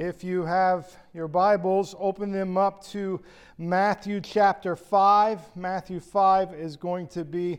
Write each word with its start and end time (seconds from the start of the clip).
If 0.00 0.22
you 0.22 0.44
have 0.44 0.96
your 1.12 1.26
Bibles, 1.26 1.96
open 1.98 2.30
them 2.30 2.56
up 2.56 2.84
to 2.90 3.20
Matthew 3.58 4.20
chapter 4.20 4.76
5. 4.76 5.56
Matthew 5.56 5.98
5 5.98 6.54
is 6.54 6.76
going 6.76 7.08
to 7.08 7.24
be 7.24 7.58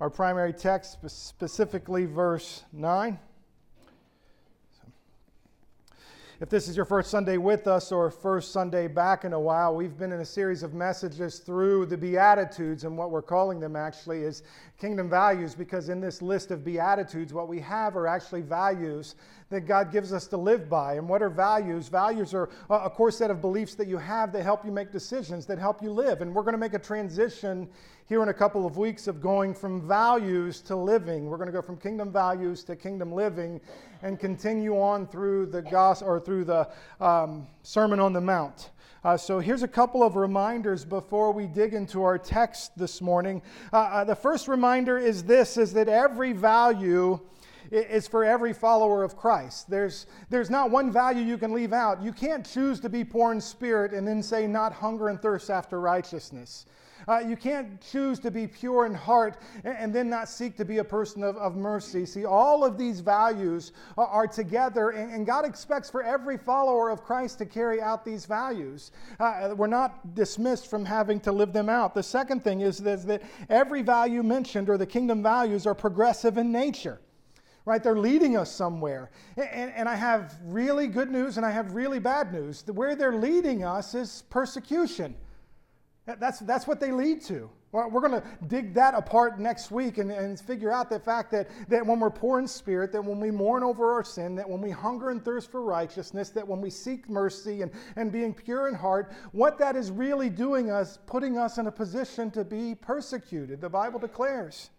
our 0.00 0.08
primary 0.08 0.54
text, 0.54 0.96
specifically 1.06 2.06
verse 2.06 2.64
9. 2.72 3.18
If 6.38 6.48
this 6.50 6.66
is 6.66 6.76
your 6.76 6.84
first 6.86 7.10
Sunday 7.10 7.36
with 7.36 7.66
us 7.66 7.92
or 7.92 8.10
first 8.10 8.52
Sunday 8.52 8.88
back 8.88 9.24
in 9.24 9.34
a 9.34 9.40
while, 9.40 9.74
we've 9.74 9.98
been 9.98 10.12
in 10.12 10.20
a 10.20 10.24
series 10.24 10.62
of 10.62 10.72
messages 10.72 11.38
through 11.38 11.86
the 11.86 11.96
Beatitudes, 11.96 12.84
and 12.84 12.96
what 12.96 13.10
we're 13.10 13.20
calling 13.20 13.60
them 13.60 13.74
actually 13.76 14.22
is 14.22 14.42
kingdom 14.78 15.10
values, 15.10 15.54
because 15.54 15.90
in 15.90 16.00
this 16.00 16.20
list 16.22 16.50
of 16.50 16.62
Beatitudes, 16.64 17.34
what 17.34 17.48
we 17.48 17.60
have 17.60 17.96
are 17.96 18.06
actually 18.06 18.42
values 18.42 19.14
that 19.48 19.60
God 19.62 19.92
gives 19.92 20.12
us 20.12 20.26
to 20.28 20.36
live 20.36 20.68
by. 20.68 20.94
And 20.94 21.08
what 21.08 21.22
are 21.22 21.30
values? 21.30 21.88
Values 21.88 22.34
are 22.34 22.48
a 22.68 22.90
core 22.90 23.10
set 23.10 23.30
of 23.30 23.40
beliefs 23.40 23.74
that 23.76 23.86
you 23.86 23.96
have 23.96 24.32
that 24.32 24.42
help 24.42 24.64
you 24.64 24.72
make 24.72 24.90
decisions, 24.90 25.46
that 25.46 25.58
help 25.58 25.82
you 25.82 25.90
live. 25.90 26.20
And 26.20 26.34
we're 26.34 26.42
going 26.42 26.54
to 26.54 26.58
make 26.58 26.74
a 26.74 26.78
transition 26.78 27.68
here 28.08 28.22
in 28.22 28.28
a 28.28 28.34
couple 28.34 28.66
of 28.66 28.76
weeks 28.76 29.06
of 29.06 29.20
going 29.20 29.54
from 29.54 29.86
values 29.86 30.60
to 30.62 30.76
living. 30.76 31.26
We're 31.26 31.36
going 31.36 31.48
to 31.48 31.52
go 31.52 31.62
from 31.62 31.76
kingdom 31.76 32.12
values 32.12 32.64
to 32.64 32.76
kingdom 32.76 33.12
living 33.12 33.60
and 34.02 34.18
continue 34.18 34.80
on 34.80 35.06
through 35.06 35.46
the 35.46 35.62
gospel 35.62 36.08
or 36.08 36.20
through 36.20 36.44
the 36.44 36.68
um, 37.00 37.46
Sermon 37.62 38.00
on 38.00 38.12
the 38.12 38.20
Mount. 38.20 38.70
Uh, 39.04 39.16
so 39.16 39.38
here's 39.38 39.62
a 39.62 39.68
couple 39.68 40.02
of 40.02 40.16
reminders 40.16 40.84
before 40.84 41.30
we 41.30 41.46
dig 41.46 41.74
into 41.74 42.02
our 42.02 42.18
text 42.18 42.76
this 42.76 43.00
morning. 43.00 43.40
Uh, 43.72 43.76
uh, 43.76 44.04
the 44.04 44.16
first 44.16 44.48
reminder 44.48 44.98
is 44.98 45.22
this: 45.22 45.56
is 45.56 45.72
that 45.74 45.88
every 45.88 46.32
value 46.32 47.20
is 47.70 48.06
for 48.06 48.24
every 48.24 48.52
follower 48.52 49.02
of 49.02 49.16
Christ. 49.16 49.70
There's, 49.70 50.06
there's 50.30 50.50
not 50.50 50.70
one 50.70 50.92
value 50.92 51.22
you 51.22 51.38
can 51.38 51.52
leave 51.52 51.72
out. 51.72 52.02
You 52.02 52.12
can't 52.12 52.46
choose 52.46 52.80
to 52.80 52.88
be 52.88 53.04
poor 53.04 53.32
in 53.32 53.40
spirit 53.40 53.92
and 53.92 54.06
then 54.06 54.22
say, 54.22 54.46
not 54.46 54.72
hunger 54.72 55.08
and 55.08 55.20
thirst 55.20 55.50
after 55.50 55.80
righteousness. 55.80 56.66
Uh, 57.08 57.18
you 57.18 57.36
can't 57.36 57.80
choose 57.80 58.18
to 58.18 58.30
be 58.30 58.46
pure 58.46 58.84
in 58.84 58.94
heart 58.94 59.40
and, 59.64 59.76
and, 59.78 59.94
then 59.94 60.10
not 60.10 60.28
seek 60.28 60.56
to 60.56 60.64
be 60.64 60.78
a 60.78 60.84
person 60.84 61.22
of, 61.22 61.36
of 61.36 61.54
mercy. 61.54 62.04
See, 62.04 62.24
all 62.24 62.64
of 62.64 62.76
these 62.76 63.00
values 63.00 63.72
are, 63.96 64.06
are 64.06 64.26
together, 64.26 64.90
and, 64.90 65.12
and, 65.12 65.26
God 65.26 65.44
expects 65.44 65.88
for 65.88 66.02
every 66.02 66.36
follower 66.36 66.90
of 66.90 67.04
Christ 67.04 67.38
to 67.38 67.46
carry 67.46 67.80
out 67.80 68.04
these 68.04 68.26
values. 68.26 68.90
Uh, 69.20 69.54
we're 69.56 69.68
not 69.68 70.14
dismissed 70.14 70.68
from 70.68 70.84
having 70.84 71.20
to 71.20 71.32
live 71.32 71.52
them 71.52 71.68
out. 71.68 71.94
The 71.94 72.02
second 72.02 72.42
thing 72.42 72.62
is, 72.62 72.80
is 72.80 73.04
that 73.04 73.22
every 73.48 73.82
value 73.82 74.22
mentioned, 74.22 74.68
or 74.68 74.76
the 74.76 74.86
kingdom 74.86 75.22
values, 75.22 75.66
are 75.66 75.74
progressive 75.74 76.38
in 76.38 76.50
nature 76.50 76.98
right? 77.66 77.82
They're 77.82 77.98
leading 77.98 78.36
us 78.36 78.50
somewhere. 78.50 79.10
And, 79.36 79.72
and, 79.72 79.88
I 79.88 79.96
have 79.96 80.38
really 80.44 80.86
good 80.86 81.10
news 81.10 81.36
and 81.36 81.44
I 81.44 81.50
have 81.50 81.74
really 81.74 81.98
bad 81.98 82.32
news. 82.32 82.64
Where 82.66 82.96
they're 82.96 83.16
leading 83.16 83.64
us 83.64 83.94
is 83.94 84.22
persecution. 84.30 85.14
That's, 86.06 86.38
that's 86.38 86.68
what 86.68 86.78
they 86.78 86.92
lead 86.92 87.20
to. 87.22 87.50
We're 87.72 88.00
going 88.00 88.22
to 88.22 88.24
dig 88.46 88.72
that 88.74 88.94
apart 88.94 89.38
next 89.38 89.70
week 89.70 89.98
and, 89.98 90.10
and 90.10 90.40
figure 90.40 90.72
out 90.72 90.88
the 90.88 91.00
fact 91.00 91.30
that, 91.32 91.48
that 91.68 91.84
when 91.84 92.00
we're 92.00 92.10
poor 92.10 92.38
in 92.38 92.46
spirit, 92.46 92.90
that 92.92 93.04
when 93.04 93.20
we 93.20 93.30
mourn 93.30 93.62
over 93.62 93.92
our 93.92 94.04
sin, 94.04 94.34
that 94.36 94.48
when 94.48 94.62
we 94.62 94.70
hunger 94.70 95.10
and 95.10 95.22
thirst 95.22 95.50
for 95.50 95.62
righteousness, 95.62 96.30
that 96.30 96.46
when 96.46 96.62
we 96.62 96.70
seek 96.70 97.10
mercy 97.10 97.60
and, 97.60 97.70
and 97.96 98.12
being 98.12 98.32
pure 98.32 98.68
in 98.68 98.74
heart, 98.74 99.12
what 99.32 99.58
that 99.58 99.76
is 99.76 99.90
really 99.90 100.30
doing 100.30 100.70
us, 100.70 100.98
putting 101.06 101.36
us 101.36 101.58
in 101.58 101.66
a 101.66 101.72
position 101.72 102.30
to 102.30 102.44
be 102.44 102.74
persecuted, 102.74 103.60
the 103.60 103.68
Bible 103.68 103.98
declares. 103.98 104.70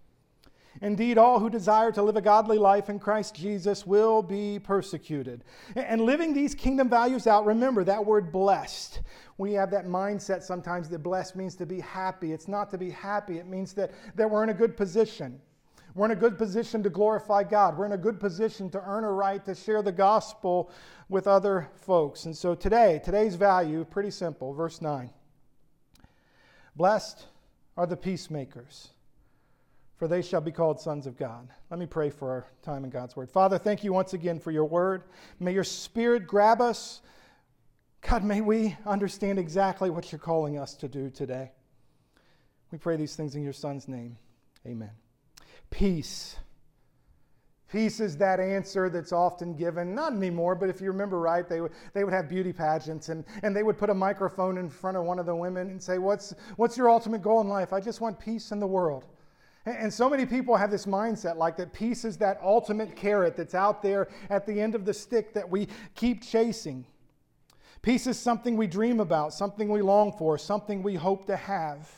Indeed, 0.81 1.17
all 1.17 1.39
who 1.39 1.49
desire 1.49 1.91
to 1.91 2.03
live 2.03 2.17
a 2.17 2.21
godly 2.21 2.57
life 2.57 2.89
in 2.89 2.99
Christ 2.99 3.35
Jesus 3.35 3.85
will 3.85 4.21
be 4.21 4.59
persecuted. 4.59 5.43
And 5.75 6.01
living 6.01 6.33
these 6.33 6.53
kingdom 6.53 6.89
values 6.89 7.27
out, 7.27 7.45
remember 7.45 7.83
that 7.83 8.05
word 8.05 8.31
blessed. 8.31 9.01
We 9.37 9.53
have 9.53 9.71
that 9.71 9.85
mindset 9.85 10.43
sometimes 10.43 10.89
that 10.89 10.99
blessed 10.99 11.35
means 11.35 11.55
to 11.55 11.65
be 11.65 11.79
happy. 11.79 12.31
It's 12.31 12.47
not 12.47 12.69
to 12.71 12.77
be 12.77 12.89
happy, 12.89 13.37
it 13.37 13.47
means 13.47 13.73
that, 13.73 13.91
that 14.15 14.29
we're 14.29 14.43
in 14.43 14.49
a 14.49 14.53
good 14.53 14.77
position. 14.77 15.39
We're 15.95 16.05
in 16.05 16.11
a 16.11 16.15
good 16.15 16.37
position 16.37 16.83
to 16.83 16.91
glorify 16.91 17.43
God. 17.43 17.75
We're 17.75 17.87
in 17.87 17.93
a 17.93 17.97
good 17.97 18.19
position 18.19 18.69
to 18.69 18.83
earn 18.85 19.03
a 19.03 19.11
right 19.11 19.43
to 19.45 19.55
share 19.55 19.81
the 19.81 19.91
gospel 19.91 20.69
with 21.09 21.25
other 21.25 21.69
folks. 21.73 22.25
And 22.25 22.37
so 22.37 22.53
today, 22.53 23.01
today's 23.03 23.33
value, 23.33 23.83
pretty 23.83 24.11
simple. 24.11 24.53
Verse 24.53 24.79
9 24.79 25.09
Blessed 26.75 27.25
are 27.75 27.87
the 27.87 27.97
peacemakers 27.97 28.89
for 29.97 30.07
they 30.07 30.21
shall 30.21 30.41
be 30.41 30.51
called 30.51 30.79
sons 30.79 31.07
of 31.07 31.17
God. 31.17 31.49
Let 31.69 31.79
me 31.79 31.87
pray 31.87 32.09
for 32.09 32.29
our 32.29 32.47
time 32.61 32.83
in 32.83 32.89
God's 32.89 33.15
Word. 33.15 33.29
Father, 33.29 33.57
thank 33.57 33.83
you 33.83 33.91
once 33.91 34.13
again 34.13 34.39
for 34.39 34.51
your 34.51 34.65
Word. 34.65 35.03
May 35.39 35.53
your 35.53 35.63
Spirit 35.63 36.27
grab 36.27 36.61
us. 36.61 37.01
God, 38.01 38.23
may 38.23 38.41
we 38.41 38.77
understand 38.85 39.39
exactly 39.39 39.89
what 39.89 40.11
you're 40.11 40.19
calling 40.19 40.57
us 40.57 40.75
to 40.75 40.87
do 40.87 41.09
today. 41.09 41.51
We 42.71 42.77
pray 42.77 42.95
these 42.95 43.15
things 43.15 43.35
in 43.35 43.43
your 43.43 43.53
Son's 43.53 43.87
name. 43.87 44.17
Amen. 44.65 44.91
Peace. 45.71 46.35
Peace 47.71 47.99
is 47.99 48.15
that 48.17 48.39
answer 48.39 48.89
that's 48.89 49.11
often 49.11 49.53
given, 49.53 49.93
not 49.93 50.13
anymore, 50.13 50.55
but 50.55 50.69
if 50.69 50.79
you 50.79 50.87
remember 50.87 51.19
right, 51.19 51.49
they 51.49 51.59
would, 51.59 51.73
they 51.93 52.05
would 52.05 52.13
have 52.13 52.29
beauty 52.29 52.53
pageants 52.53 53.09
and, 53.09 53.25
and 53.43 53.53
they 53.53 53.63
would 53.63 53.77
put 53.77 53.89
a 53.89 53.93
microphone 53.93 54.57
in 54.57 54.69
front 54.69 54.95
of 54.95 55.03
one 55.03 55.19
of 55.19 55.25
the 55.25 55.35
women 55.35 55.69
and 55.69 55.81
say, 55.81 55.97
what's, 55.97 56.33
what's 56.55 56.77
your 56.77 56.89
ultimate 56.89 57.21
goal 57.21 57.41
in 57.41 57.49
life? 57.49 57.73
I 57.73 57.81
just 57.81 57.99
want 57.99 58.19
peace 58.19 58.51
in 58.51 58.59
the 58.61 58.67
world. 58.67 59.05
And 59.67 59.93
so 59.93 60.09
many 60.09 60.25
people 60.25 60.55
have 60.55 60.71
this 60.71 60.85
mindset 60.85 61.35
like 61.35 61.57
that 61.57 61.73
peace 61.73 62.05
is 62.05 62.15
that 62.17 62.39
ultimate 62.41 62.95
carrot 62.95 63.35
that's 63.35 63.53
out 63.53 63.81
there 63.81 64.07
at 64.29 64.45
the 64.45 64.61
end 64.61 64.75
of 64.75 64.85
the 64.85 64.93
stick 64.93 65.33
that 65.33 65.49
we 65.49 65.67
keep 65.93 66.23
chasing. 66.23 66.85
Peace 67.81 68.07
is 68.07 68.17
something 68.17 68.55
we 68.55 68.65
dream 68.65 69.01
about, 69.01 69.33
something 69.33 69.67
we 69.67 69.81
long 69.81 70.13
for, 70.13 70.37
something 70.37 70.81
we 70.81 70.95
hope 70.95 71.25
to 71.25 71.35
have. 71.35 71.89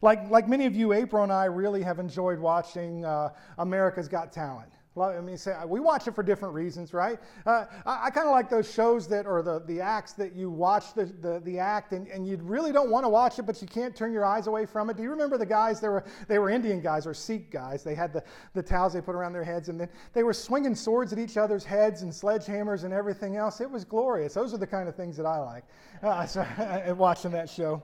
Like, 0.00 0.30
like 0.30 0.48
many 0.48 0.64
of 0.66 0.76
you, 0.76 0.92
April 0.92 1.24
and 1.24 1.32
I 1.32 1.46
really 1.46 1.82
have 1.82 1.98
enjoyed 1.98 2.38
watching 2.38 3.04
uh, 3.04 3.30
America's 3.58 4.06
Got 4.06 4.32
Talent. 4.32 4.70
I 5.02 5.20
mean, 5.20 5.36
say, 5.36 5.56
we 5.66 5.80
watch 5.80 6.06
it 6.08 6.14
for 6.14 6.22
different 6.22 6.54
reasons, 6.54 6.92
right? 6.92 7.18
Uh, 7.46 7.66
I, 7.86 8.06
I 8.06 8.10
kind 8.10 8.26
of 8.26 8.32
like 8.32 8.48
those 8.48 8.72
shows 8.72 9.08
that, 9.08 9.26
or 9.26 9.42
the, 9.42 9.60
the 9.60 9.80
acts 9.80 10.12
that 10.14 10.34
you 10.34 10.50
watch 10.50 10.94
the, 10.94 11.06
the, 11.06 11.40
the 11.44 11.58
act 11.58 11.92
and, 11.92 12.08
and 12.08 12.26
you 12.26 12.38
really 12.42 12.72
don't 12.72 12.90
want 12.90 13.04
to 13.04 13.08
watch 13.08 13.38
it, 13.38 13.42
but 13.42 13.60
you 13.60 13.68
can't 13.68 13.94
turn 13.94 14.12
your 14.12 14.24
eyes 14.24 14.46
away 14.46 14.66
from 14.66 14.90
it. 14.90 14.96
Do 14.96 15.02
you 15.02 15.10
remember 15.10 15.38
the 15.38 15.46
guys? 15.46 15.80
They 15.80 15.88
were, 15.88 16.04
they 16.26 16.38
were 16.38 16.50
Indian 16.50 16.80
guys 16.80 17.06
or 17.06 17.14
Sikh 17.14 17.50
guys. 17.50 17.82
They 17.82 17.94
had 17.94 18.12
the, 18.12 18.22
the 18.54 18.62
towels 18.62 18.92
they 18.92 19.00
put 19.00 19.14
around 19.14 19.32
their 19.32 19.44
heads, 19.44 19.68
and 19.68 19.80
then 19.80 19.88
they 20.12 20.22
were 20.22 20.34
swinging 20.34 20.74
swords 20.74 21.12
at 21.12 21.18
each 21.18 21.36
other's 21.36 21.64
heads 21.64 22.02
and 22.02 22.12
sledgehammers 22.12 22.84
and 22.84 22.92
everything 22.92 23.36
else. 23.36 23.60
It 23.60 23.70
was 23.70 23.84
glorious. 23.84 24.34
Those 24.34 24.54
are 24.54 24.58
the 24.58 24.66
kind 24.66 24.88
of 24.88 24.94
things 24.94 25.16
that 25.16 25.26
I 25.26 25.38
like 25.38 25.64
uh, 26.02 26.26
so, 26.26 26.46
watching 26.96 27.30
that 27.32 27.48
show. 27.48 27.82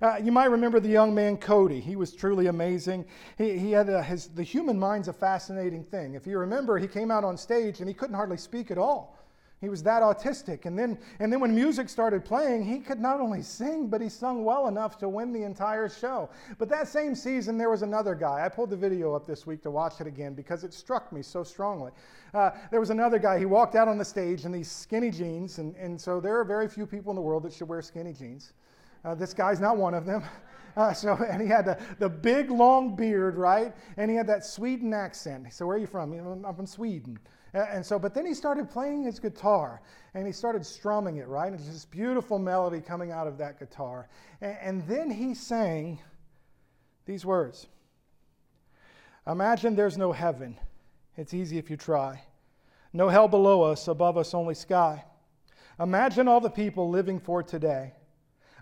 Uh, 0.00 0.16
you 0.22 0.32
might 0.32 0.46
remember 0.46 0.80
the 0.80 0.88
young 0.88 1.14
man 1.14 1.36
Cody. 1.36 1.80
He 1.80 1.96
was 1.96 2.14
truly 2.14 2.46
amazing. 2.46 3.04
He, 3.36 3.58
he 3.58 3.72
had 3.72 3.88
a, 3.88 4.02
his, 4.02 4.28
the 4.28 4.42
human 4.42 4.78
mind's 4.78 5.08
a 5.08 5.12
fascinating 5.12 5.84
thing. 5.84 6.14
If 6.14 6.26
you 6.26 6.38
remember, 6.38 6.78
he 6.78 6.86
came 6.86 7.10
out 7.10 7.24
on 7.24 7.36
stage 7.36 7.80
and 7.80 7.88
he 7.88 7.94
couldn't 7.94 8.16
hardly 8.16 8.36
speak 8.38 8.70
at 8.70 8.78
all. 8.78 9.18
He 9.62 9.68
was 9.68 9.84
that 9.84 10.02
autistic. 10.02 10.66
And 10.66 10.76
then, 10.76 10.98
and 11.20 11.32
then 11.32 11.38
when 11.38 11.54
music 11.54 11.88
started 11.88 12.24
playing, 12.24 12.64
he 12.64 12.80
could 12.80 12.98
not 12.98 13.20
only 13.20 13.42
sing, 13.42 13.86
but 13.86 14.00
he 14.00 14.08
sung 14.08 14.44
well 14.44 14.66
enough 14.66 14.98
to 14.98 15.08
win 15.08 15.32
the 15.32 15.44
entire 15.44 15.88
show. 15.88 16.30
But 16.58 16.68
that 16.70 16.88
same 16.88 17.14
season, 17.14 17.58
there 17.58 17.70
was 17.70 17.82
another 17.82 18.16
guy. 18.16 18.44
I 18.44 18.48
pulled 18.48 18.70
the 18.70 18.76
video 18.76 19.14
up 19.14 19.24
this 19.24 19.46
week 19.46 19.62
to 19.62 19.70
watch 19.70 20.00
it 20.00 20.08
again 20.08 20.34
because 20.34 20.64
it 20.64 20.74
struck 20.74 21.12
me 21.12 21.22
so 21.22 21.44
strongly. 21.44 21.92
Uh, 22.34 22.50
there 22.72 22.80
was 22.80 22.90
another 22.90 23.20
guy. 23.20 23.38
He 23.38 23.44
walked 23.44 23.76
out 23.76 23.86
on 23.86 23.98
the 23.98 24.04
stage 24.04 24.46
in 24.46 24.50
these 24.50 24.68
skinny 24.68 25.12
jeans. 25.12 25.58
And, 25.58 25.76
and 25.76 26.00
so 26.00 26.18
there 26.18 26.36
are 26.40 26.44
very 26.44 26.66
few 26.66 26.84
people 26.84 27.12
in 27.12 27.14
the 27.14 27.22
world 27.22 27.44
that 27.44 27.52
should 27.52 27.68
wear 27.68 27.82
skinny 27.82 28.14
jeans. 28.14 28.54
Uh, 29.04 29.14
this 29.14 29.34
guy's 29.34 29.60
not 29.60 29.76
one 29.76 29.94
of 29.94 30.06
them. 30.06 30.22
Uh, 30.74 30.90
so, 30.90 31.16
and 31.30 31.42
he 31.42 31.46
had 31.46 31.66
the, 31.66 31.78
the 31.98 32.08
big 32.08 32.50
long 32.50 32.96
beard, 32.96 33.36
right? 33.36 33.74
And 33.98 34.10
he 34.10 34.16
had 34.16 34.26
that 34.28 34.42
Sweden 34.42 34.94
accent. 34.94 35.52
So, 35.52 35.66
where 35.66 35.76
are 35.76 35.78
you 35.78 35.86
from? 35.86 36.14
You 36.14 36.22
know, 36.22 36.42
I'm 36.46 36.54
from 36.54 36.64
Sweden. 36.64 37.18
And 37.52 37.84
so, 37.84 37.98
but 37.98 38.14
then 38.14 38.24
he 38.24 38.32
started 38.32 38.70
playing 38.70 39.04
his 39.04 39.18
guitar 39.18 39.82
and 40.14 40.26
he 40.26 40.32
started 40.32 40.64
strumming 40.64 41.18
it, 41.18 41.28
right? 41.28 41.48
And 41.48 41.56
it's 41.56 41.68
this 41.68 41.84
beautiful 41.84 42.38
melody 42.38 42.80
coming 42.80 43.12
out 43.12 43.26
of 43.26 43.36
that 43.38 43.58
guitar. 43.58 44.08
And, 44.40 44.56
and 44.62 44.88
then 44.88 45.10
he 45.10 45.34
sang 45.34 46.00
these 47.04 47.26
words 47.26 47.66
Imagine 49.26 49.76
there's 49.76 49.98
no 49.98 50.12
heaven. 50.12 50.58
It's 51.16 51.34
easy 51.34 51.58
if 51.58 51.70
you 51.70 51.76
try. 51.76 52.22
No 52.92 53.08
hell 53.08 53.28
below 53.28 53.62
us, 53.62 53.86
above 53.88 54.16
us 54.16 54.34
only 54.34 54.54
sky. 54.54 55.04
Imagine 55.78 56.28
all 56.28 56.40
the 56.40 56.50
people 56.50 56.88
living 56.88 57.20
for 57.20 57.42
today. 57.42 57.92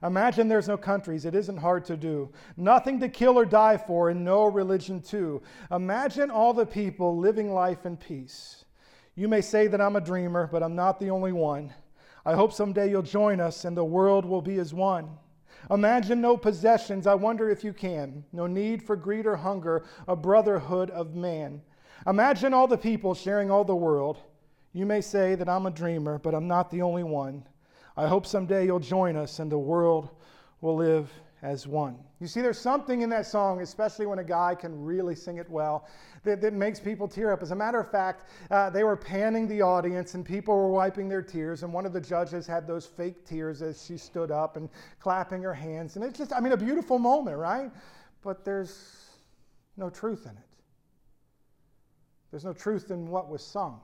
Imagine 0.03 0.49
there's 0.49 0.69
no 0.69 0.79
countries. 0.79 1.25
It 1.25 1.35
isn't 1.35 1.59
hard 1.59 1.85
to 1.87 1.97
do. 1.97 2.31
Nothing 2.57 3.01
to 3.01 3.09
kill 3.09 3.39
or 3.39 3.45
die 3.45 3.77
for, 3.77 4.11
and 4.11 4.25
no 4.25 4.47
religion 4.47 5.03
too. 5.03 5.43
Imagine 5.71 6.31
all 6.31 6.55
the 6.55 6.67
people 6.67 7.19
living 7.19 7.53
life 7.53 7.85
in 7.85 7.97
peace. 7.97 8.65
You 9.15 9.29
may 9.29 9.43
say 9.43 9.67
that 9.67 9.81
I'm 9.81 9.97
a 9.97 10.01
dreamer, 10.01 10.49
but 10.51 10.63
I'm 10.63 10.75
not 10.75 10.99
the 10.99 11.11
only 11.11 11.33
one. 11.33 11.75
I 12.25 12.35
hope 12.35 12.53
someday 12.53 12.91
you'll 12.91 13.03
join 13.03 13.41
us 13.41 13.65
and 13.65 13.77
the 13.77 13.85
world 13.85 14.25
will 14.25 14.43
be 14.43 14.59
as 14.59 14.73
one. 14.73 15.11
Imagine 15.71 16.21
no 16.21 16.37
possessions. 16.37 17.07
I 17.07 17.15
wonder 17.15 17.51
if 17.51 17.63
you 17.65 17.73
can. 17.73 18.25
No 18.33 18.47
need 18.47 18.83
for 18.83 18.97
greed 18.97 19.27
or 19.27 19.37
hunger, 19.37 19.85
a 20.09 20.17
brotherhood 20.17 20.91
of 20.91 21.15
man. 21.15 21.61
Imagine 22.07 22.55
all 22.55 22.67
the 22.67 22.79
people 22.79 23.15
sharing 23.15 23.51
all 23.51 23.65
the 23.65 23.77
world. 23.77 24.19
You 24.73 24.87
may 24.87 25.01
say 25.01 25.35
that 25.35 25.49
I'm 25.49 25.67
a 25.67 25.71
dreamer, 25.71 26.19
but 26.19 26.35
I'm 26.35 26.49
not 26.49 26.71
the 26.71 26.83
only 26.83 27.03
one. 27.03 27.45
I 27.97 28.07
hope 28.07 28.27
someday 28.27 28.67
you'll 28.67 28.81
join 28.81 29.17
us 29.17 29.39
and 29.39 29.51
the 29.51 29.59
world 29.59 30.11
will 30.61 30.77
live 30.77 31.11
as 31.43 31.67
one. 31.67 31.97
You 32.21 32.27
see, 32.27 32.43
there's 32.43 32.59
something 32.59 33.01
in 33.01 33.09
that 33.11 33.27
song, 33.27 33.63
especially 33.63 34.05
when 34.05 34.19
a 34.19 34.25
guy 34.25 34.55
can 34.55 34.85
really 34.85 35.15
sing 35.15 35.39
it 35.39 35.49
well, 35.49 35.89
that, 36.23 36.41
that 36.43 36.53
makes 36.53 36.79
people 36.79 37.09
tear 37.09 37.33
up. 37.33 37.43
As 37.43 37.51
a 37.51 37.55
matter 37.57 37.81
of 37.81 37.91
fact, 37.91 38.29
uh, 38.51 38.69
they 38.69 38.85
were 38.85 38.97
panning 38.97 39.49
the 39.49 39.63
audience 39.63 40.15
and 40.15 40.25
people 40.25 40.55
were 40.55 40.71
wiping 40.71 41.09
their 41.09 41.23
tears, 41.23 41.63
and 41.63 41.73
one 41.73 41.87
of 41.87 41.95
the 41.95 42.01
judges 42.01 42.47
had 42.47 42.67
those 42.67 42.85
fake 42.85 43.25
tears 43.25 43.63
as 43.63 43.85
she 43.85 43.97
stood 43.97 44.31
up 44.31 44.57
and 44.57 44.69
clapping 44.99 45.43
her 45.43 45.55
hands. 45.55 45.97
And 45.97 46.05
it's 46.05 46.19
just, 46.19 46.33
I 46.33 46.41
mean, 46.41 46.53
a 46.53 46.59
beautiful 46.59 46.99
moment, 46.99 47.39
right? 47.39 47.71
But 48.23 48.45
there's 48.45 49.07
no 49.79 49.89
truth 49.89 50.27
in 50.27 50.33
it. 50.33 50.45
There's 52.31 52.45
no 52.45 52.53
truth 52.53 52.91
in 52.91 53.09
what 53.09 53.31
was 53.31 53.43
sung. 53.43 53.81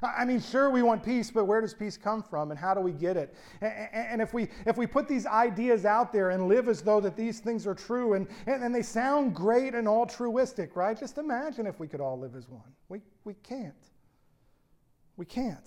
I 0.00 0.24
mean, 0.24 0.40
sure, 0.40 0.70
we 0.70 0.82
want 0.82 1.02
peace, 1.02 1.30
but 1.30 1.46
where 1.46 1.60
does 1.60 1.74
peace 1.74 1.96
come 1.96 2.22
from 2.22 2.52
and 2.52 2.58
how 2.58 2.72
do 2.72 2.80
we 2.80 2.92
get 2.92 3.16
it? 3.16 3.34
And 3.60 4.22
if 4.22 4.32
we, 4.32 4.48
if 4.64 4.76
we 4.76 4.86
put 4.86 5.08
these 5.08 5.26
ideas 5.26 5.84
out 5.84 6.12
there 6.12 6.30
and 6.30 6.46
live 6.46 6.68
as 6.68 6.82
though 6.82 7.00
that 7.00 7.16
these 7.16 7.40
things 7.40 7.66
are 7.66 7.74
true 7.74 8.14
and, 8.14 8.28
and, 8.46 8.72
they 8.72 8.82
sound 8.82 9.34
great 9.34 9.74
and 9.74 9.88
altruistic, 9.88 10.76
right? 10.76 10.98
Just 10.98 11.18
imagine 11.18 11.66
if 11.66 11.80
we 11.80 11.88
could 11.88 12.00
all 12.00 12.18
live 12.18 12.36
as 12.36 12.48
one. 12.48 12.62
We, 12.88 13.00
we 13.24 13.34
can't. 13.42 13.74
We 15.16 15.26
can't. 15.26 15.66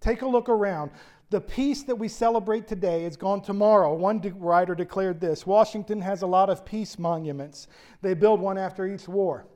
Take 0.00 0.20
a 0.20 0.28
look 0.28 0.50
around. 0.50 0.90
The 1.30 1.40
peace 1.40 1.82
that 1.84 1.96
we 1.96 2.08
celebrate 2.08 2.68
today 2.68 3.06
is 3.06 3.16
gone 3.16 3.40
tomorrow. 3.40 3.94
One 3.94 4.18
de- 4.18 4.34
writer 4.34 4.74
declared 4.74 5.18
this 5.18 5.46
Washington 5.46 6.02
has 6.02 6.20
a 6.20 6.26
lot 6.26 6.50
of 6.50 6.66
peace 6.66 6.98
monuments, 6.98 7.68
they 8.02 8.12
build 8.12 8.38
one 8.38 8.58
after 8.58 8.86
each 8.86 9.08
war. 9.08 9.46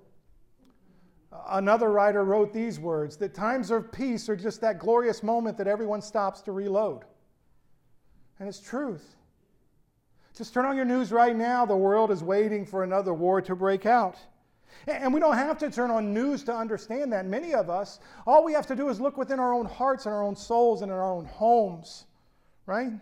Another 1.49 1.90
writer 1.90 2.25
wrote 2.25 2.52
these 2.52 2.81
words 2.81 3.17
that 3.19 3.35
times 3.35 3.70
of 3.70 3.93
peace 3.93 4.29
are 4.29 4.37
just 4.37 4.61
that 4.61 4.79
glorious 4.79 5.23
moment 5.23 5.56
that 5.58 5.67
everyone 5.67 6.02
stops 6.02 6.40
to 6.43 6.52
reload. 6.52 7.05
And 8.38 8.49
it's 8.49 8.61
truth. 8.61 9.17
Just 10.37 10.55
turn 10.55 10.64
on 10.64 10.76
your 10.76 10.85
news 10.85 11.11
right 11.11 11.35
now. 11.35 11.67
The 11.67 11.76
world 11.76 12.11
is 12.11 12.23
waiting 12.23 12.64
for 12.64 12.85
another 12.85 13.12
war 13.12 13.40
to 13.43 13.56
break 13.56 13.87
out. 13.87 14.17
And 14.87 15.12
we 15.12 15.20
don't 15.20 15.37
have 15.37 15.58
to 15.58 15.70
turn 15.70 15.90
on 15.90 16.14
news 16.14 16.44
to 16.44 16.55
understand 16.55 17.12
that. 17.12 17.26
Many 17.26 17.55
of 17.55 17.69
us, 17.69 17.99
all 18.26 18.44
we 18.44 18.52
have 18.52 18.67
to 18.69 18.76
do 18.76 18.88
is 18.88 19.00
look 19.00 19.17
within 19.17 19.41
our 19.41 19.52
own 19.52 19.67
hearts 19.67 20.06
and 20.06 20.14
our 20.14 20.23
own 20.23 20.37
souls 20.37 20.82
and 20.82 20.91
in 20.93 20.96
our 20.96 21.12
own 21.12 21.25
homes, 21.25 22.05
right? 22.67 22.93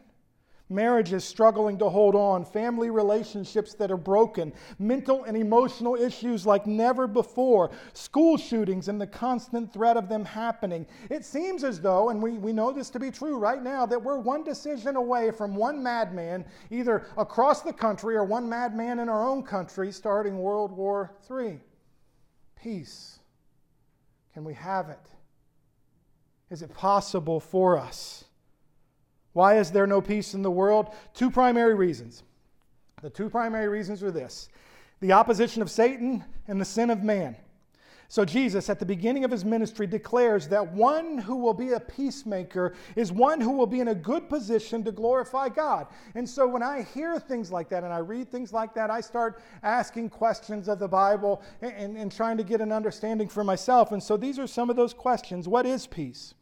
Marriages 0.69 1.25
struggling 1.25 1.79
to 1.79 1.89
hold 1.89 2.15
on, 2.15 2.45
family 2.45 2.91
relationships 2.91 3.75
that 3.75 3.91
are 3.91 3.97
broken, 3.97 4.53
mental 4.79 5.25
and 5.25 5.37
emotional 5.37 5.95
issues 5.95 6.45
like 6.45 6.67
never 6.67 7.07
before, 7.07 7.71
school 7.93 8.37
shootings 8.37 8.89
and 8.89 9.01
the 9.01 9.07
constant 9.07 9.73
threat 9.73 9.97
of 9.97 10.09
them 10.09 10.25
happening. 10.25 10.87
It 11.11 11.25
seems 11.25 11.63
as 11.63 11.81
though, 11.81 12.11
and 12.11 12.21
we, 12.23 12.33
we 12.33 12.53
know 12.53 12.73
this 12.73 12.91
to 12.91 12.99
be 12.99 13.11
true 13.11 13.39
right 13.39 13.63
now, 13.63 13.87
that 13.87 14.03
we're 14.03 14.19
one 14.19 14.43
decision 14.43 14.97
away 14.97 15.31
from 15.31 15.55
one 15.55 15.83
madman, 15.83 16.45
either 16.71 17.07
across 17.17 17.63
the 17.63 17.73
country 17.73 18.17
or 18.17 18.25
one 18.25 18.49
madman 18.49 18.99
in 18.99 19.09
our 19.09 19.27
own 19.27 19.43
country, 19.43 19.93
starting 19.93 20.39
World 20.39 20.73
War 20.73 21.13
III. 21.31 21.61
Peace. 22.61 23.21
Can 24.35 24.45
we 24.45 24.55
have 24.55 24.91
it? 24.91 25.01
Is 26.51 26.63
it 26.63 26.73
possible 26.75 27.41
for 27.41 27.79
us? 27.79 28.26
Why 29.37 29.59
is 29.59 29.71
there 29.71 29.87
no 29.87 30.01
peace 30.01 30.33
in 30.33 30.41
the 30.41 30.51
world? 30.51 30.95
Two 31.13 31.31
primary 31.31 31.75
reasons. 31.75 32.23
The 33.03 33.11
two 33.11 33.29
primary 33.29 33.69
reasons 33.69 34.03
are 34.03 34.11
this 34.11 34.49
the 35.01 35.13
opposition 35.13 35.61
of 35.61 35.71
Satan 35.71 36.25
and 36.49 36.59
the 36.59 36.65
sin 36.65 36.89
of 36.89 37.03
man. 37.03 37.37
So, 38.09 38.25
Jesus, 38.25 38.71
at 38.71 38.79
the 38.79 38.87
beginning 38.87 39.25
of 39.25 39.31
his 39.31 39.45
ministry, 39.45 39.87
declares 39.87 40.49
that 40.49 40.73
one 40.73 41.19
who 41.19 41.37
will 41.37 41.53
be 41.53 41.73
a 41.73 41.81
peacemaker 41.81 42.73
is 42.95 43.13
one 43.13 43.39
who 43.39 43.51
will 43.51 43.67
be 43.67 43.81
in 43.81 43.89
a 43.89 43.95
good 43.95 44.27
position 44.31 44.83
to 44.85 44.91
glorify 44.91 45.51
God. 45.51 45.89
And 46.15 46.27
so, 46.27 46.49
when 46.49 46.63
I 46.63 46.81
hear 46.95 47.19
things 47.19 47.53
like 47.53 47.69
that 47.69 47.85
and 47.85 47.93
I 47.93 47.99
read 47.99 48.31
things 48.31 48.55
like 48.55 48.73
that, 48.73 48.91
I 48.91 49.03
start 49.03 49.43
asking 49.63 50.09
questions 50.09 50.67
of 50.67 50.79
the 50.79 50.89
Bible 50.89 51.43
and, 51.61 51.73
and, 51.75 51.97
and 51.99 52.11
trying 52.11 52.39
to 52.39 52.43
get 52.43 52.63
an 52.63 52.73
understanding 52.73 53.29
for 53.29 53.45
myself. 53.45 53.93
And 53.93 54.03
so, 54.03 54.17
these 54.17 54.39
are 54.39 54.47
some 54.47 54.71
of 54.71 54.77
those 54.77 54.95
questions 54.95 55.47
What 55.47 55.67
is 55.67 55.87
peace? 55.87 56.33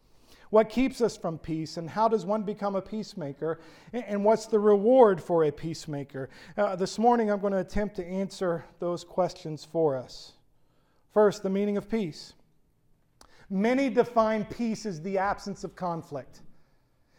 What 0.55 0.69
keeps 0.69 1.01
us 1.01 1.17
from 1.17 1.39
peace, 1.39 1.79
and 1.79 1.91
how 1.91 2.06
does 2.06 2.25
one 2.25 2.45
become 2.45 2.77
a 2.77 2.81
peacemaker? 2.81 3.59
And 3.93 4.25
what's 4.25 4.47
the 4.47 4.61
reward 4.61 5.21
for 5.21 5.43
a 5.43 5.51
peacemaker? 5.51 6.29
Uh, 6.56 6.77
this 6.77 6.97
morning, 6.97 7.29
I'm 7.29 7.41
going 7.41 7.55
to 7.55 7.59
attempt 7.59 7.97
to 7.97 8.06
answer 8.06 8.65
those 8.79 9.03
questions 9.03 9.65
for 9.65 9.97
us. 9.97 10.35
First, 11.12 11.43
the 11.43 11.51
meaning 11.51 11.77
of 11.77 11.91
peace. 11.91 12.35
Many 13.51 13.91
define 13.91 14.45
peace 14.45 14.87
as 14.87 15.03
the 15.03 15.19
absence 15.19 15.65
of 15.65 15.75
conflict. 15.75 16.43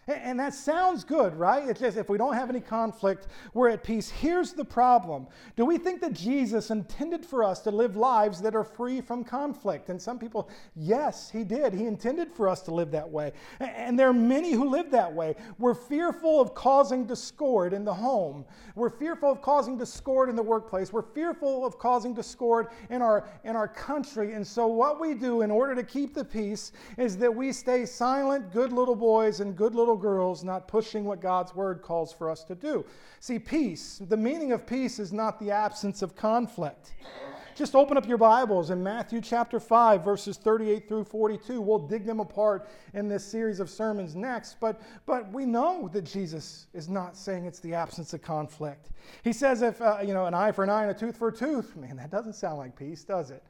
And 0.07 0.40
that 0.40 0.54
sounds 0.54 1.04
good, 1.04 1.36
right? 1.36 1.68
It's 1.68 1.80
just 1.80 1.98
if 1.98 2.10
we 2.10 2.19
don't 2.19 2.36
have 2.36 2.52
any 2.52 2.60
conflict, 2.60 3.25
we're 3.56 3.69
at 3.69 3.84
peace. 3.84 4.07
Here's 4.07 4.54
the 4.54 4.63
problem 4.63 5.25
Do 5.56 5.66
we 5.66 5.80
think 5.80 6.00
that 6.02 6.13
Jesus 6.13 6.69
intended 6.69 7.25
for 7.25 7.44
us 7.44 7.62
to 7.62 7.72
live 7.72 7.96
lives 7.96 8.40
that 8.42 8.56
are 8.56 8.63
free 8.63 9.02
from 9.02 9.24
conflict? 9.24 9.90
And 9.90 10.00
some 10.00 10.19
people, 10.19 10.50
yes, 10.75 11.31
he 11.31 11.44
did. 11.44 11.74
He 11.74 11.86
intended 11.86 12.31
for 12.31 12.48
us 12.48 12.62
to 12.63 12.72
live 12.72 12.92
that 12.92 13.10
way. 13.10 13.31
And 13.60 13.98
there 13.98 14.07
are 14.07 14.13
many 14.13 14.52
who 14.52 14.69
live 14.69 14.92
that 14.92 15.12
way. 15.12 15.36
We're 15.57 15.74
fearful 15.74 16.40
of 16.40 16.54
causing 16.54 17.07
discord 17.07 17.74
in 17.74 17.84
the 17.84 17.94
home, 17.94 18.46
we're 18.75 18.92
fearful 18.92 19.31
of 19.31 19.42
causing 19.42 19.75
discord 19.75 20.30
in 20.30 20.36
the 20.36 20.44
workplace, 20.44 20.94
we're 20.94 21.02
fearful 21.02 21.66
of 21.66 21.80
causing 21.80 22.13
discord 22.13 22.68
in 22.92 23.02
our, 23.02 23.28
in 23.44 23.56
our 23.56 23.68
country. 23.68 24.34
And 24.34 24.46
so, 24.46 24.68
what 24.68 25.00
we 25.00 25.16
do 25.16 25.42
in 25.42 25.50
order 25.50 25.74
to 25.74 25.84
keep 25.84 26.13
the 26.13 26.24
peace 26.24 26.74
is 26.98 27.18
that 27.18 27.34
we 27.34 27.52
stay 27.52 27.88
silent, 27.88 28.52
good 28.52 28.72
little 28.72 28.96
boys 28.96 29.40
and 29.40 29.56
good 29.56 29.74
little 29.74 29.94
little 29.95 30.12
girls, 30.12 30.44
not 30.44 30.68
pushing 30.68 31.06
what 31.06 31.21
God's 31.21 31.56
word 31.56 31.81
calls 31.81 32.12
for 32.12 32.30
us 32.30 32.44
to 32.45 32.56
do. 32.56 32.86
See, 33.19 33.39
peace, 33.39 34.01
the 34.09 34.18
meaning 34.18 34.51
of 34.51 34.68
peace 34.68 35.00
is 35.00 35.13
not 35.13 35.39
the 35.39 35.51
absence 35.51 36.01
of 36.01 36.15
conflict. 36.15 36.94
Just 37.56 37.74
open 37.74 37.95
up 37.95 38.06
your 38.06 38.18
Bibles 38.18 38.69
in 38.69 38.83
Matthew 38.83 39.21
chapter 39.21 39.62
5, 39.62 40.03
verses 40.03 40.36
38 40.36 40.89
through 40.89 41.06
42. 41.06 41.62
We'll 41.62 41.88
dig 41.88 42.06
them 42.06 42.19
apart 42.19 42.68
in 42.94 43.07
this 43.07 43.24
series 43.24 43.62
of 43.62 43.69
sermons 43.69 44.13
next, 44.13 44.59
but, 44.59 44.81
but 45.06 45.31
we 45.31 45.45
know 45.45 45.89
that 45.94 46.01
Jesus 46.01 46.68
is 46.74 46.89
not 46.89 47.15
saying 47.15 47.45
it's 47.45 47.59
the 47.59 47.74
absence 47.74 48.13
of 48.13 48.21
conflict. 48.21 48.89
He 49.24 49.31
says, 49.31 49.62
if, 49.62 49.81
uh, 49.81 50.00
you 50.06 50.13
know, 50.13 50.25
an 50.25 50.33
eye 50.33 50.51
for 50.51 50.65
an 50.65 50.69
eye 50.69 50.81
and 50.81 50.92
a 50.92 50.94
tooth 50.94 51.15
for 51.15 51.30
a 51.30 51.33
tooth, 51.33 51.77
man, 51.77 51.95
that 51.95 52.12
doesn't 52.12 52.33
sound 52.33 52.57
like 52.57 52.77
peace, 52.77 53.06
does 53.06 53.31
it? 53.31 53.42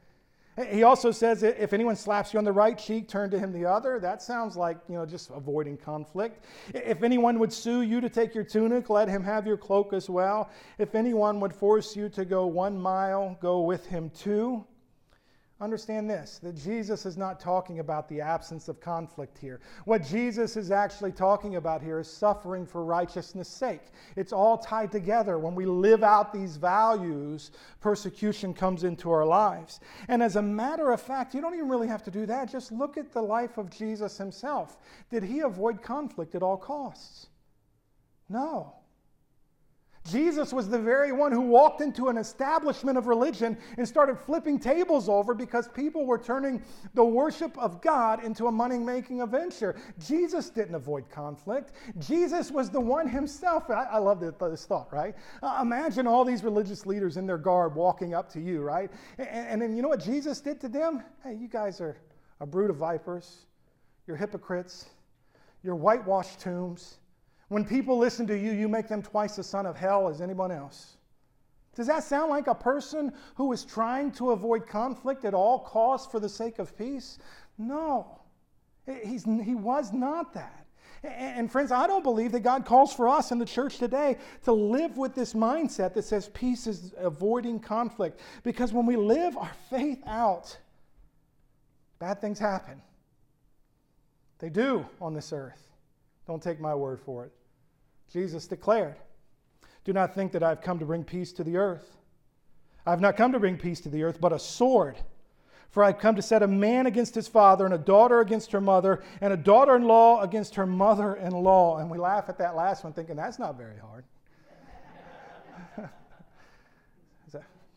He 0.70 0.84
also 0.84 1.10
says 1.10 1.42
if 1.42 1.74
anyone 1.74 1.96
slaps 1.96 2.32
you 2.32 2.38
on 2.38 2.44
the 2.44 2.52
right 2.52 2.78
cheek, 2.78 3.08
turn 3.08 3.30
to 3.30 3.38
him 3.38 3.52
the 3.52 3.66
other. 3.66 4.00
That 4.00 4.22
sounds 4.22 4.56
like, 4.56 4.78
you 4.88 4.94
know, 4.94 5.04
just 5.04 5.28
avoiding 5.30 5.76
conflict. 5.76 6.46
If 6.72 7.02
anyone 7.02 7.38
would 7.38 7.52
sue 7.52 7.82
you 7.82 8.00
to 8.00 8.08
take 8.08 8.34
your 8.34 8.44
tunic, 8.44 8.88
let 8.88 9.08
him 9.08 9.22
have 9.22 9.46
your 9.46 9.58
cloak 9.58 9.92
as 9.92 10.08
well. 10.08 10.48
If 10.78 10.94
anyone 10.94 11.40
would 11.40 11.54
force 11.54 11.94
you 11.94 12.08
to 12.10 12.24
go 12.24 12.46
one 12.46 12.80
mile, 12.80 13.36
go 13.40 13.60
with 13.60 13.84
him 13.86 14.10
two. 14.10 14.64
Understand 15.58 16.10
this 16.10 16.38
that 16.42 16.54
Jesus 16.54 17.06
is 17.06 17.16
not 17.16 17.40
talking 17.40 17.78
about 17.78 18.10
the 18.10 18.20
absence 18.20 18.68
of 18.68 18.78
conflict 18.78 19.38
here. 19.38 19.60
What 19.86 20.04
Jesus 20.04 20.54
is 20.54 20.70
actually 20.70 21.12
talking 21.12 21.56
about 21.56 21.80
here 21.80 21.98
is 21.98 22.10
suffering 22.10 22.66
for 22.66 22.84
righteousness' 22.84 23.48
sake. 23.48 23.80
It's 24.16 24.34
all 24.34 24.58
tied 24.58 24.92
together. 24.92 25.38
When 25.38 25.54
we 25.54 25.64
live 25.64 26.04
out 26.04 26.30
these 26.30 26.58
values, 26.58 27.52
persecution 27.80 28.52
comes 28.52 28.84
into 28.84 29.10
our 29.10 29.24
lives. 29.24 29.80
And 30.08 30.22
as 30.22 30.36
a 30.36 30.42
matter 30.42 30.90
of 30.90 31.00
fact, 31.00 31.34
you 31.34 31.40
don't 31.40 31.54
even 31.54 31.70
really 31.70 31.88
have 31.88 32.02
to 32.02 32.10
do 32.10 32.26
that. 32.26 32.52
Just 32.52 32.70
look 32.70 32.98
at 32.98 33.12
the 33.12 33.22
life 33.22 33.56
of 33.56 33.70
Jesus 33.70 34.18
himself. 34.18 34.76
Did 35.10 35.22
he 35.22 35.40
avoid 35.40 35.80
conflict 35.80 36.34
at 36.34 36.42
all 36.42 36.58
costs? 36.58 37.28
No. 38.28 38.75
Jesus 40.10 40.52
was 40.52 40.68
the 40.68 40.78
very 40.78 41.12
one 41.12 41.32
who 41.32 41.40
walked 41.40 41.80
into 41.80 42.08
an 42.08 42.16
establishment 42.16 42.96
of 42.96 43.06
religion 43.06 43.56
and 43.76 43.86
started 43.86 44.18
flipping 44.18 44.58
tables 44.58 45.08
over 45.08 45.34
because 45.34 45.68
people 45.68 46.06
were 46.06 46.18
turning 46.18 46.62
the 46.94 47.04
worship 47.04 47.56
of 47.58 47.80
God 47.80 48.24
into 48.24 48.46
a 48.46 48.52
money 48.52 48.78
making 48.78 49.26
venture. 49.26 49.76
Jesus 49.98 50.50
didn't 50.50 50.74
avoid 50.74 51.08
conflict. 51.10 51.72
Jesus 51.98 52.50
was 52.50 52.70
the 52.70 52.80
one 52.80 53.08
himself. 53.08 53.70
I, 53.70 53.84
I 53.84 53.98
love 53.98 54.20
this 54.20 54.64
thought, 54.66 54.92
right? 54.92 55.14
Uh, 55.42 55.58
imagine 55.62 56.06
all 56.06 56.24
these 56.24 56.44
religious 56.44 56.86
leaders 56.86 57.16
in 57.16 57.26
their 57.26 57.38
garb 57.38 57.74
walking 57.74 58.14
up 58.14 58.30
to 58.32 58.40
you, 58.40 58.62
right? 58.62 58.90
And, 59.18 59.28
and 59.28 59.62
then 59.62 59.76
you 59.76 59.82
know 59.82 59.88
what 59.88 60.04
Jesus 60.04 60.40
did 60.40 60.60
to 60.60 60.68
them? 60.68 61.02
Hey, 61.24 61.34
you 61.34 61.48
guys 61.48 61.80
are 61.80 61.96
a 62.40 62.46
brood 62.46 62.70
of 62.70 62.76
vipers. 62.76 63.46
You're 64.06 64.16
hypocrites. 64.16 64.86
You're 65.62 65.74
whitewashed 65.74 66.40
tombs. 66.40 66.98
When 67.48 67.64
people 67.64 67.96
listen 67.96 68.26
to 68.26 68.36
you, 68.36 68.52
you 68.52 68.68
make 68.68 68.88
them 68.88 69.02
twice 69.02 69.36
the 69.36 69.44
son 69.44 69.66
of 69.66 69.76
hell 69.76 70.08
as 70.08 70.20
anyone 70.20 70.50
else. 70.50 70.96
Does 71.74 71.86
that 71.86 72.02
sound 72.02 72.30
like 72.30 72.46
a 72.46 72.54
person 72.54 73.12
who 73.34 73.52
is 73.52 73.64
trying 73.64 74.10
to 74.12 74.30
avoid 74.30 74.66
conflict 74.66 75.24
at 75.24 75.34
all 75.34 75.60
costs 75.60 76.10
for 76.10 76.18
the 76.18 76.28
sake 76.28 76.58
of 76.58 76.76
peace? 76.76 77.18
No. 77.58 78.20
He's, 79.04 79.24
he 79.24 79.54
was 79.54 79.92
not 79.92 80.32
that. 80.34 80.66
And 81.04 81.52
friends, 81.52 81.70
I 81.70 81.86
don't 81.86 82.02
believe 82.02 82.32
that 82.32 82.40
God 82.40 82.64
calls 82.64 82.92
for 82.92 83.08
us 83.08 83.30
in 83.30 83.38
the 83.38 83.44
church 83.44 83.78
today 83.78 84.16
to 84.44 84.52
live 84.52 84.96
with 84.96 85.14
this 85.14 85.34
mindset 85.34 85.94
that 85.94 86.04
says 86.04 86.28
peace 86.30 86.66
is 86.66 86.94
avoiding 86.96 87.60
conflict. 87.60 88.20
Because 88.42 88.72
when 88.72 88.86
we 88.86 88.96
live 88.96 89.36
our 89.36 89.52
faith 89.68 90.02
out, 90.06 90.56
bad 91.98 92.20
things 92.20 92.38
happen. 92.38 92.80
They 94.38 94.48
do 94.48 94.86
on 95.00 95.14
this 95.14 95.32
earth. 95.32 95.62
Don't 96.26 96.42
take 96.42 96.60
my 96.60 96.74
word 96.74 97.00
for 97.00 97.24
it. 97.24 97.32
Jesus 98.12 98.46
declared, 98.46 98.96
Do 99.84 99.92
not 99.92 100.14
think 100.14 100.32
that 100.32 100.42
I've 100.42 100.60
come 100.60 100.78
to 100.78 100.84
bring 100.84 101.04
peace 101.04 101.32
to 101.32 101.44
the 101.44 101.56
earth. 101.56 101.96
I've 102.84 103.00
not 103.00 103.16
come 103.16 103.32
to 103.32 103.40
bring 103.40 103.56
peace 103.56 103.80
to 103.80 103.88
the 103.88 104.02
earth, 104.04 104.20
but 104.20 104.32
a 104.32 104.38
sword. 104.38 104.96
For 105.70 105.82
I've 105.82 105.98
come 105.98 106.16
to 106.16 106.22
set 106.22 106.42
a 106.42 106.46
man 106.46 106.86
against 106.86 107.14
his 107.14 107.28
father, 107.28 107.64
and 107.64 107.74
a 107.74 107.78
daughter 107.78 108.20
against 108.20 108.52
her 108.52 108.60
mother, 108.60 109.02
and 109.20 109.32
a 109.32 109.36
daughter 109.36 109.76
in 109.76 109.84
law 109.84 110.22
against 110.22 110.54
her 110.54 110.66
mother 110.66 111.16
in 111.16 111.32
law. 111.32 111.78
And 111.78 111.90
we 111.90 111.98
laugh 111.98 112.28
at 112.28 112.38
that 112.38 112.54
last 112.56 112.84
one, 112.84 112.92
thinking 112.92 113.16
that's 113.16 113.38
not 113.38 113.56
very 113.58 113.78
hard. 113.78 114.04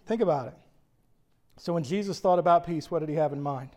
Think 0.06 0.22
about 0.22 0.48
it. 0.48 0.54
So, 1.58 1.74
when 1.74 1.84
Jesus 1.84 2.20
thought 2.20 2.40
about 2.40 2.66
peace, 2.66 2.90
what 2.90 3.00
did 3.00 3.10
he 3.10 3.16
have 3.16 3.34
in 3.34 3.42
mind? 3.42 3.70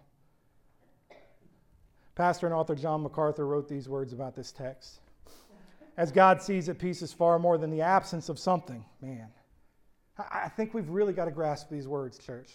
Pastor 2.15 2.47
and 2.47 2.55
author 2.55 2.75
John 2.75 3.03
MacArthur 3.03 3.47
wrote 3.47 3.69
these 3.69 3.89
words 3.89 4.13
about 4.13 4.37
this 4.37 4.53
text. 4.53 5.01
As 5.97 6.13
God 6.13 6.43
sees 6.43 6.69
it, 6.69 6.79
peace 6.79 7.03
is 7.03 7.13
far 7.13 7.39
more 7.39 7.59
than 7.59 7.71
the 7.71 7.83
absence 7.83 8.29
of 8.29 8.39
something. 8.39 8.85
Man, 9.01 9.29
I 10.19 10.49
think 10.49 10.75
we've 10.75 10.89
really 10.89 11.13
got 11.13 11.27
to 11.27 11.31
grasp 11.31 11.71
these 11.71 11.89
words, 11.89 12.19
church. 12.19 12.51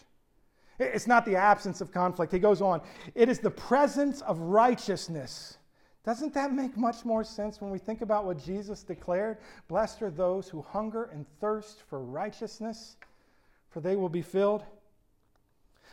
It's 0.80 1.08
not 1.08 1.26
the 1.26 1.36
absence 1.36 1.82
of 1.82 1.92
conflict. 1.92 2.32
He 2.32 2.40
goes 2.40 2.62
on, 2.62 2.82
it 3.16 3.30
is 3.30 3.40
the 3.40 3.52
presence 3.52 4.22
of 4.22 4.40
righteousness. 4.40 5.58
Doesn't 6.06 6.34
that 6.36 6.54
make 6.54 6.78
much 6.78 7.04
more 7.04 7.24
sense 7.24 7.60
when 7.60 7.72
we 7.72 7.80
think 7.80 8.02
about 8.02 8.26
what 8.26 8.44
Jesus 8.44 8.84
declared? 8.84 9.38
Blessed 9.68 10.02
are 10.04 10.12
those 10.12 10.48
who 10.48 10.62
hunger 10.62 11.10
and 11.12 11.26
thirst 11.42 11.82
for 11.90 12.00
righteousness, 12.00 12.96
for 13.70 13.82
they 13.82 13.96
will 13.96 14.10
be 14.10 14.22
filled 14.22 14.64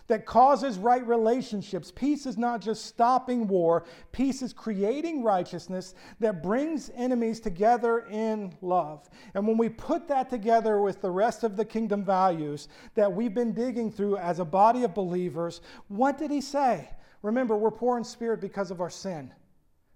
that 0.06 0.26
causes 0.26 0.78
right 0.78 1.06
relationships. 1.06 1.90
Peace 1.90 2.26
is 2.26 2.36
not 2.36 2.60
just 2.60 2.86
stopping 2.86 3.46
war, 3.46 3.84
peace 4.12 4.42
is 4.42 4.52
creating 4.52 5.22
righteousness 5.22 5.94
that 6.20 6.42
brings 6.42 6.90
enemies 6.94 7.40
together 7.40 8.00
in 8.10 8.54
love. 8.60 9.08
And 9.34 9.46
when 9.46 9.56
we 9.56 9.68
put 9.68 10.08
that 10.08 10.28
together 10.28 10.80
with 10.80 11.00
the 11.00 11.10
rest 11.10 11.44
of 11.44 11.56
the 11.56 11.64
kingdom 11.64 12.04
values 12.04 12.68
that 12.94 13.12
we've 13.12 13.34
been 13.34 13.52
digging 13.52 13.90
through 13.90 14.18
as 14.18 14.40
a 14.40 14.44
body 14.44 14.84
of 14.84 14.94
believers, 14.94 15.60
what 15.88 16.18
did 16.18 16.30
he 16.30 16.40
say? 16.40 16.90
Remember, 17.22 17.56
we're 17.56 17.70
poor 17.70 17.96
in 17.96 18.04
spirit 18.04 18.40
because 18.40 18.70
of 18.70 18.80
our 18.80 18.90
sin. 18.90 19.32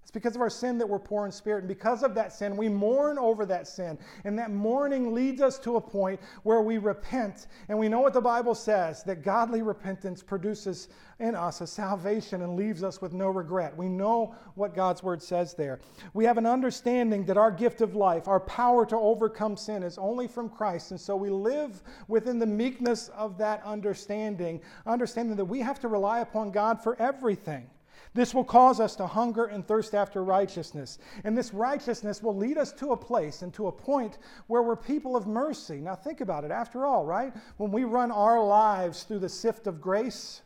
It's 0.09 0.12
because 0.15 0.37
of 0.37 0.41
our 0.41 0.49
sin 0.49 0.79
that 0.79 0.88
we're 0.88 0.99
poor 0.99 1.27
in 1.27 1.33
spirit. 1.33 1.59
And 1.59 1.69
because 1.69 2.03
of 2.03 2.15
that 2.15 2.33
sin, 2.33 2.57
we 2.57 2.71
mourn 2.71 3.19
over 3.19 3.45
that 3.45 3.69
sin. 3.69 3.99
And 4.25 4.38
that 4.38 4.50
mourning 4.50 5.15
leads 5.15 5.43
us 5.43 5.59
to 5.59 5.77
a 5.77 5.81
point 5.83 6.19
where 6.45 6.62
we 6.62 6.79
repent. 6.79 7.47
And 7.69 7.79
we 7.79 7.91
know 7.91 8.00
what 8.00 8.15
the 8.15 8.21
Bible 8.23 8.55
says 8.55 9.03
that 9.03 9.23
godly 9.23 9.61
repentance 9.61 10.23
produces 10.23 10.88
in 11.19 11.35
us 11.35 11.61
a 11.61 11.67
salvation 11.67 12.41
and 12.41 12.57
leaves 12.57 12.83
us 12.83 13.03
with 13.03 13.12
no 13.12 13.29
regret. 13.29 13.77
We 13.77 13.91
know 13.91 14.35
what 14.55 14.75
God's 14.75 15.03
word 15.03 15.23
says 15.23 15.53
there. 15.53 15.79
We 16.15 16.25
have 16.25 16.38
an 16.38 16.47
understanding 16.47 17.27
that 17.27 17.37
our 17.37 17.50
gift 17.50 17.83
of 17.83 17.95
life, 17.95 18.29
our 18.29 18.41
power 18.41 18.87
to 18.87 18.97
overcome 18.97 19.59
sin, 19.59 19.83
is 19.83 19.99
only 19.99 20.27
from 20.27 20.49
Christ. 20.49 20.91
And 20.91 20.99
so 20.99 21.17
we 21.17 21.29
live 21.29 21.83
within 22.09 22.38
the 22.38 22.47
meekness 22.47 23.09
of 23.09 23.37
that 23.37 23.62
understanding, 23.62 24.62
understanding 24.87 25.37
that 25.37 25.45
we 25.45 25.61
have 25.61 25.79
to 25.81 25.88
rely 25.88 26.21
upon 26.21 26.50
God 26.50 26.83
for 26.83 26.99
everything. 26.99 27.69
This 28.15 28.35
will 28.35 28.45
cause 28.45 28.81
us 28.81 28.97
to 28.97 29.07
hunger 29.07 29.47
and 29.47 29.67
thirst 29.67 29.95
after 29.95 30.25
righteousness. 30.25 30.99
And 31.25 31.37
this 31.37 31.53
righteousness 31.53 32.23
will 32.23 32.37
lead 32.37 32.59
us 32.59 32.73
to 32.75 32.93
a 32.93 32.97
place 32.97 33.43
and 33.43 33.53
to 33.55 33.69
a 33.69 33.73
point 33.73 34.19
where 34.47 34.62
we're 34.62 34.77
people 34.77 35.17
of 35.17 35.27
mercy. 35.27 35.77
Now, 35.77 35.95
think 35.95 36.21
about 36.21 36.45
it. 36.45 36.50
After 36.50 36.87
all, 36.87 37.05
right? 37.05 37.33
When 37.59 37.71
we 37.71 37.85
run 37.85 38.11
our 38.11 38.43
lives 38.45 39.03
through 39.03 39.21
the 39.21 39.29
sift 39.29 39.67
of 39.67 39.81
grace, 39.81 40.43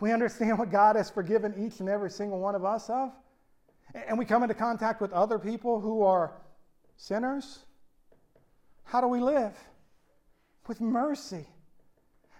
we 0.00 0.12
understand 0.12 0.58
what 0.58 0.70
God 0.70 0.96
has 0.96 1.10
forgiven 1.10 1.54
each 1.56 1.80
and 1.80 1.88
every 1.88 2.10
single 2.10 2.40
one 2.40 2.54
of 2.54 2.64
us 2.64 2.90
of. 2.90 3.12
And 3.94 4.18
we 4.18 4.24
come 4.24 4.42
into 4.42 4.54
contact 4.54 5.00
with 5.00 5.12
other 5.12 5.38
people 5.38 5.80
who 5.80 6.02
are 6.02 6.32
sinners. 6.96 7.60
How 8.84 9.00
do 9.00 9.06
we 9.06 9.20
live? 9.20 9.56
With 10.66 10.80
mercy. 10.80 11.46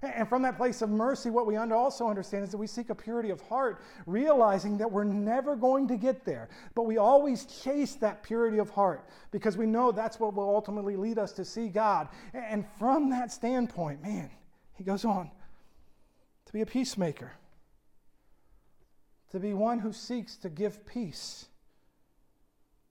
And 0.02 0.28
from 0.28 0.42
that 0.42 0.56
place 0.56 0.82
of 0.82 0.90
mercy, 0.90 1.30
what 1.30 1.46
we 1.46 1.56
also 1.56 2.08
understand 2.08 2.42
is 2.42 2.50
that 2.50 2.58
we 2.58 2.66
seek 2.66 2.90
a 2.90 2.94
purity 2.94 3.30
of 3.30 3.40
heart, 3.42 3.80
realizing 4.04 4.76
that 4.78 4.90
we're 4.90 5.04
never 5.04 5.54
going 5.54 5.86
to 5.88 5.96
get 5.96 6.24
there. 6.24 6.48
But 6.74 6.82
we 6.82 6.98
always 6.98 7.46
chase 7.46 7.94
that 7.96 8.24
purity 8.24 8.58
of 8.58 8.68
heart 8.70 9.08
because 9.30 9.56
we 9.56 9.66
know 9.66 9.92
that's 9.92 10.18
what 10.18 10.34
will 10.34 10.48
ultimately 10.48 10.96
lead 10.96 11.18
us 11.18 11.30
to 11.34 11.44
see 11.44 11.68
God. 11.68 12.08
And 12.34 12.66
from 12.80 13.10
that 13.10 13.30
standpoint, 13.30 14.02
man, 14.02 14.28
he 14.74 14.82
goes 14.82 15.04
on 15.04 15.30
to 16.46 16.52
be 16.52 16.62
a 16.62 16.66
peacemaker, 16.66 17.30
to 19.30 19.38
be 19.38 19.54
one 19.54 19.78
who 19.78 19.92
seeks 19.92 20.34
to 20.38 20.48
give 20.48 20.84
peace. 20.84 21.46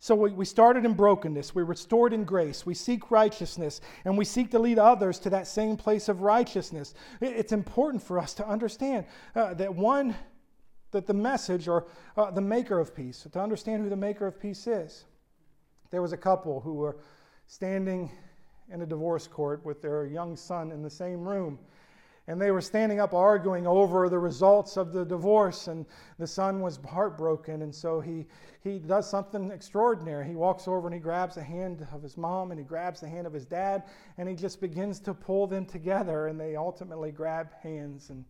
So 0.03 0.15
we, 0.15 0.31
we 0.31 0.45
started 0.45 0.83
in 0.83 0.95
brokenness, 0.95 1.53
we 1.53 1.61
restored 1.61 2.11
in 2.11 2.23
grace, 2.23 2.65
we 2.65 2.73
seek 2.73 3.11
righteousness, 3.11 3.81
and 4.03 4.17
we 4.17 4.25
seek 4.25 4.49
to 4.49 4.57
lead 4.57 4.79
others 4.79 5.19
to 5.19 5.29
that 5.29 5.45
same 5.45 5.77
place 5.77 6.09
of 6.09 6.23
righteousness. 6.23 6.95
It, 7.21 7.33
it's 7.37 7.51
important 7.51 8.01
for 8.01 8.17
us 8.17 8.33
to 8.33 8.47
understand 8.47 9.05
uh, 9.35 9.53
that 9.53 9.75
one, 9.75 10.15
that 10.89 11.05
the 11.05 11.13
message 11.13 11.67
or 11.67 11.85
uh, 12.17 12.31
the 12.31 12.41
maker 12.41 12.79
of 12.79 12.95
peace, 12.95 13.27
to 13.31 13.39
understand 13.39 13.83
who 13.83 13.89
the 13.89 13.95
maker 13.95 14.25
of 14.25 14.39
peace 14.39 14.65
is. 14.65 15.05
There 15.91 16.01
was 16.01 16.13
a 16.13 16.17
couple 16.17 16.61
who 16.61 16.73
were 16.73 16.97
standing 17.45 18.09
in 18.73 18.81
a 18.81 18.87
divorce 18.87 19.27
court 19.27 19.63
with 19.63 19.83
their 19.83 20.07
young 20.07 20.35
son 20.35 20.71
in 20.71 20.81
the 20.81 20.89
same 20.89 21.19
room 21.19 21.59
and 22.31 22.41
they 22.41 22.51
were 22.51 22.61
standing 22.61 23.01
up 23.01 23.13
arguing 23.13 23.67
over 23.67 24.07
the 24.07 24.17
results 24.17 24.77
of 24.77 24.93
the 24.93 25.03
divorce 25.03 25.67
and 25.67 25.85
the 26.17 26.25
son 26.25 26.61
was 26.61 26.79
heartbroken 26.87 27.61
and 27.61 27.75
so 27.75 27.99
he, 27.99 28.25
he 28.63 28.79
does 28.79 29.09
something 29.09 29.51
extraordinary. 29.51 30.25
He 30.25 30.35
walks 30.35 30.65
over 30.65 30.87
and 30.87 30.93
he 30.93 30.99
grabs 31.01 31.35
the 31.35 31.43
hand 31.43 31.85
of 31.91 32.01
his 32.01 32.15
mom 32.15 32.51
and 32.51 32.59
he 32.59 32.63
grabs 32.63 33.01
the 33.01 33.09
hand 33.09 33.27
of 33.27 33.33
his 33.33 33.45
dad 33.45 33.83
and 34.17 34.29
he 34.29 34.35
just 34.35 34.61
begins 34.61 35.01
to 35.01 35.13
pull 35.13 35.45
them 35.45 35.65
together 35.65 36.27
and 36.27 36.39
they 36.39 36.55
ultimately 36.55 37.11
grab 37.11 37.49
hands. 37.61 38.09
And 38.09 38.23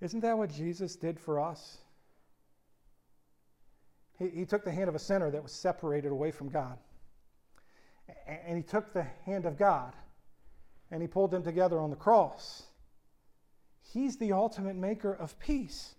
isn't 0.00 0.20
that 0.20 0.38
what 0.38 0.50
jesus 0.50 0.96
did 0.96 1.20
for 1.20 1.40
us? 1.40 1.76
He, 4.18 4.30
he 4.30 4.44
took 4.46 4.64
the 4.64 4.72
hand 4.72 4.88
of 4.88 4.94
a 4.94 4.98
sinner 4.98 5.30
that 5.30 5.42
was 5.42 5.52
separated 5.52 6.10
away 6.10 6.30
from 6.30 6.48
god. 6.48 6.78
And 8.26 8.56
he 8.56 8.62
took 8.62 8.94
the 8.94 9.06
hand 9.26 9.44
of 9.44 9.58
god 9.58 9.92
and 10.90 11.02
he 11.02 11.08
pulled 11.08 11.30
them 11.30 11.42
together 11.42 11.78
on 11.78 11.90
the 11.90 11.96
cross. 11.96 12.64
He's 13.92 14.16
the 14.16 14.32
ultimate 14.32 14.76
maker 14.76 15.12
of 15.12 15.38
peace. 15.38 15.94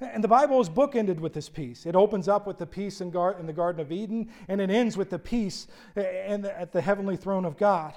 And 0.00 0.24
the 0.24 0.28
Bible 0.28 0.60
is 0.60 0.68
bookended 0.68 1.20
with 1.20 1.32
this 1.34 1.48
peace. 1.48 1.86
It 1.86 1.94
opens 1.94 2.28
up 2.28 2.46
with 2.46 2.58
the 2.58 2.66
peace 2.66 3.00
in, 3.00 3.10
the 3.10 3.52
Garden 3.54 3.80
of 3.80 3.92
Eden, 3.92 4.28
and 4.48 4.60
it 4.60 4.70
ends 4.70 4.96
with 4.96 5.10
the 5.10 5.18
peace 5.18 5.66
at 5.96 6.72
the 6.72 6.80
heavenly 6.80 7.16
throne 7.16 7.44
of 7.44 7.56
God. 7.56 7.94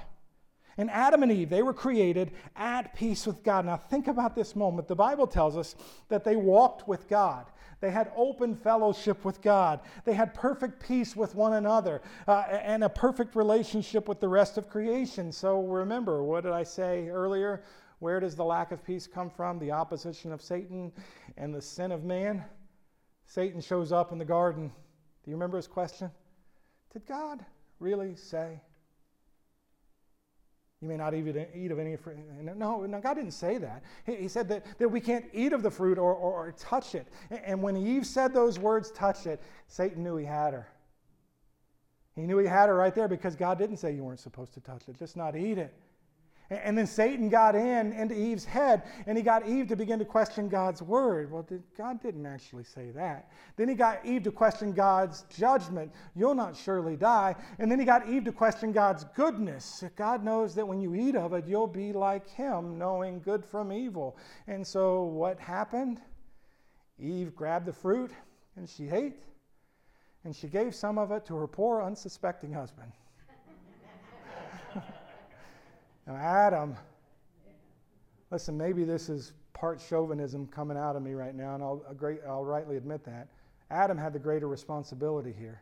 And 0.77 0.91
Adam 0.91 1.23
and 1.23 1.31
Eve, 1.31 1.49
they 1.49 1.63
were 1.63 1.73
created 1.73 2.31
at 2.55 2.93
peace 2.93 3.25
with 3.25 3.43
God. 3.43 3.65
Now, 3.65 3.77
think 3.77 4.07
about 4.07 4.35
this 4.35 4.55
moment. 4.55 4.87
The 4.87 4.95
Bible 4.95 5.25
tells 5.25 5.57
us 5.57 5.75
that 6.09 6.23
they 6.23 6.35
walked 6.35 6.87
with 6.87 7.07
God. 7.07 7.47
They 7.79 7.91
had 7.91 8.11
open 8.15 8.55
fellowship 8.55 9.23
with 9.23 9.41
God. 9.41 9.81
They 10.05 10.13
had 10.13 10.33
perfect 10.33 10.81
peace 10.85 11.15
with 11.15 11.35
one 11.35 11.53
another 11.53 12.01
uh, 12.27 12.43
and 12.49 12.83
a 12.83 12.89
perfect 12.89 13.35
relationship 13.35 14.07
with 14.07 14.19
the 14.19 14.27
rest 14.27 14.57
of 14.57 14.69
creation. 14.69 15.31
So 15.31 15.61
remember, 15.61 16.23
what 16.23 16.43
did 16.43 16.53
I 16.53 16.63
say 16.63 17.07
earlier? 17.07 17.63
Where 17.99 18.19
does 18.19 18.35
the 18.35 18.45
lack 18.45 18.71
of 18.71 18.83
peace 18.83 19.07
come 19.07 19.29
from? 19.29 19.59
The 19.59 19.71
opposition 19.71 20.31
of 20.31 20.41
Satan 20.41 20.91
and 21.37 21.53
the 21.53 21.61
sin 21.61 21.91
of 21.91 22.03
man. 22.03 22.43
Satan 23.25 23.61
shows 23.61 23.91
up 23.91 24.11
in 24.11 24.17
the 24.17 24.25
garden. 24.25 24.71
Do 25.23 25.31
you 25.31 25.35
remember 25.35 25.57
his 25.57 25.67
question? 25.67 26.09
Did 26.93 27.05
God 27.05 27.45
really 27.79 28.15
say 28.15 28.61
you 30.81 30.87
may 30.87 30.97
not 30.97 31.15
even 31.15 31.45
eat 31.55 31.71
of 31.71 31.79
any 31.79 31.95
fruit. 31.95 32.17
No, 32.41 32.85
no, 32.85 32.99
God 33.01 33.15
didn't 33.15 33.31
say 33.31 33.57
that. 33.57 33.83
He, 34.05 34.27
said 34.27 34.47
that, 34.49 34.63
that 34.77 34.87
we 34.87 35.01
can't 35.01 35.25
eat 35.33 35.51
of 35.51 35.63
the 35.63 35.71
fruit 35.71 35.97
or, 35.97 36.13
or, 36.13 36.33
or 36.33 36.51
touch 36.51 36.93
it. 36.93 37.07
And 37.31 37.63
when 37.63 37.75
Eve 37.75 38.05
said 38.05 38.33
those 38.33 38.59
words, 38.59 38.91
touch 38.91 39.25
it, 39.25 39.41
Satan 39.67 40.03
knew 40.03 40.17
he 40.17 40.25
had 40.25 40.53
her. 40.53 40.67
He 42.15 42.23
knew 42.23 42.37
he 42.37 42.47
had 42.47 42.69
her 42.69 42.75
right 42.75 42.93
there 42.93 43.07
because 43.07 43.35
God 43.35 43.57
didn't 43.57 43.77
say 43.77 43.93
you 43.93 44.03
weren't 44.03 44.19
supposed 44.19 44.53
to 44.53 44.59
touch 44.59 44.83
it, 44.87 44.97
just 44.99 45.17
not 45.17 45.35
eat 45.35 45.57
it. 45.57 45.73
And 46.49 46.77
then 46.77 46.87
Satan 46.87 47.27
got 47.27 47.55
in 47.55 47.91
into 47.91 48.15
Eve's 48.15 48.45
head, 48.45 48.83
and 49.05 49.17
he 49.17 49.23
got 49.23 49.47
Eve 49.47 49.67
to 49.67 49.75
begin 49.75 49.99
to 49.99 50.05
question 50.05 50.47
God's 50.47 50.81
word. 50.81 51.31
Well, 51.31 51.45
God 51.77 52.01
didn't 52.01 52.25
actually 52.25 52.63
say 52.63 52.91
that. 52.91 53.29
Then 53.57 53.67
he 53.67 53.75
got 53.75 54.05
Eve 54.05 54.23
to 54.23 54.31
question 54.31 54.71
God's 54.71 55.25
judgment. 55.35 55.91
You'll 56.15 56.35
not 56.35 56.55
surely 56.55 56.95
die. 56.95 57.35
And 57.59 57.69
then 57.69 57.79
he 57.79 57.85
got 57.85 58.07
Eve 58.07 58.23
to 58.25 58.31
question 58.31 58.71
God's 58.71 59.03
goodness. 59.15 59.83
God 59.95 60.23
knows 60.23 60.55
that 60.55 60.67
when 60.67 60.79
you 60.79 60.95
eat 60.95 61.15
of 61.15 61.33
it, 61.33 61.45
you'll 61.47 61.67
be 61.67 61.91
like 61.91 62.29
him, 62.29 62.77
knowing 62.77 63.19
good 63.19 63.43
from 63.43 63.73
evil. 63.73 64.17
And 64.47 64.65
so 64.65 65.03
what 65.03 65.39
happened? 65.39 65.99
Eve 66.99 67.35
grabbed 67.35 67.65
the 67.65 67.73
fruit 67.73 68.11
and 68.55 68.67
she 68.67 68.89
ate, 68.89 69.21
and 70.23 70.35
she 70.35 70.47
gave 70.47 70.73
some 70.73 70.97
of 70.97 71.11
it 71.11 71.25
to 71.27 71.35
her 71.35 71.47
poor, 71.47 71.81
unsuspecting 71.81 72.51
husband. 72.51 72.91
Now, 76.07 76.15
Adam, 76.15 76.77
listen, 78.31 78.57
maybe 78.57 78.85
this 78.85 79.09
is 79.09 79.33
part 79.53 79.81
chauvinism 79.81 80.47
coming 80.47 80.77
out 80.77 80.95
of 80.95 81.03
me 81.03 81.13
right 81.13 81.35
now, 81.35 81.55
and 81.55 81.63
I'll, 81.63 81.83
great, 81.97 82.21
I'll 82.27 82.45
rightly 82.45 82.77
admit 82.77 83.03
that. 83.03 83.27
Adam 83.69 83.97
had 83.97 84.13
the 84.13 84.19
greater 84.19 84.47
responsibility 84.47 85.35
here. 85.37 85.61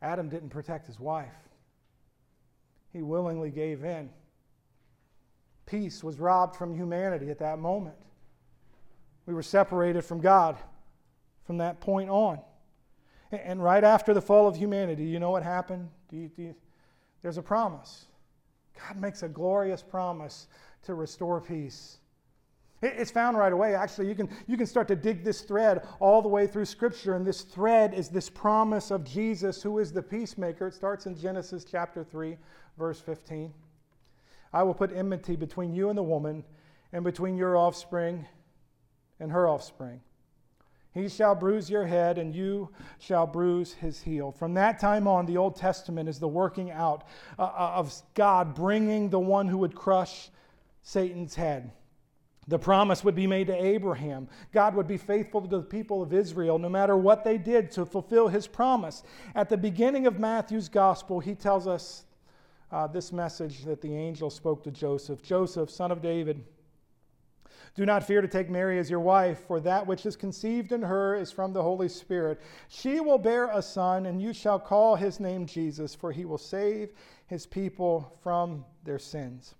Adam 0.00 0.30
didn't 0.30 0.48
protect 0.48 0.86
his 0.86 0.98
wife, 0.98 1.34
he 2.92 3.02
willingly 3.02 3.50
gave 3.50 3.84
in. 3.84 4.08
Peace 5.66 6.04
was 6.04 6.20
robbed 6.20 6.56
from 6.56 6.74
humanity 6.74 7.30
at 7.30 7.38
that 7.38 7.58
moment. 7.58 7.96
We 9.26 9.32
were 9.32 9.42
separated 9.42 10.02
from 10.02 10.20
God 10.20 10.58
from 11.46 11.58
that 11.58 11.80
point 11.80 12.10
on. 12.10 12.38
And 13.32 13.62
right 13.62 13.82
after 13.82 14.12
the 14.12 14.20
fall 14.20 14.46
of 14.46 14.56
humanity, 14.56 15.04
you 15.04 15.18
know 15.18 15.30
what 15.30 15.42
happened? 15.42 15.88
Do 16.10 16.16
you, 16.16 16.28
do 16.28 16.42
you, 16.42 16.54
there's 17.22 17.38
a 17.38 17.42
promise. 17.42 18.04
God 18.78 18.96
makes 18.96 19.22
a 19.22 19.28
glorious 19.28 19.82
promise 19.82 20.48
to 20.84 20.94
restore 20.94 21.40
peace. 21.40 21.98
It's 22.82 23.10
found 23.10 23.38
right 23.38 23.52
away. 23.52 23.74
Actually, 23.74 24.08
you 24.08 24.14
can, 24.14 24.28
you 24.46 24.56
can 24.56 24.66
start 24.66 24.88
to 24.88 24.96
dig 24.96 25.24
this 25.24 25.40
thread 25.40 25.86
all 26.00 26.20
the 26.20 26.28
way 26.28 26.46
through 26.46 26.66
Scripture, 26.66 27.14
and 27.14 27.26
this 27.26 27.42
thread 27.42 27.94
is 27.94 28.08
this 28.08 28.28
promise 28.28 28.90
of 28.90 29.04
Jesus, 29.04 29.62
who 29.62 29.78
is 29.78 29.90
the 29.92 30.02
peacemaker. 30.02 30.66
It 30.66 30.74
starts 30.74 31.06
in 31.06 31.16
Genesis 31.18 31.64
chapter 31.64 32.04
3, 32.04 32.36
verse 32.76 33.00
15. 33.00 33.54
I 34.52 34.62
will 34.62 34.74
put 34.74 34.92
enmity 34.94 35.34
between 35.34 35.74
you 35.74 35.88
and 35.88 35.96
the 35.96 36.02
woman, 36.02 36.44
and 36.92 37.04
between 37.04 37.36
your 37.36 37.56
offspring 37.56 38.26
and 39.18 39.32
her 39.32 39.48
offspring. 39.48 40.00
He 40.94 41.08
shall 41.08 41.34
bruise 41.34 41.68
your 41.68 41.86
head, 41.86 42.18
and 42.18 42.32
you 42.32 42.70
shall 43.00 43.26
bruise 43.26 43.72
his 43.72 44.00
heel. 44.00 44.30
From 44.30 44.54
that 44.54 44.78
time 44.78 45.08
on, 45.08 45.26
the 45.26 45.36
Old 45.36 45.56
Testament 45.56 46.08
is 46.08 46.20
the 46.20 46.28
working 46.28 46.70
out 46.70 47.04
uh, 47.36 47.42
uh 47.42 47.72
of 47.74 47.92
God 48.14 48.54
bringing 48.54 49.10
the 49.10 49.18
one 49.18 49.48
who 49.48 49.58
would 49.58 49.74
crush 49.74 50.30
Satan's 50.82 51.34
head. 51.34 51.72
The 52.46 52.58
promise 52.58 53.02
would 53.02 53.14
be 53.14 53.26
made 53.26 53.46
to 53.46 53.64
Abraham. 53.64 54.28
God 54.52 54.74
would 54.74 54.86
be 54.86 54.98
faithful 54.98 55.40
to 55.40 55.48
the 55.48 55.62
people 55.62 56.02
of 56.02 56.12
Israel 56.12 56.58
no 56.58 56.68
matter 56.68 56.96
what 56.96 57.24
they 57.24 57.38
did 57.38 57.70
to 57.72 57.86
fulfill 57.86 58.28
his 58.28 58.46
promise. 58.46 59.02
At 59.34 59.48
the 59.48 59.56
beginning 59.56 60.06
of 60.06 60.18
Matthew's 60.18 60.68
gospel, 60.68 61.20
he 61.20 61.34
tells 61.34 61.66
us 61.66 62.04
uh, 62.70 62.86
this 62.86 63.12
message 63.12 63.64
that 63.64 63.80
the 63.80 63.94
angel 63.96 64.28
spoke 64.30 64.62
to 64.64 64.70
Joseph 64.70 65.22
Joseph, 65.22 65.70
son 65.70 65.90
of 65.90 66.02
David, 66.02 66.44
do 67.74 67.84
not 67.84 68.06
fear 68.06 68.20
to 68.20 68.28
take 68.28 68.48
Mary 68.48 68.78
as 68.78 68.88
your 68.88 69.00
wife, 69.00 69.40
for 69.46 69.58
that 69.60 69.86
which 69.86 70.06
is 70.06 70.14
conceived 70.14 70.70
in 70.70 70.82
her 70.82 71.16
is 71.16 71.32
from 71.32 71.52
the 71.52 71.62
Holy 71.62 71.88
Spirit. 71.88 72.40
She 72.68 73.00
will 73.00 73.18
bear 73.18 73.50
a 73.50 73.60
son, 73.60 74.06
and 74.06 74.22
you 74.22 74.32
shall 74.32 74.60
call 74.60 74.94
his 74.94 75.18
name 75.18 75.44
Jesus, 75.44 75.94
for 75.94 76.12
he 76.12 76.24
will 76.24 76.38
save 76.38 76.92
his 77.26 77.46
people 77.46 78.16
from 78.22 78.64
their 78.84 79.00
sins. 79.00 79.54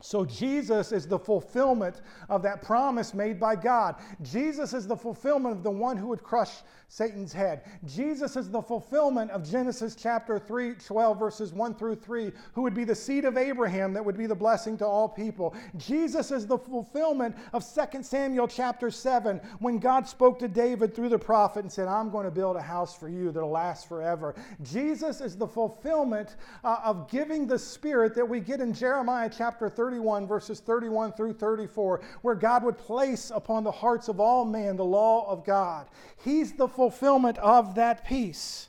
So, 0.00 0.24
Jesus 0.24 0.92
is 0.92 1.06
the 1.06 1.18
fulfillment 1.18 2.02
of 2.28 2.42
that 2.42 2.62
promise 2.62 3.14
made 3.14 3.40
by 3.40 3.56
God. 3.56 3.96
Jesus 4.22 4.72
is 4.72 4.86
the 4.86 4.96
fulfillment 4.96 5.56
of 5.56 5.62
the 5.62 5.70
one 5.70 5.96
who 5.96 6.08
would 6.08 6.22
crush 6.22 6.50
Satan's 6.88 7.34
head. 7.34 7.64
Jesus 7.84 8.36
is 8.36 8.50
the 8.50 8.62
fulfillment 8.62 9.30
of 9.30 9.48
Genesis 9.48 9.94
chapter 9.94 10.38
3, 10.38 10.74
12, 10.74 11.18
verses 11.18 11.52
1 11.52 11.74
through 11.74 11.96
3, 11.96 12.32
who 12.54 12.62
would 12.62 12.74
be 12.74 12.84
the 12.84 12.94
seed 12.94 13.26
of 13.26 13.36
Abraham 13.36 13.92
that 13.92 14.04
would 14.04 14.16
be 14.16 14.26
the 14.26 14.34
blessing 14.34 14.76
to 14.78 14.86
all 14.86 15.06
people. 15.06 15.54
Jesus 15.76 16.30
is 16.30 16.46
the 16.46 16.56
fulfillment 16.56 17.36
of 17.52 17.62
2 17.62 18.02
Samuel 18.02 18.48
chapter 18.48 18.90
7, 18.90 19.38
when 19.58 19.78
God 19.78 20.08
spoke 20.08 20.38
to 20.38 20.48
David 20.48 20.94
through 20.94 21.10
the 21.10 21.18
prophet 21.18 21.60
and 21.60 21.70
said, 21.70 21.88
I'm 21.88 22.10
going 22.10 22.24
to 22.24 22.30
build 22.30 22.56
a 22.56 22.62
house 22.62 22.96
for 22.96 23.08
you 23.08 23.30
that'll 23.32 23.50
last 23.50 23.86
forever. 23.86 24.34
Jesus 24.62 25.20
is 25.20 25.36
the 25.36 25.46
fulfillment 25.46 26.36
uh, 26.64 26.78
of 26.82 27.10
giving 27.10 27.46
the 27.46 27.58
Spirit 27.58 28.14
that 28.14 28.26
we 28.26 28.40
get 28.40 28.60
in 28.60 28.72
Jeremiah 28.72 29.30
chapter 29.30 29.68
31, 29.88 30.26
verses 30.26 30.60
31 30.60 31.12
through 31.12 31.32
34, 31.32 32.02
where 32.20 32.34
God 32.34 32.62
would 32.62 32.76
place 32.76 33.32
upon 33.34 33.64
the 33.64 33.70
hearts 33.70 34.08
of 34.08 34.20
all 34.20 34.44
men 34.44 34.76
the 34.76 34.84
law 34.84 35.26
of 35.30 35.46
God. 35.46 35.86
He's 36.22 36.52
the 36.52 36.68
fulfillment 36.68 37.38
of 37.38 37.74
that 37.76 38.04
peace. 38.04 38.68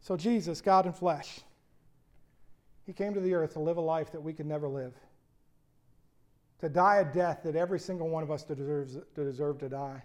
So, 0.00 0.16
Jesus, 0.16 0.60
God 0.60 0.86
in 0.86 0.92
flesh, 0.92 1.42
He 2.86 2.92
came 2.92 3.14
to 3.14 3.20
the 3.20 3.34
earth 3.34 3.52
to 3.52 3.60
live 3.60 3.76
a 3.76 3.80
life 3.80 4.10
that 4.10 4.20
we 4.20 4.32
could 4.32 4.46
never 4.46 4.66
live, 4.66 4.94
to 6.58 6.68
die 6.68 6.96
a 6.96 7.04
death 7.04 7.42
that 7.44 7.54
every 7.54 7.78
single 7.78 8.08
one 8.08 8.24
of 8.24 8.32
us 8.32 8.42
deserves 8.42 8.98
to 9.14 9.24
deserve 9.24 9.58
to 9.60 9.68
die, 9.68 10.02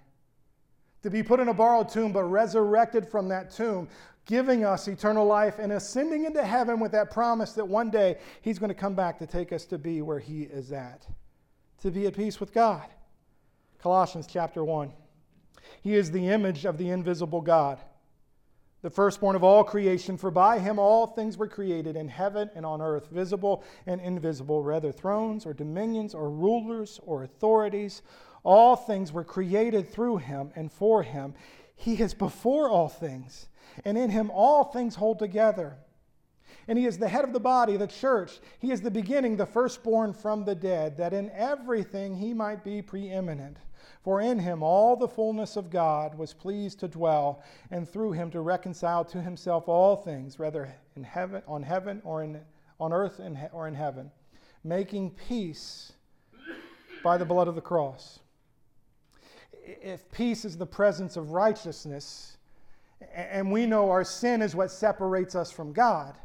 to 1.02 1.10
be 1.10 1.24
put 1.24 1.40
in 1.40 1.48
a 1.48 1.54
borrowed 1.54 1.90
tomb, 1.90 2.12
but 2.12 2.26
resurrected 2.26 3.08
from 3.08 3.28
that 3.30 3.50
tomb, 3.50 3.90
giving 4.28 4.64
us 4.64 4.88
eternal 4.88 5.26
life 5.26 5.58
and 5.58 5.72
ascending 5.72 6.26
into 6.26 6.44
heaven 6.44 6.80
with 6.80 6.92
that 6.92 7.10
promise 7.10 7.54
that 7.54 7.68
one 7.68 7.90
day 7.90 8.18
He's 8.42 8.60
going 8.60 8.70
to 8.70 8.76
come 8.76 8.94
back 8.94 9.18
to 9.20 9.26
take 9.26 9.52
us 9.52 9.66
to 9.66 9.78
be 9.78 10.04
where 10.04 10.20
He 10.20 10.44
is 10.44 10.72
at, 10.72 11.08
to 11.82 11.90
be 11.90 12.06
at 12.06 12.16
peace 12.16 12.40
with 12.40 12.54
God. 12.54 12.86
Colossians 13.80 14.28
chapter 14.28 14.64
1. 14.64 14.92
He 15.82 15.96
is 15.96 16.12
the 16.12 16.28
image 16.28 16.66
of 16.66 16.78
the 16.78 16.90
invisible 16.90 17.42
God, 17.42 17.80
the 18.82 18.90
firstborn 18.90 19.36
of 19.36 19.44
all 19.44 19.64
creation, 19.64 20.18
for 20.18 20.32
by 20.32 20.60
him 20.60 20.80
all 20.80 21.08
things 21.08 21.38
were 21.38 21.48
created 21.48 21.96
in 21.96 22.08
heaven 22.08 22.50
and 22.56 22.66
on 22.66 22.82
earth, 22.82 23.08
visible 23.10 23.64
and 23.86 24.00
invisible, 24.02 24.64
whether 24.64 24.92
thrones 24.92 25.46
or 25.46 25.54
dominions 25.54 26.14
or 26.14 26.30
rulers 26.30 27.00
or 27.06 27.24
authorities. 27.24 28.02
All 28.44 28.76
things 28.76 29.12
were 29.12 29.24
created 29.24 29.90
through 29.90 30.18
him 30.18 30.52
and 30.56 30.72
for 30.72 31.04
him. 31.04 31.34
He 31.78 32.02
is 32.02 32.14
before 32.14 32.70
all 32.70 32.90
things, 32.90 33.48
and 33.86 33.98
in 33.98 34.10
him 34.10 34.30
all 34.32 34.66
things 34.66 34.96
hold 34.96 35.20
together. 35.20 35.78
And 36.68 36.78
he 36.78 36.86
is 36.86 36.98
the 36.98 37.08
head 37.08 37.24
of 37.24 37.32
the 37.32 37.40
body, 37.40 37.78
the 37.78 37.88
church. 37.88 38.40
He 38.60 38.72
is 38.72 38.82
the 38.82 38.92
beginning, 38.92 39.38
the 39.38 39.46
firstborn 39.46 40.12
from 40.12 40.44
the 40.44 40.56
dead, 40.56 40.98
that 40.98 41.14
in 41.14 41.30
everything 41.30 42.18
he 42.18 42.34
might 42.34 42.64
be 42.64 42.82
preeminent. 42.82 43.58
For 44.02 44.20
in 44.20 44.40
him 44.40 44.64
all 44.64 44.96
the 44.96 45.08
fullness 45.08 45.56
of 45.56 45.70
God 45.70 46.18
was 46.18 46.34
pleased 46.34 46.80
to 46.80 46.88
dwell, 46.88 47.44
and 47.72 47.88
through 47.88 48.14
him 48.14 48.32
to 48.32 48.42
reconcile 48.42 49.06
to 49.06 49.22
himself 49.22 49.70
all 49.70 49.96
things, 49.96 50.38
whether 50.38 50.74
in 50.96 51.04
heaven, 51.04 51.42
on 51.48 51.64
heaven 51.64 52.02
or 52.04 52.24
in, 52.24 52.42
on 52.80 52.92
earth 52.92 53.20
in, 53.20 53.38
or 53.54 53.68
in 53.68 53.76
heaven, 53.76 54.12
making 54.64 55.12
peace 55.12 55.94
by 57.04 57.18
the 57.18 57.26
blood 57.26 57.48
of 57.48 57.56
the 57.56 57.62
cross. 57.62 58.20
If 59.68 60.10
peace 60.12 60.46
is 60.46 60.58
the 60.58 60.66
presence 60.66 61.18
of 61.18 61.32
righteousness, 61.32 62.38
and 63.14 63.52
we 63.52 63.66
know 63.66 63.90
our 63.92 64.06
sin 64.06 64.42
is 64.42 64.56
what 64.56 64.72
separates 64.72 65.36
us 65.36 65.52
from 65.52 65.74
God, 65.74 66.16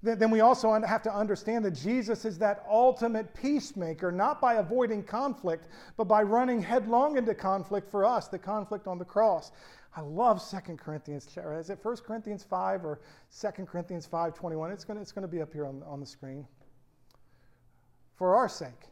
then 0.00 0.30
we 0.30 0.40
also 0.40 0.72
have 0.80 1.02
to 1.02 1.14
understand 1.14 1.64
that 1.64 1.72
Jesus 1.72 2.24
is 2.24 2.38
that 2.38 2.64
ultimate 2.70 3.34
peacemaker, 3.34 4.12
not 4.12 4.40
by 4.40 4.54
avoiding 4.54 5.02
conflict, 5.02 5.68
but 5.96 6.04
by 6.04 6.22
running 6.22 6.62
headlong 6.62 7.18
into 7.18 7.34
conflict 7.34 7.90
for 7.90 8.04
us, 8.04 8.28
the 8.28 8.38
conflict 8.38 8.86
on 8.86 8.98
the 8.98 9.04
cross. 9.04 9.50
I 9.96 10.00
love 10.00 10.40
2 10.48 10.76
Corinthians. 10.76 11.26
Is 11.36 11.70
it 11.70 11.80
1 11.82 11.96
Corinthians 11.98 12.44
5 12.44 12.84
or 12.84 13.00
2 13.40 13.48
Corinthians 13.64 14.06
5 14.06 14.34
21? 14.34 14.70
It's 14.70 14.84
going 14.84 14.96
to, 14.96 15.02
it's 15.02 15.10
going 15.10 15.22
to 15.22 15.28
be 15.28 15.42
up 15.42 15.52
here 15.52 15.66
on, 15.66 15.82
on 15.84 15.98
the 15.98 16.06
screen. 16.06 16.46
For 18.14 18.36
our 18.36 18.48
sake, 18.48 18.90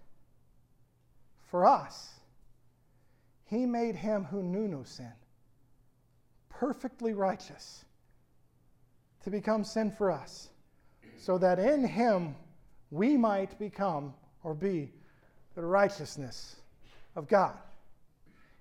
for 1.48 1.66
us, 1.66 2.15
he 3.46 3.64
made 3.66 3.96
him 3.96 4.24
who 4.24 4.42
knew 4.42 4.68
no 4.68 4.82
sin 4.82 5.12
perfectly 6.58 7.12
righteous 7.12 7.84
to 9.22 9.30
become 9.30 9.64
sin 9.64 9.90
for 9.90 10.10
us 10.10 10.48
so 11.18 11.38
that 11.38 11.58
in 11.58 11.86
him 11.86 12.34
we 12.90 13.16
might 13.16 13.58
become 13.58 14.14
or 14.42 14.54
be 14.54 14.92
the 15.54 15.64
righteousness 15.64 16.56
of 17.14 17.28
God. 17.28 17.54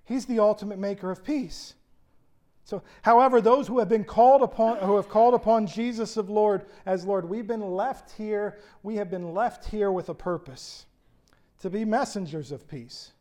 He's 0.04 0.26
the 0.26 0.40
ultimate 0.40 0.78
maker 0.78 1.10
of 1.10 1.24
peace. 1.24 1.74
So, 2.64 2.82
however, 3.02 3.40
those 3.40 3.68
who 3.68 3.78
have 3.78 3.88
been 3.88 4.04
called 4.04 4.42
upon, 4.42 4.78
who 4.78 4.96
have 4.96 5.08
called 5.08 5.34
upon 5.34 5.68
Jesus 5.68 6.16
of 6.16 6.28
Lord 6.28 6.66
as 6.84 7.04
Lord, 7.04 7.28
we've 7.28 7.46
been 7.46 7.60
left 7.60 8.10
here, 8.12 8.58
we 8.82 8.96
have 8.96 9.10
been 9.10 9.34
left 9.34 9.66
here 9.66 9.92
with 9.92 10.08
a 10.08 10.14
purpose 10.14 10.86
to 11.60 11.70
be 11.70 11.84
messengers 11.84 12.50
of 12.50 12.68
peace. 12.68 13.12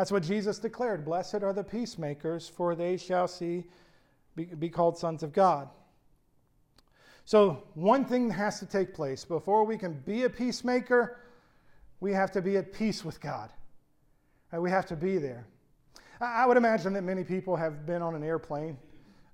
That's 0.00 0.10
what 0.10 0.22
Jesus 0.22 0.58
declared. 0.58 1.04
Blessed 1.04 1.42
are 1.42 1.52
the 1.52 1.62
peacemakers, 1.62 2.48
for 2.48 2.74
they 2.74 2.96
shall 2.96 3.28
see 3.28 3.64
be, 4.34 4.46
be 4.46 4.70
called 4.70 4.96
sons 4.96 5.22
of 5.22 5.34
God. 5.34 5.68
So, 7.26 7.64
one 7.74 8.06
thing 8.06 8.30
has 8.30 8.58
to 8.60 8.66
take 8.66 8.94
place. 8.94 9.26
Before 9.26 9.62
we 9.62 9.76
can 9.76 9.92
be 10.06 10.22
a 10.22 10.30
peacemaker, 10.30 11.18
we 12.00 12.14
have 12.14 12.32
to 12.32 12.40
be 12.40 12.56
at 12.56 12.72
peace 12.72 13.04
with 13.04 13.20
God. 13.20 13.50
And 14.52 14.62
we 14.62 14.70
have 14.70 14.86
to 14.86 14.96
be 14.96 15.18
there. 15.18 15.46
I 16.18 16.46
would 16.46 16.56
imagine 16.56 16.94
that 16.94 17.04
many 17.04 17.22
people 17.22 17.54
have 17.54 17.84
been 17.84 18.00
on 18.00 18.14
an 18.14 18.22
airplane. 18.22 18.78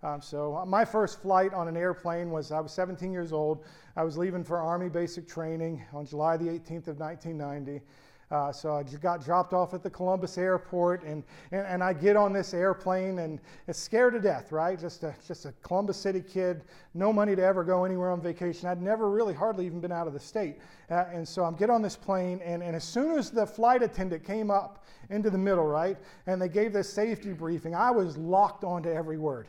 Um, 0.03 0.21
so, 0.21 0.65
my 0.67 0.85
first 0.85 1.23
flight 1.23 1.55
on 1.55 1.69
an 1.69 1.77
airplane 1.77 2.33
was 2.33 2.51
I 2.51 2.59
was 2.59 2.73
17 2.73 3.13
years 3.13 3.33
old. 3.33 3.63
I 3.95 4.03
was 4.03 4.19
leaving 4.19 4.43
for 4.43 4.59
Army 4.59 4.89
basic 4.89 5.29
training 5.29 5.85
on 5.93 6.07
July 6.07 6.37
the 6.37 6.47
18th 6.47 6.89
of 6.89 6.99
1990. 6.99 7.83
Uh, 8.29 8.51
so 8.51 8.75
I 8.75 8.83
got 8.83 9.25
dropped 9.25 9.53
off 9.53 9.73
at 9.73 9.85
the 9.85 9.91
Columbus 9.91 10.37
airport, 10.37 11.05
and, 11.05 11.23
and, 11.53 11.65
and, 11.65 11.83
I 11.83 11.93
get 11.93 12.17
on 12.17 12.33
this 12.33 12.55
airplane, 12.55 13.21
and 13.21 13.39
it's 13.69 13.79
scared 13.79 14.15
to 14.15 14.21
death, 14.21 14.51
right? 14.51 14.77
Just 14.77 15.05
a, 15.05 15.15
just 15.25 15.45
a 15.45 15.53
Columbus 15.63 15.97
City 15.97 16.21
kid, 16.21 16.65
no 16.93 17.13
money 17.13 17.37
to 17.37 17.43
ever 17.43 17.63
go 17.63 17.85
anywhere 17.85 18.11
on 18.11 18.21
vacation. 18.21 18.69
I'd 18.69 18.83
never 18.83 19.11
really 19.11 19.33
hardly 19.33 19.65
even 19.65 19.81
been 19.81 19.93
out 19.93 20.09
of 20.09 20.13
the 20.13 20.19
state. 20.19 20.57
Uh, 20.91 21.05
and 21.13 21.27
so 21.27 21.45
I'm 21.45 21.55
get 21.55 21.71
on 21.71 21.83
this 21.83 21.95
plane, 21.95 22.41
and, 22.45 22.65
and 22.65 22.75
as 22.75 22.83
soon 22.83 23.17
as 23.17 23.31
the 23.31 23.47
flight 23.47 23.85
attendant 23.85 24.25
came 24.25 24.51
up 24.51 24.85
into 25.09 25.31
the 25.31 25.39
middle, 25.39 25.67
right, 25.67 25.97
and 26.27 26.43
they 26.43 26.49
gave 26.49 26.73
this 26.73 26.93
safety 26.93 27.33
briefing, 27.33 27.77
I 27.77 27.93
was 27.93 28.17
locked 28.17 28.65
onto 28.65 28.89
every 28.89 29.19
word. 29.19 29.47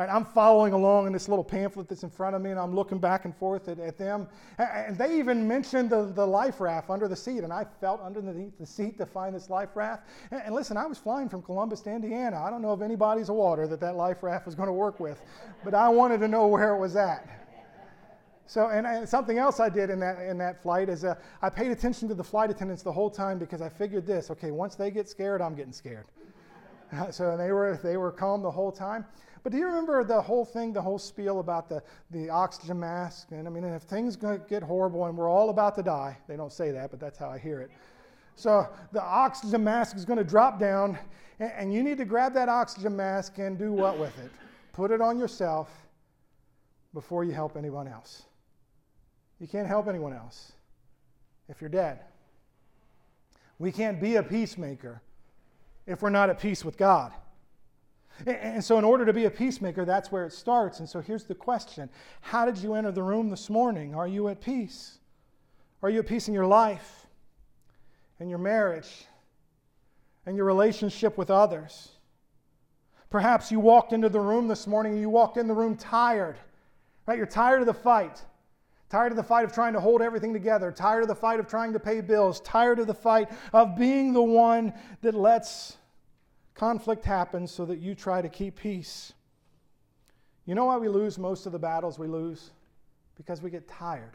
Right, 0.00 0.08
I'm 0.08 0.24
following 0.24 0.72
along 0.72 1.08
in 1.08 1.12
this 1.12 1.28
little 1.28 1.44
pamphlet 1.44 1.86
that's 1.86 2.04
in 2.04 2.08
front 2.08 2.34
of 2.34 2.40
me, 2.40 2.50
and 2.50 2.58
I'm 2.58 2.74
looking 2.74 2.98
back 2.98 3.26
and 3.26 3.36
forth 3.36 3.68
at, 3.68 3.78
at 3.78 3.98
them. 3.98 4.28
And 4.56 4.96
they 4.96 5.18
even 5.18 5.46
mentioned 5.46 5.90
the, 5.90 6.06
the 6.06 6.26
life 6.26 6.58
raft 6.58 6.88
under 6.88 7.06
the 7.06 7.14
seat, 7.14 7.44
and 7.44 7.52
I 7.52 7.66
felt 7.82 8.00
underneath 8.00 8.56
the 8.58 8.64
seat 8.64 8.96
to 8.96 9.04
find 9.04 9.34
this 9.34 9.50
life 9.50 9.68
raft. 9.74 10.08
And, 10.30 10.40
and 10.42 10.54
listen, 10.54 10.78
I 10.78 10.86
was 10.86 10.96
flying 10.96 11.28
from 11.28 11.42
Columbus 11.42 11.82
to 11.82 11.90
Indiana. 11.90 12.42
I 12.42 12.48
don't 12.48 12.62
know 12.62 12.70
of 12.70 12.80
anybody's 12.80 13.28
of 13.28 13.34
water 13.34 13.66
that 13.66 13.78
that 13.80 13.94
life 13.94 14.22
raft 14.22 14.46
was 14.46 14.54
going 14.54 14.68
to 14.68 14.72
work 14.72 15.00
with, 15.00 15.20
but 15.64 15.74
I 15.74 15.90
wanted 15.90 16.20
to 16.20 16.28
know 16.28 16.46
where 16.46 16.74
it 16.74 16.78
was 16.78 16.96
at. 16.96 17.28
So, 18.46 18.68
and, 18.68 18.86
and, 18.86 19.06
something 19.06 19.36
else 19.36 19.60
I 19.60 19.68
did 19.68 19.90
in 19.90 20.00
that, 20.00 20.18
in 20.20 20.38
that 20.38 20.62
flight 20.62 20.88
is 20.88 21.04
uh, 21.04 21.14
I 21.42 21.50
paid 21.50 21.72
attention 21.72 22.08
to 22.08 22.14
the 22.14 22.24
flight 22.24 22.48
attendants 22.48 22.82
the 22.82 22.92
whole 22.92 23.10
time 23.10 23.38
because 23.38 23.60
I 23.60 23.68
figured 23.68 24.06
this 24.06 24.30
okay, 24.30 24.50
once 24.50 24.76
they 24.76 24.90
get 24.90 25.10
scared, 25.10 25.42
I'm 25.42 25.54
getting 25.54 25.74
scared. 25.74 26.06
so 27.10 27.36
they 27.36 27.52
were, 27.52 27.78
they 27.82 27.98
were 27.98 28.10
calm 28.10 28.40
the 28.40 28.50
whole 28.50 28.72
time. 28.72 29.04
But 29.42 29.52
do 29.52 29.58
you 29.58 29.66
remember 29.66 30.04
the 30.04 30.20
whole 30.20 30.44
thing, 30.44 30.72
the 30.72 30.82
whole 30.82 30.98
spiel 30.98 31.40
about 31.40 31.68
the, 31.68 31.82
the 32.10 32.28
oxygen 32.28 32.78
mask? 32.78 33.28
And 33.30 33.46
I 33.46 33.50
mean, 33.50 33.64
if 33.64 33.82
things 33.82 34.16
get 34.16 34.62
horrible 34.62 35.06
and 35.06 35.16
we're 35.16 35.30
all 35.30 35.50
about 35.50 35.74
to 35.76 35.82
die, 35.82 36.18
they 36.28 36.36
don't 36.36 36.52
say 36.52 36.70
that, 36.72 36.90
but 36.90 37.00
that's 37.00 37.18
how 37.18 37.30
I 37.30 37.38
hear 37.38 37.60
it. 37.60 37.70
So 38.36 38.68
the 38.92 39.02
oxygen 39.02 39.64
mask 39.64 39.96
is 39.96 40.04
going 40.04 40.18
to 40.18 40.24
drop 40.24 40.58
down, 40.58 40.98
and, 41.38 41.52
and 41.56 41.74
you 41.74 41.82
need 41.82 41.98
to 41.98 42.04
grab 42.04 42.34
that 42.34 42.48
oxygen 42.48 42.96
mask 42.96 43.38
and 43.38 43.58
do 43.58 43.72
what 43.72 43.98
with 43.98 44.18
it? 44.18 44.30
Put 44.72 44.90
it 44.90 45.00
on 45.00 45.18
yourself 45.18 45.70
before 46.92 47.24
you 47.24 47.32
help 47.32 47.56
anyone 47.56 47.88
else. 47.88 48.22
You 49.40 49.46
can't 49.46 49.66
help 49.66 49.88
anyone 49.88 50.12
else 50.12 50.52
if 51.48 51.60
you're 51.60 51.70
dead. 51.70 52.00
We 53.58 53.72
can't 53.72 54.00
be 54.00 54.16
a 54.16 54.22
peacemaker 54.22 55.02
if 55.86 56.02
we're 56.02 56.10
not 56.10 56.30
at 56.30 56.40
peace 56.40 56.64
with 56.64 56.76
God. 56.76 57.12
And 58.26 58.62
so, 58.62 58.78
in 58.78 58.84
order 58.84 59.04
to 59.04 59.12
be 59.12 59.24
a 59.24 59.30
peacemaker, 59.30 59.84
that's 59.84 60.12
where 60.12 60.26
it 60.26 60.32
starts. 60.32 60.80
And 60.80 60.88
so, 60.88 61.00
here's 61.00 61.24
the 61.24 61.34
question 61.34 61.88
How 62.20 62.44
did 62.44 62.58
you 62.58 62.74
enter 62.74 62.92
the 62.92 63.02
room 63.02 63.30
this 63.30 63.50
morning? 63.50 63.94
Are 63.94 64.08
you 64.08 64.28
at 64.28 64.40
peace? 64.40 64.98
Are 65.82 65.90
you 65.90 66.00
at 66.00 66.06
peace 66.06 66.28
in 66.28 66.34
your 66.34 66.46
life, 66.46 67.06
in 68.18 68.28
your 68.28 68.38
marriage, 68.38 69.06
in 70.26 70.36
your 70.36 70.44
relationship 70.44 71.16
with 71.16 71.30
others? 71.30 71.92
Perhaps 73.08 73.50
you 73.50 73.58
walked 73.58 73.92
into 73.92 74.08
the 74.08 74.20
room 74.20 74.46
this 74.46 74.66
morning 74.66 74.92
and 74.92 75.00
you 75.00 75.10
walked 75.10 75.36
in 75.36 75.48
the 75.48 75.54
room 75.54 75.76
tired, 75.76 76.36
right? 77.06 77.16
You're 77.16 77.26
tired 77.26 77.60
of 77.60 77.66
the 77.66 77.74
fight. 77.74 78.22
Tired 78.88 79.12
of 79.12 79.16
the 79.16 79.22
fight 79.22 79.44
of 79.44 79.52
trying 79.52 79.72
to 79.72 79.80
hold 79.80 80.02
everything 80.02 80.32
together. 80.32 80.72
Tired 80.72 81.02
of 81.02 81.08
the 81.08 81.14
fight 81.14 81.40
of 81.40 81.46
trying 81.46 81.72
to 81.72 81.80
pay 81.80 82.00
bills. 82.00 82.40
Tired 82.40 82.80
of 82.80 82.88
the 82.88 82.94
fight 82.94 83.30
of 83.52 83.76
being 83.76 84.12
the 84.12 84.22
one 84.22 84.72
that 85.00 85.14
lets 85.14 85.76
conflict 86.60 87.06
happens 87.06 87.50
so 87.50 87.64
that 87.64 87.78
you 87.78 87.94
try 87.94 88.20
to 88.20 88.28
keep 88.28 88.54
peace. 88.54 89.14
You 90.44 90.54
know 90.54 90.66
why 90.66 90.76
we 90.76 90.88
lose 90.88 91.18
most 91.18 91.46
of 91.46 91.52
the 91.52 91.58
battles 91.58 91.98
we 91.98 92.06
lose? 92.06 92.50
Because 93.16 93.40
we 93.40 93.48
get 93.48 93.66
tired. 93.66 94.14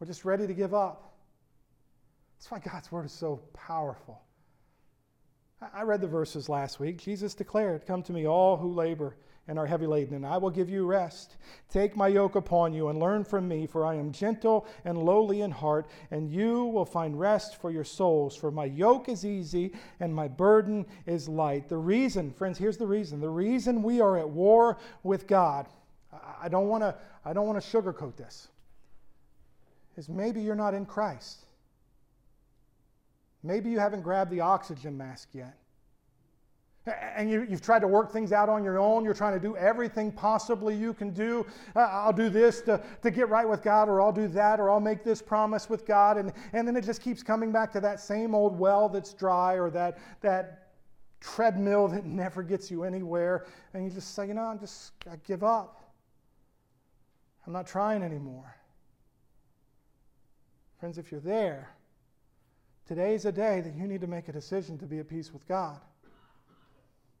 We're 0.00 0.08
just 0.08 0.24
ready 0.24 0.48
to 0.48 0.52
give 0.52 0.74
up. 0.74 1.14
That's 2.36 2.50
why 2.50 2.58
God's 2.58 2.90
word 2.90 3.06
is 3.06 3.12
so 3.12 3.40
powerful. 3.52 4.22
I 5.72 5.82
read 5.82 6.00
the 6.00 6.08
verses 6.08 6.48
last 6.48 6.80
week. 6.80 6.98
Jesus 6.98 7.32
declared, 7.32 7.86
Come 7.86 8.02
to 8.02 8.12
me, 8.12 8.26
all 8.26 8.56
who 8.56 8.72
labor 8.72 9.16
and 9.46 9.58
are 9.58 9.66
heavy 9.66 9.86
laden, 9.86 10.14
and 10.14 10.26
I 10.26 10.38
will 10.38 10.50
give 10.50 10.70
you 10.70 10.86
rest. 10.86 11.36
Take 11.68 11.96
my 11.96 12.08
yoke 12.08 12.34
upon 12.34 12.72
you 12.72 12.88
and 12.88 12.98
learn 12.98 13.24
from 13.24 13.46
me, 13.46 13.66
for 13.66 13.84
I 13.84 13.94
am 13.94 14.10
gentle 14.10 14.66
and 14.84 14.96
lowly 14.96 15.42
in 15.42 15.50
heart, 15.50 15.86
and 16.10 16.30
you 16.30 16.64
will 16.66 16.86
find 16.86 17.18
rest 17.18 17.60
for 17.60 17.70
your 17.70 17.84
souls. 17.84 18.34
For 18.34 18.50
my 18.50 18.64
yoke 18.64 19.08
is 19.08 19.24
easy 19.24 19.72
and 20.00 20.14
my 20.14 20.28
burden 20.28 20.86
is 21.06 21.28
light. 21.28 21.68
The 21.68 21.76
reason, 21.76 22.32
friends, 22.32 22.56
here's 22.56 22.78
the 22.78 22.86
reason. 22.86 23.20
The 23.20 23.28
reason 23.28 23.82
we 23.82 24.00
are 24.00 24.18
at 24.18 24.28
war 24.28 24.78
with 25.02 25.26
God, 25.26 25.68
I 26.40 26.48
don't 26.48 26.68
want 26.68 26.82
to 26.82 26.94
I 27.26 27.32
don't 27.32 27.46
want 27.46 27.62
to 27.62 27.66
sugarcoat 27.66 28.16
this, 28.16 28.48
is 29.96 30.08
maybe 30.08 30.42
you're 30.42 30.54
not 30.54 30.74
in 30.74 30.84
Christ. 30.84 31.46
Maybe 33.42 33.70
you 33.70 33.78
haven't 33.78 34.02
grabbed 34.02 34.30
the 34.30 34.40
oxygen 34.40 34.96
mask 34.96 35.28
yet 35.32 35.58
and 36.86 37.30
you, 37.30 37.46
have 37.46 37.62
tried 37.62 37.78
to 37.78 37.88
work 37.88 38.12
things 38.12 38.30
out 38.30 38.48
on 38.48 38.62
your 38.62 38.78
own. 38.78 39.04
You're 39.04 39.14
trying 39.14 39.32
to 39.32 39.40
do 39.40 39.56
everything 39.56 40.12
possibly 40.12 40.76
you 40.76 40.92
can 40.92 41.10
do. 41.10 41.46
Uh, 41.74 41.80
I'll 41.80 42.12
do 42.12 42.28
this 42.28 42.60
to, 42.62 42.82
to 43.02 43.10
get 43.10 43.30
right 43.30 43.48
with 43.48 43.62
God, 43.62 43.88
or 43.88 44.02
I'll 44.02 44.12
do 44.12 44.28
that, 44.28 44.60
or 44.60 44.70
I'll 44.70 44.80
make 44.80 45.02
this 45.02 45.22
promise 45.22 45.70
with 45.70 45.86
God. 45.86 46.18
And, 46.18 46.32
and 46.52 46.68
then 46.68 46.76
it 46.76 46.84
just 46.84 47.00
keeps 47.00 47.22
coming 47.22 47.50
back 47.52 47.72
to 47.72 47.80
that 47.80 48.00
same 48.00 48.34
old 48.34 48.58
well 48.58 48.90
that's 48.90 49.14
dry, 49.14 49.54
or 49.54 49.70
that, 49.70 49.98
that 50.20 50.68
treadmill 51.20 51.88
that 51.88 52.04
never 52.04 52.42
gets 52.42 52.70
you 52.70 52.84
anywhere. 52.84 53.46
And 53.72 53.84
you 53.84 53.90
just 53.90 54.14
say, 54.14 54.28
you 54.28 54.34
know, 54.34 54.42
I'm 54.42 54.58
just, 54.58 54.92
I 55.10 55.16
give 55.26 55.42
up. 55.42 55.90
I'm 57.46 57.52
not 57.52 57.66
trying 57.66 58.02
anymore. 58.02 58.56
Friends, 60.80 60.98
if 60.98 61.10
you're 61.10 61.20
there, 61.20 61.70
today's 62.86 63.24
a 63.24 63.32
day 63.32 63.62
that 63.62 63.74
you 63.74 63.86
need 63.86 64.02
to 64.02 64.06
make 64.06 64.28
a 64.28 64.32
decision 64.32 64.76
to 64.78 64.86
be 64.86 64.98
at 64.98 65.08
peace 65.08 65.32
with 65.32 65.48
God. 65.48 65.80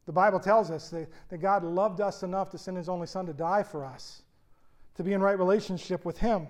The 0.06 0.12
Bible 0.12 0.40
tells 0.40 0.70
us 0.70 0.90
that, 0.90 1.08
that 1.30 1.38
God 1.38 1.64
loved 1.64 2.00
us 2.00 2.22
enough 2.22 2.50
to 2.50 2.58
send 2.58 2.76
his 2.76 2.88
only 2.88 3.06
son 3.06 3.26
to 3.26 3.32
die 3.32 3.62
for 3.62 3.84
us, 3.84 4.22
to 4.96 5.02
be 5.02 5.12
in 5.12 5.22
right 5.22 5.38
relationship 5.38 6.04
with 6.04 6.18
him. 6.18 6.48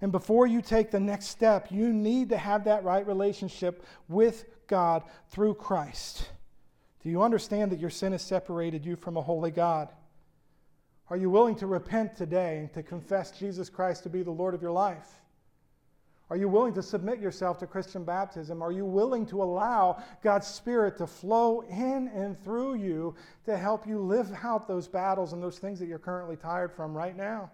And 0.00 0.10
before 0.10 0.48
you 0.48 0.60
take 0.60 0.90
the 0.90 0.98
next 0.98 1.26
step, 1.26 1.68
you 1.70 1.92
need 1.92 2.30
to 2.30 2.36
have 2.36 2.64
that 2.64 2.82
right 2.82 3.06
relationship 3.06 3.84
with 4.08 4.44
God 4.66 5.04
through 5.30 5.54
Christ. 5.54 6.28
Do 7.02 7.08
you 7.08 7.22
understand 7.22 7.70
that 7.70 7.78
your 7.78 7.90
sin 7.90 8.12
has 8.12 8.22
separated 8.22 8.84
you 8.84 8.96
from 8.96 9.16
a 9.16 9.22
holy 9.22 9.52
God? 9.52 9.90
Are 11.08 11.16
you 11.16 11.30
willing 11.30 11.56
to 11.56 11.66
repent 11.66 12.16
today 12.16 12.58
and 12.58 12.72
to 12.72 12.82
confess 12.82 13.30
Jesus 13.30 13.68
Christ 13.68 14.02
to 14.04 14.08
be 14.08 14.22
the 14.22 14.30
Lord 14.30 14.54
of 14.54 14.62
your 14.62 14.72
life? 14.72 15.21
Are 16.32 16.36
you 16.36 16.48
willing 16.48 16.72
to 16.72 16.82
submit 16.82 17.20
yourself 17.20 17.58
to 17.58 17.66
Christian 17.66 18.04
baptism? 18.04 18.62
Are 18.62 18.72
you 18.72 18.86
willing 18.86 19.26
to 19.26 19.42
allow 19.42 20.02
God's 20.22 20.46
Spirit 20.46 20.96
to 20.96 21.06
flow 21.06 21.60
in 21.60 22.08
and 22.08 22.42
through 22.42 22.76
you 22.76 23.14
to 23.44 23.54
help 23.54 23.86
you 23.86 23.98
live 23.98 24.32
out 24.42 24.66
those 24.66 24.88
battles 24.88 25.34
and 25.34 25.42
those 25.42 25.58
things 25.58 25.78
that 25.78 25.88
you're 25.88 25.98
currently 25.98 26.36
tired 26.36 26.72
from 26.72 26.94
right 26.96 27.14
now? 27.14 27.50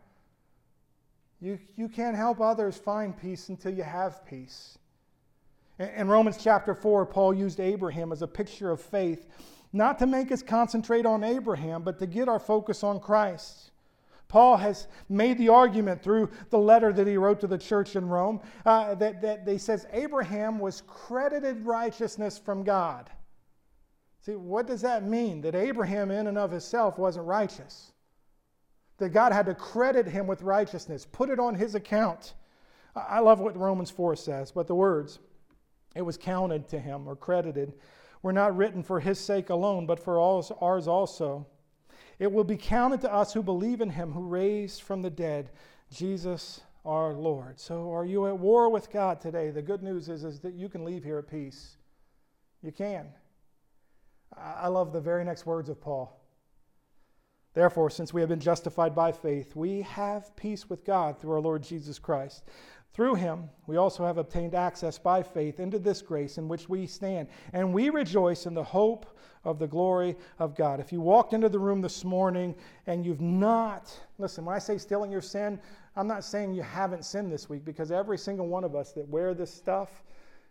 You, 1.40 1.58
you 1.74 1.88
can't 1.88 2.14
help 2.14 2.40
others 2.40 2.76
find 2.76 3.20
peace 3.20 3.48
until 3.48 3.74
you 3.74 3.82
have 3.82 4.24
peace. 4.24 4.78
In, 5.80 5.88
in 5.88 6.06
Romans 6.06 6.36
chapter 6.40 6.72
4, 6.72 7.04
Paul 7.06 7.34
used 7.34 7.58
Abraham 7.58 8.12
as 8.12 8.22
a 8.22 8.28
picture 8.28 8.70
of 8.70 8.80
faith, 8.80 9.26
not 9.72 9.98
to 9.98 10.06
make 10.06 10.30
us 10.30 10.40
concentrate 10.40 11.04
on 11.04 11.24
Abraham, 11.24 11.82
but 11.82 11.98
to 11.98 12.06
get 12.06 12.28
our 12.28 12.38
focus 12.38 12.84
on 12.84 13.00
Christ. 13.00 13.72
Paul 14.28 14.58
has 14.58 14.88
made 15.08 15.38
the 15.38 15.48
argument 15.48 16.02
through 16.02 16.30
the 16.50 16.58
letter 16.58 16.92
that 16.92 17.06
he 17.06 17.16
wrote 17.16 17.40
to 17.40 17.46
the 17.46 17.56
church 17.56 17.96
in 17.96 18.06
Rome 18.06 18.40
uh, 18.66 18.94
that, 18.96 19.22
that 19.22 19.48
he 19.48 19.56
says 19.56 19.86
Abraham 19.92 20.58
was 20.58 20.82
credited 20.86 21.64
righteousness 21.64 22.38
from 22.38 22.62
God. 22.62 23.10
See, 24.20 24.36
what 24.36 24.66
does 24.66 24.82
that 24.82 25.04
mean? 25.04 25.40
That 25.40 25.54
Abraham, 25.54 26.10
in 26.10 26.26
and 26.26 26.36
of 26.36 26.50
himself, 26.50 26.98
wasn't 26.98 27.26
righteous. 27.26 27.92
That 28.98 29.10
God 29.10 29.32
had 29.32 29.46
to 29.46 29.54
credit 29.54 30.06
him 30.06 30.26
with 30.26 30.42
righteousness, 30.42 31.06
put 31.10 31.30
it 31.30 31.38
on 31.38 31.54
his 31.54 31.74
account. 31.74 32.34
I 32.94 33.20
love 33.20 33.40
what 33.40 33.56
Romans 33.56 33.90
4 33.90 34.16
says, 34.16 34.52
but 34.52 34.66
the 34.66 34.74
words, 34.74 35.20
it 35.94 36.02
was 36.02 36.18
counted 36.18 36.68
to 36.68 36.78
him 36.78 37.08
or 37.08 37.16
credited, 37.16 37.74
were 38.22 38.32
not 38.32 38.56
written 38.56 38.82
for 38.82 39.00
his 39.00 39.18
sake 39.18 39.48
alone, 39.48 39.86
but 39.86 40.00
for 40.00 40.20
ours 40.20 40.88
also. 40.88 41.46
It 42.18 42.32
will 42.32 42.44
be 42.44 42.56
counted 42.56 43.00
to 43.02 43.12
us 43.12 43.32
who 43.32 43.42
believe 43.42 43.80
in 43.80 43.90
him 43.90 44.12
who 44.12 44.26
raised 44.26 44.82
from 44.82 45.02
the 45.02 45.10
dead 45.10 45.50
Jesus 45.90 46.60
our 46.84 47.12
Lord. 47.12 47.60
So, 47.60 47.92
are 47.92 48.04
you 48.04 48.26
at 48.26 48.38
war 48.38 48.70
with 48.70 48.90
God 48.90 49.20
today? 49.20 49.50
The 49.50 49.62
good 49.62 49.82
news 49.82 50.08
is, 50.08 50.24
is 50.24 50.40
that 50.40 50.54
you 50.54 50.68
can 50.68 50.84
leave 50.84 51.04
here 51.04 51.18
at 51.18 51.30
peace. 51.30 51.76
You 52.62 52.72
can. 52.72 53.08
I 54.36 54.68
love 54.68 54.92
the 54.92 55.00
very 55.00 55.24
next 55.24 55.46
words 55.46 55.68
of 55.68 55.80
Paul. 55.80 56.18
Therefore, 57.54 57.90
since 57.90 58.12
we 58.12 58.20
have 58.20 58.28
been 58.28 58.40
justified 58.40 58.94
by 58.94 59.12
faith, 59.12 59.56
we 59.56 59.82
have 59.82 60.34
peace 60.36 60.68
with 60.68 60.84
God 60.84 61.20
through 61.20 61.32
our 61.32 61.40
Lord 61.40 61.62
Jesus 61.62 61.98
Christ. 61.98 62.44
Through 62.98 63.14
him, 63.14 63.48
we 63.68 63.76
also 63.76 64.04
have 64.04 64.18
obtained 64.18 64.56
access 64.56 64.98
by 64.98 65.22
faith 65.22 65.60
into 65.60 65.78
this 65.78 66.02
grace 66.02 66.36
in 66.36 66.48
which 66.48 66.68
we 66.68 66.84
stand, 66.84 67.28
and 67.52 67.72
we 67.72 67.90
rejoice 67.90 68.44
in 68.44 68.54
the 68.54 68.64
hope 68.64 69.16
of 69.44 69.60
the 69.60 69.68
glory 69.68 70.16
of 70.40 70.56
God. 70.56 70.80
If 70.80 70.90
you 70.90 71.00
walked 71.00 71.32
into 71.32 71.48
the 71.48 71.60
room 71.60 71.80
this 71.80 72.04
morning 72.04 72.56
and 72.88 73.06
you've 73.06 73.20
not, 73.20 73.96
listen, 74.18 74.44
when 74.44 74.56
I 74.56 74.58
say 74.58 74.78
still 74.78 75.04
in 75.04 75.12
your 75.12 75.20
sin, 75.20 75.60
I'm 75.94 76.08
not 76.08 76.24
saying 76.24 76.54
you 76.54 76.62
haven't 76.62 77.04
sinned 77.04 77.30
this 77.30 77.48
week 77.48 77.64
because 77.64 77.92
every 77.92 78.18
single 78.18 78.48
one 78.48 78.64
of 78.64 78.74
us 78.74 78.90
that 78.94 79.08
wear 79.08 79.32
this 79.32 79.54
stuff, 79.54 80.02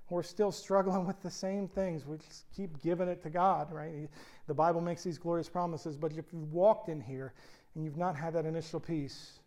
we're 0.09 0.23
still 0.23 0.53
struggling 0.53 1.05
with 1.05 1.21
the 1.21 1.29
same 1.29 1.67
things. 1.67 2.05
We 2.05 2.15
just 2.15 2.45
keep 2.55 2.81
giving 2.81 3.09
it 3.09 3.21
to 3.23 3.29
God, 3.29 3.73
right? 3.73 4.07
The 4.47 4.53
Bible 4.53 4.79
makes 4.79 5.03
these 5.03 5.17
glorious 5.17 5.49
promises, 5.49 5.97
but 5.97 6.13
if 6.13 6.31
you've 6.31 6.53
walked 6.53 6.87
in 6.87 7.01
here 7.01 7.33
and 7.75 7.83
you've 7.83 7.97
not 7.97 8.15
had 8.15 8.31
that 8.35 8.45
initial 8.45 8.79
peace, 8.79 9.39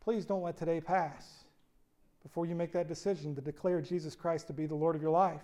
please 0.00 0.24
don't 0.24 0.40
let 0.40 0.56
today 0.56 0.80
pass 0.80 1.37
before 2.28 2.46
you 2.46 2.54
make 2.54 2.72
that 2.72 2.88
decision 2.88 3.34
to 3.34 3.40
declare 3.40 3.80
Jesus 3.80 4.14
Christ 4.14 4.46
to 4.48 4.52
be 4.52 4.66
the 4.66 4.74
Lord 4.74 4.94
of 4.94 5.02
your 5.02 5.10
life. 5.10 5.42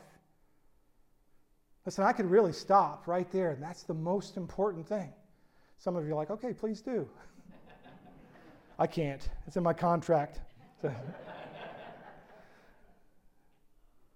Listen, 1.86 2.04
I 2.04 2.12
could 2.12 2.30
really 2.30 2.52
stop 2.52 3.06
right 3.06 3.30
there, 3.30 3.50
and 3.52 3.62
that's 3.62 3.82
the 3.82 3.94
most 3.94 4.36
important 4.36 4.86
thing. 4.86 5.12
Some 5.78 5.96
of 5.96 6.06
you 6.06 6.12
are 6.12 6.16
like, 6.16 6.30
okay, 6.30 6.52
please 6.52 6.80
do. 6.80 7.08
I 8.78 8.86
can't, 8.86 9.26
it's 9.46 9.56
in 9.56 9.62
my 9.62 9.72
contract. 9.72 10.40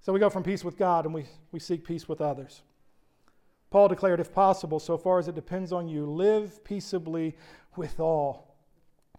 So 0.09 0.13
we 0.15 0.21
go 0.21 0.31
from 0.31 0.43
peace 0.43 0.65
with 0.65 0.79
God 0.79 1.05
and 1.05 1.13
we, 1.13 1.27
we 1.53 1.61
seek 1.61 1.85
peace 1.85 2.09
with 2.09 2.23
others. 2.23 2.63
Paul 3.69 3.89
declared, 3.89 4.21
if 4.21 4.33
possible, 4.33 4.81
so 4.81 4.97
far 4.97 5.19
as 5.19 5.29
it 5.29 5.35
depends 5.35 5.71
on 5.71 5.87
you, 5.87 6.07
live 6.07 6.65
peaceably 6.65 7.37
with 7.77 8.01
all. 8.01 8.48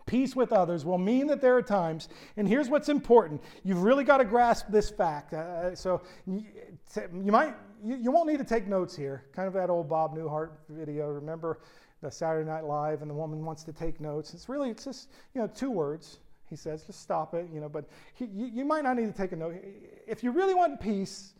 Peace 0.09 0.35
with 0.35 0.51
others 0.51 0.85
will 0.85 0.97
mean 0.97 1.27
that 1.27 1.39
there 1.39 1.55
are 1.55 1.61
times, 1.61 2.09
and 2.35 2.47
here's 2.47 2.67
what's 2.67 2.89
important. 2.89 3.39
You've 3.63 3.83
really 3.83 4.03
got 4.03 4.17
to 4.17 4.25
grasp 4.25 4.65
this 4.69 4.89
fact. 4.89 5.33
Uh, 5.33 5.75
so 5.75 6.01
you, 6.25 7.31
might, 7.31 7.53
you, 7.85 8.09
won't 8.09 8.27
need 8.27 8.39
to 8.39 8.43
take 8.43 8.65
notes 8.65 8.95
here. 8.95 9.25
Kind 9.35 9.47
of 9.47 9.53
that 9.53 9.69
old 9.69 9.87
Bob 9.87 10.17
Newhart 10.17 10.49
video. 10.67 11.09
Remember 11.09 11.59
the 12.01 12.09
Saturday 12.09 12.49
Night 12.49 12.63
Live, 12.63 13.03
and 13.03 13.11
the 13.11 13.13
woman 13.13 13.45
wants 13.45 13.63
to 13.65 13.71
take 13.71 14.01
notes. 14.01 14.33
It's 14.33 14.49
really, 14.49 14.71
it's 14.71 14.85
just, 14.85 15.09
you 15.35 15.41
know, 15.41 15.47
two 15.47 15.69
words 15.69 16.17
he 16.49 16.55
says, 16.55 16.83
just 16.83 17.01
stop 17.01 17.35
it, 17.35 17.47
you 17.53 17.61
know, 17.61 17.69
but 17.69 17.85
he, 18.15 18.25
you 18.25 18.65
might 18.65 18.83
not 18.83 18.97
need 18.97 19.05
to 19.05 19.15
take 19.15 19.31
a 19.31 19.35
note. 19.35 19.63
If 20.07 20.23
you 20.23 20.31
really 20.31 20.55
want 20.55 20.81
peace, 20.81 21.33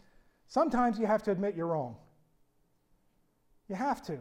sometimes 0.46 1.00
you 1.00 1.08
have 1.08 1.24
to 1.24 1.32
admit 1.32 1.56
you're 1.56 1.66
wrong. 1.66 1.96
You 3.68 3.76
have 3.76 4.04
to. 4.04 4.20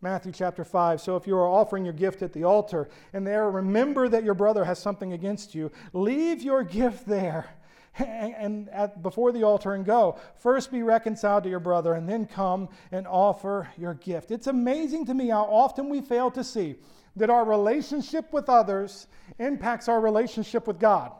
Matthew 0.00 0.30
chapter 0.30 0.64
5. 0.64 1.00
So 1.00 1.16
if 1.16 1.26
you 1.26 1.36
are 1.36 1.48
offering 1.48 1.84
your 1.84 1.92
gift 1.92 2.22
at 2.22 2.32
the 2.32 2.44
altar 2.44 2.88
and 3.12 3.26
there 3.26 3.50
remember 3.50 4.08
that 4.08 4.22
your 4.22 4.34
brother 4.34 4.64
has 4.64 4.78
something 4.78 5.12
against 5.12 5.56
you, 5.56 5.72
leave 5.92 6.40
your 6.40 6.62
gift 6.62 7.04
there 7.04 7.50
and, 7.98 8.68
at, 8.68 9.02
before 9.02 9.32
the 9.32 9.42
altar 9.42 9.74
and 9.74 9.84
go. 9.84 10.16
First 10.36 10.70
be 10.70 10.84
reconciled 10.84 11.42
to 11.44 11.50
your 11.50 11.58
brother 11.58 11.94
and 11.94 12.08
then 12.08 12.26
come 12.26 12.68
and 12.92 13.08
offer 13.08 13.68
your 13.76 13.94
gift. 13.94 14.30
It's 14.30 14.46
amazing 14.46 15.06
to 15.06 15.14
me 15.14 15.28
how 15.28 15.42
often 15.44 15.88
we 15.88 16.00
fail 16.00 16.30
to 16.30 16.44
see 16.44 16.76
that 17.16 17.28
our 17.28 17.44
relationship 17.44 18.32
with 18.32 18.48
others 18.48 19.08
impacts 19.40 19.88
our 19.88 20.00
relationship 20.00 20.68
with 20.68 20.78
God. 20.78 21.10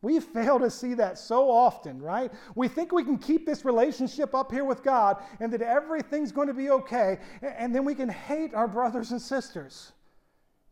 We 0.00 0.20
fail 0.20 0.60
to 0.60 0.70
see 0.70 0.94
that 0.94 1.18
so 1.18 1.50
often, 1.50 2.00
right? 2.00 2.32
We 2.54 2.68
think 2.68 2.92
we 2.92 3.02
can 3.02 3.18
keep 3.18 3.44
this 3.44 3.64
relationship 3.64 4.34
up 4.34 4.52
here 4.52 4.64
with 4.64 4.84
God 4.84 5.22
and 5.40 5.52
that 5.52 5.62
everything's 5.62 6.30
going 6.30 6.46
to 6.46 6.54
be 6.54 6.70
okay, 6.70 7.18
and 7.42 7.74
then 7.74 7.84
we 7.84 7.94
can 7.94 8.08
hate 8.08 8.54
our 8.54 8.68
brothers 8.68 9.10
and 9.10 9.20
sisters. 9.20 9.92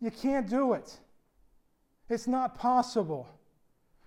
You 0.00 0.12
can't 0.12 0.48
do 0.48 0.74
it. 0.74 0.96
It's 2.08 2.28
not 2.28 2.56
possible. 2.56 3.28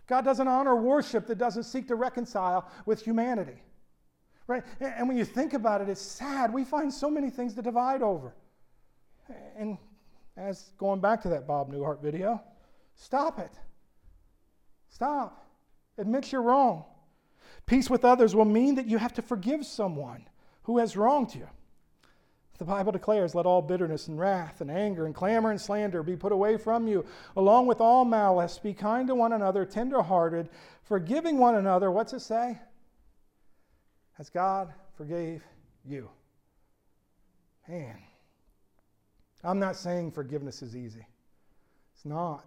God 0.07 0.23
doesn't 0.23 0.47
honor 0.47 0.75
worship 0.75 1.27
that 1.27 1.37
doesn't 1.37 1.63
seek 1.63 1.87
to 1.89 1.95
reconcile 1.95 2.69
with 2.85 3.01
humanity. 3.01 3.61
Right? 4.47 4.63
And 4.79 5.07
when 5.07 5.17
you 5.17 5.25
think 5.25 5.53
about 5.53 5.81
it, 5.81 5.89
it's 5.89 6.01
sad. 6.01 6.51
We 6.53 6.63
find 6.63 6.91
so 6.91 7.11
many 7.11 7.29
things 7.29 7.53
to 7.55 7.61
divide 7.61 8.01
over. 8.01 8.33
And 9.57 9.77
as 10.37 10.71
going 10.77 11.01
back 11.01 11.21
to 11.23 11.29
that 11.29 11.45
Bob 11.45 11.71
Newhart 11.71 12.01
video, 12.01 12.41
stop 12.95 13.37
it. 13.37 13.51
Stop. 14.89 15.45
Admit 15.97 16.31
you're 16.31 16.41
wrong. 16.41 16.85
Peace 17.65 17.89
with 17.89 18.05
others 18.05 18.35
will 18.35 18.45
mean 18.45 18.75
that 18.75 18.87
you 18.87 18.97
have 18.97 19.13
to 19.13 19.21
forgive 19.21 19.65
someone 19.65 20.25
who 20.63 20.77
has 20.77 20.97
wronged 20.97 21.35
you. 21.35 21.47
The 22.57 22.65
Bible 22.65 22.91
declares, 22.91 23.33
Let 23.33 23.45
all 23.45 23.61
bitterness 23.61 24.07
and 24.07 24.19
wrath 24.19 24.59
and 24.59 24.69
anger 24.69 25.05
and 25.05 25.15
clamor 25.15 25.49
and 25.49 25.59
slander 25.59 26.03
be 26.03 26.17
put 26.17 26.33
away 26.33 26.57
from 26.57 26.87
you, 26.87 27.05
along 27.37 27.67
with 27.67 27.79
all 27.79 28.03
malice. 28.03 28.59
Be 28.59 28.73
kind 28.73 29.07
to 29.07 29.15
one 29.15 29.31
another, 29.31 29.65
tenderhearted, 29.65 30.49
forgiving 30.83 31.37
one 31.37 31.55
another. 31.55 31.89
What's 31.89 32.11
it 32.13 32.19
say? 32.19 32.59
As 34.17 34.29
God 34.29 34.73
forgave 34.97 35.41
you. 35.85 36.09
Man, 37.67 37.97
I'm 39.43 39.59
not 39.59 39.77
saying 39.77 40.11
forgiveness 40.11 40.61
is 40.61 40.75
easy. 40.75 41.05
It's 41.95 42.05
not. 42.05 42.45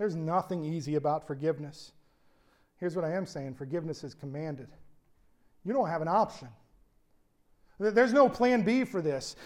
There's 0.00 0.16
nothing 0.16 0.64
easy 0.64 0.94
about 0.94 1.26
forgiveness. 1.26 1.92
Here's 2.78 2.96
what 2.96 3.04
I 3.04 3.12
am 3.12 3.26
saying 3.26 3.52
forgiveness 3.52 4.02
is 4.02 4.14
commanded. 4.14 4.68
You 5.62 5.74
don't 5.74 5.90
have 5.90 6.00
an 6.00 6.08
option. 6.08 6.48
There's 7.78 8.14
no 8.14 8.26
plan 8.26 8.62
B 8.62 8.84
for 8.84 9.02
this. 9.02 9.36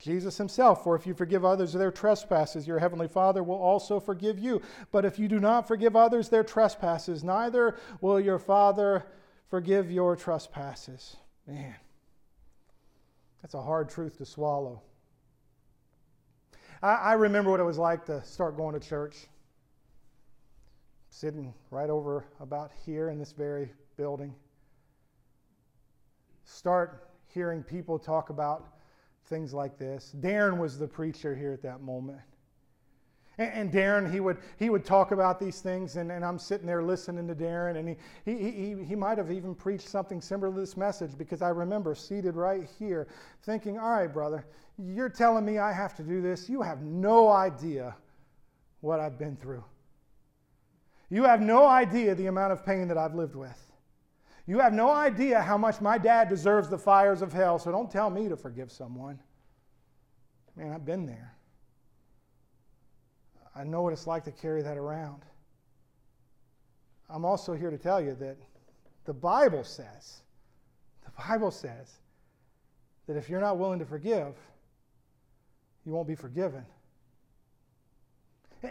Jesus 0.00 0.36
himself, 0.36 0.82
for 0.82 0.96
if 0.96 1.06
you 1.06 1.14
forgive 1.14 1.44
others 1.44 1.72
their 1.72 1.92
trespasses, 1.92 2.66
your 2.66 2.80
heavenly 2.80 3.06
Father 3.06 3.44
will 3.44 3.54
also 3.54 4.00
forgive 4.00 4.36
you. 4.36 4.60
But 4.90 5.04
if 5.04 5.16
you 5.16 5.28
do 5.28 5.38
not 5.38 5.68
forgive 5.68 5.94
others 5.94 6.28
their 6.28 6.42
trespasses, 6.42 7.22
neither 7.22 7.76
will 8.00 8.18
your 8.18 8.40
Father 8.40 9.04
forgive 9.48 9.92
your 9.92 10.16
trespasses. 10.16 11.18
Man, 11.46 11.76
that's 13.42 13.54
a 13.54 13.62
hard 13.62 13.88
truth 13.88 14.18
to 14.18 14.26
swallow. 14.26 14.82
I, 16.82 16.94
I 16.94 17.12
remember 17.12 17.52
what 17.52 17.60
it 17.60 17.64
was 17.64 17.78
like 17.78 18.06
to 18.06 18.24
start 18.24 18.56
going 18.56 18.72
to 18.72 18.84
church, 18.84 19.28
sitting 21.10 21.52
right 21.70 21.90
over 21.90 22.24
about 22.40 22.70
here 22.86 23.10
in 23.10 23.18
this 23.18 23.32
very 23.32 23.70
building. 23.96 24.34
Start 26.44 27.10
hearing 27.26 27.62
people 27.62 27.98
talk 27.98 28.30
about 28.30 28.66
things 29.26 29.52
like 29.52 29.76
this. 29.78 30.14
Darren 30.20 30.58
was 30.58 30.78
the 30.78 30.86
preacher 30.88 31.34
here 31.34 31.52
at 31.52 31.62
that 31.62 31.82
moment. 31.82 32.20
And, 33.38 33.72
Darren, 33.72 34.12
he 34.12 34.20
would, 34.20 34.36
he 34.58 34.68
would 34.68 34.84
talk 34.84 35.12
about 35.12 35.40
these 35.40 35.60
things, 35.60 35.96
and, 35.96 36.12
and 36.12 36.22
I'm 36.22 36.38
sitting 36.38 36.66
there 36.66 36.82
listening 36.82 37.26
to 37.28 37.34
Darren, 37.34 37.78
and 37.78 37.88
he, 37.88 37.96
he, 38.26 38.50
he, 38.50 38.84
he 38.84 38.94
might 38.94 39.16
have 39.16 39.32
even 39.32 39.54
preached 39.54 39.88
something 39.88 40.20
similar 40.20 40.52
to 40.52 40.60
this 40.60 40.76
message 40.76 41.16
because 41.16 41.40
I 41.40 41.48
remember 41.48 41.94
seated 41.94 42.36
right 42.36 42.68
here 42.78 43.08
thinking, 43.42 43.78
all 43.78 43.92
right, 43.92 44.12
brother, 44.12 44.44
you're 44.76 45.08
telling 45.08 45.46
me 45.46 45.56
I 45.56 45.72
have 45.72 45.94
to 45.96 46.02
do 46.02 46.20
this. 46.20 46.50
You 46.50 46.60
have 46.60 46.82
no 46.82 47.28
idea 47.28 47.96
what 48.80 49.00
I've 49.00 49.18
been 49.18 49.36
through. 49.36 49.64
You 51.10 51.24
have 51.24 51.40
no 51.40 51.66
idea 51.66 52.14
the 52.14 52.26
amount 52.26 52.52
of 52.52 52.64
pain 52.64 52.88
that 52.88 52.96
I've 52.96 53.14
lived 53.14 53.34
with. 53.34 53.66
You 54.46 54.60
have 54.60 54.72
no 54.72 54.90
idea 54.90 55.42
how 55.42 55.58
much 55.58 55.80
my 55.80 55.98
dad 55.98 56.28
deserves 56.28 56.68
the 56.68 56.78
fires 56.78 57.20
of 57.20 57.32
hell, 57.32 57.58
so 57.58 57.70
don't 57.70 57.90
tell 57.90 58.10
me 58.10 58.28
to 58.28 58.36
forgive 58.36 58.72
someone. 58.72 59.18
Man, 60.56 60.72
I've 60.72 60.84
been 60.84 61.06
there. 61.06 61.34
I 63.54 63.64
know 63.64 63.82
what 63.82 63.92
it's 63.92 64.06
like 64.06 64.24
to 64.24 64.32
carry 64.32 64.62
that 64.62 64.78
around. 64.78 65.22
I'm 67.08 67.24
also 67.24 67.54
here 67.54 67.70
to 67.70 67.78
tell 67.78 68.00
you 68.00 68.14
that 68.16 68.36
the 69.04 69.12
Bible 69.12 69.64
says, 69.64 70.20
the 71.04 71.10
Bible 71.28 71.50
says 71.50 71.92
that 73.06 73.16
if 73.16 73.28
you're 73.28 73.40
not 73.40 73.58
willing 73.58 73.80
to 73.80 73.84
forgive, 73.84 74.34
you 75.84 75.92
won't 75.92 76.06
be 76.06 76.14
forgiven. 76.14 76.64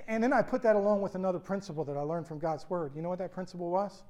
And 0.08 0.24
then 0.24 0.34
I 0.34 0.42
put 0.42 0.62
that 0.64 0.76
along 0.76 1.02
with 1.02 1.16
another 1.16 1.40
principle 1.40 1.84
that 1.86 1.98
I 1.98 2.02
learned 2.02 2.28
from 2.28 2.40
God's 2.40 2.70
Word. 2.70 2.92
You 2.96 3.02
know 3.02 3.10
what 3.10 3.20
that 3.20 3.32
principle 3.32 3.70
was? 3.70 4.04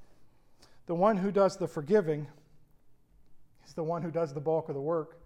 The 0.87 0.95
one 0.95 1.15
who 1.15 1.31
does 1.31 1.55
the 1.55 1.67
forgiving 1.67 2.27
is 3.65 3.73
the 3.73 3.83
one 3.83 4.01
who 4.01 4.11
does 4.11 4.33
the 4.33 4.41
bulk 4.41 4.69
of 4.69 4.75
the 4.75 4.81
work. 4.81 5.19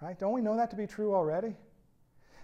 Right? 0.00 0.18
Don't 0.18 0.32
we 0.32 0.40
know 0.40 0.56
that 0.56 0.70
to 0.70 0.76
be 0.76 0.86
true 0.86 1.14
already? 1.14 1.54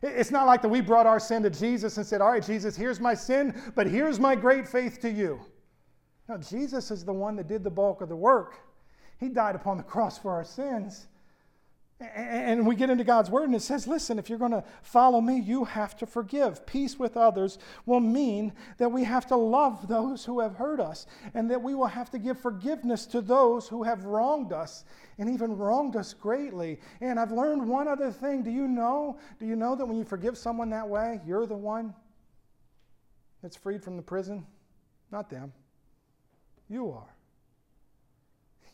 It's 0.02 0.30
not 0.30 0.46
like 0.46 0.60
that 0.62 0.68
we 0.68 0.80
brought 0.82 1.06
our 1.06 1.20
sin 1.20 1.42
to 1.44 1.50
Jesus 1.50 1.96
and 1.96 2.06
said, 2.06 2.20
All 2.20 2.32
right, 2.32 2.44
Jesus, 2.44 2.76
here's 2.76 3.00
my 3.00 3.14
sin, 3.14 3.54
but 3.74 3.86
here's 3.86 4.20
my 4.20 4.34
great 4.34 4.68
faith 4.68 5.00
to 5.00 5.10
you. 5.10 5.40
No, 6.28 6.36
Jesus 6.36 6.90
is 6.90 7.04
the 7.04 7.12
one 7.12 7.36
that 7.36 7.48
did 7.48 7.64
the 7.64 7.70
bulk 7.70 8.00
of 8.00 8.08
the 8.08 8.16
work. 8.16 8.56
He 9.18 9.28
died 9.28 9.54
upon 9.54 9.76
the 9.76 9.82
cross 9.82 10.18
for 10.18 10.32
our 10.32 10.44
sins. 10.44 11.06
And 12.00 12.66
we 12.66 12.74
get 12.74 12.90
into 12.90 13.04
God's 13.04 13.30
word 13.30 13.44
and 13.44 13.54
it 13.54 13.62
says, 13.62 13.86
listen, 13.86 14.18
if 14.18 14.28
you're 14.28 14.38
going 14.38 14.50
to 14.50 14.64
follow 14.82 15.20
me, 15.20 15.38
you 15.38 15.64
have 15.64 15.96
to 15.98 16.06
forgive. 16.06 16.66
Peace 16.66 16.98
with 16.98 17.16
others 17.16 17.58
will 17.86 18.00
mean 18.00 18.52
that 18.78 18.90
we 18.90 19.04
have 19.04 19.26
to 19.28 19.36
love 19.36 19.86
those 19.86 20.24
who 20.24 20.40
have 20.40 20.56
hurt 20.56 20.80
us 20.80 21.06
and 21.34 21.48
that 21.50 21.62
we 21.62 21.74
will 21.74 21.86
have 21.86 22.10
to 22.10 22.18
give 22.18 22.38
forgiveness 22.38 23.06
to 23.06 23.20
those 23.20 23.68
who 23.68 23.84
have 23.84 24.04
wronged 24.04 24.52
us 24.52 24.84
and 25.18 25.30
even 25.30 25.56
wronged 25.56 25.94
us 25.94 26.14
greatly. 26.14 26.80
And 27.00 27.18
I've 27.18 27.32
learned 27.32 27.66
one 27.66 27.86
other 27.86 28.10
thing. 28.10 28.42
Do 28.42 28.50
you 28.50 28.66
know? 28.66 29.16
Do 29.38 29.46
you 29.46 29.54
know 29.54 29.76
that 29.76 29.86
when 29.86 29.96
you 29.96 30.04
forgive 30.04 30.36
someone 30.36 30.70
that 30.70 30.88
way, 30.88 31.20
you're 31.24 31.46
the 31.46 31.54
one 31.54 31.94
that's 33.40 33.56
freed 33.56 33.84
from 33.84 33.96
the 33.96 34.02
prison? 34.02 34.44
Not 35.12 35.30
them. 35.30 35.52
You 36.68 36.90
are 36.90 37.14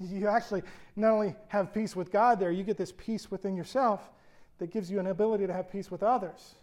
you 0.10 0.28
actually 0.28 0.62
not 0.96 1.12
only 1.12 1.34
have 1.48 1.72
peace 1.72 1.94
with 1.94 2.10
God 2.10 2.40
there, 2.40 2.50
you 2.50 2.64
get 2.64 2.76
this 2.76 2.92
peace 2.96 3.30
within 3.30 3.54
yourself 3.54 4.10
that 4.58 4.70
gives 4.70 4.90
you 4.90 4.98
an 5.00 5.08
ability 5.08 5.46
to 5.46 5.52
have 5.52 5.70
peace 5.70 5.90
with 5.90 6.02
others. 6.02 6.54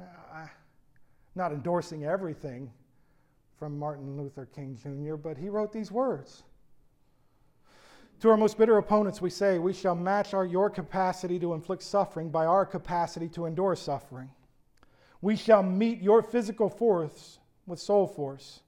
Uh, 0.00 0.46
not 1.34 1.52
endorsing 1.52 2.04
everything 2.04 2.70
from 3.58 3.78
Martin 3.78 4.16
Luther 4.16 4.46
King 4.46 4.76
Jr., 4.76 5.16
but 5.16 5.36
he 5.36 5.48
wrote 5.48 5.72
these 5.72 5.92
words. 5.92 6.42
To 8.20 8.30
our 8.30 8.36
most 8.36 8.58
bitter 8.58 8.76
opponents, 8.76 9.20
we 9.20 9.30
say, 9.30 9.58
We 9.58 9.72
shall 9.72 9.94
match 9.94 10.34
our, 10.34 10.44
your 10.44 10.68
capacity 10.68 11.38
to 11.38 11.54
inflict 11.54 11.82
suffering 11.82 12.30
by 12.30 12.46
our 12.46 12.66
capacity 12.66 13.28
to 13.30 13.46
endure 13.46 13.76
suffering. 13.76 14.30
We 15.22 15.36
shall 15.36 15.62
meet 15.62 16.02
your 16.02 16.22
physical 16.22 16.68
force 16.68 17.38
with 17.66 17.78
soul 17.78 18.06
force. 18.06 18.60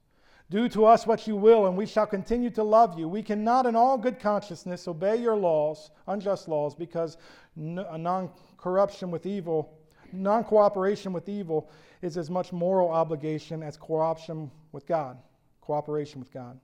Do 0.53 0.69
to 0.69 0.85
us 0.85 1.07
what 1.07 1.25
you 1.25 1.35
will, 1.35 1.65
and 1.65 1.75
we 1.75 1.87
shall 1.87 2.05
continue 2.05 2.51
to 2.51 2.61
love 2.61 2.99
you. 2.99 3.07
We 3.07 3.23
cannot, 3.23 3.65
in 3.65 3.75
all 3.75 3.97
good 3.97 4.19
consciousness, 4.19 4.87
obey 4.87 5.15
your 5.15 5.35
laws, 5.35 5.89
unjust 6.05 6.47
laws, 6.47 6.75
because 6.75 7.17
non 7.55 8.29
corruption 8.55 9.09
with 9.09 9.25
evil, 9.25 9.75
non 10.11 10.43
cooperation 10.43 11.11
with 11.11 11.27
evil 11.27 11.71
is 12.03 12.19
as 12.19 12.29
much 12.29 12.53
moral 12.53 12.91
obligation 12.91 13.63
as 13.63 13.77
cooperation 13.77 14.51
with 14.73 14.85
God. 14.85 15.17
Cooperation 15.59 16.19
with 16.19 16.31
God. 16.31 16.59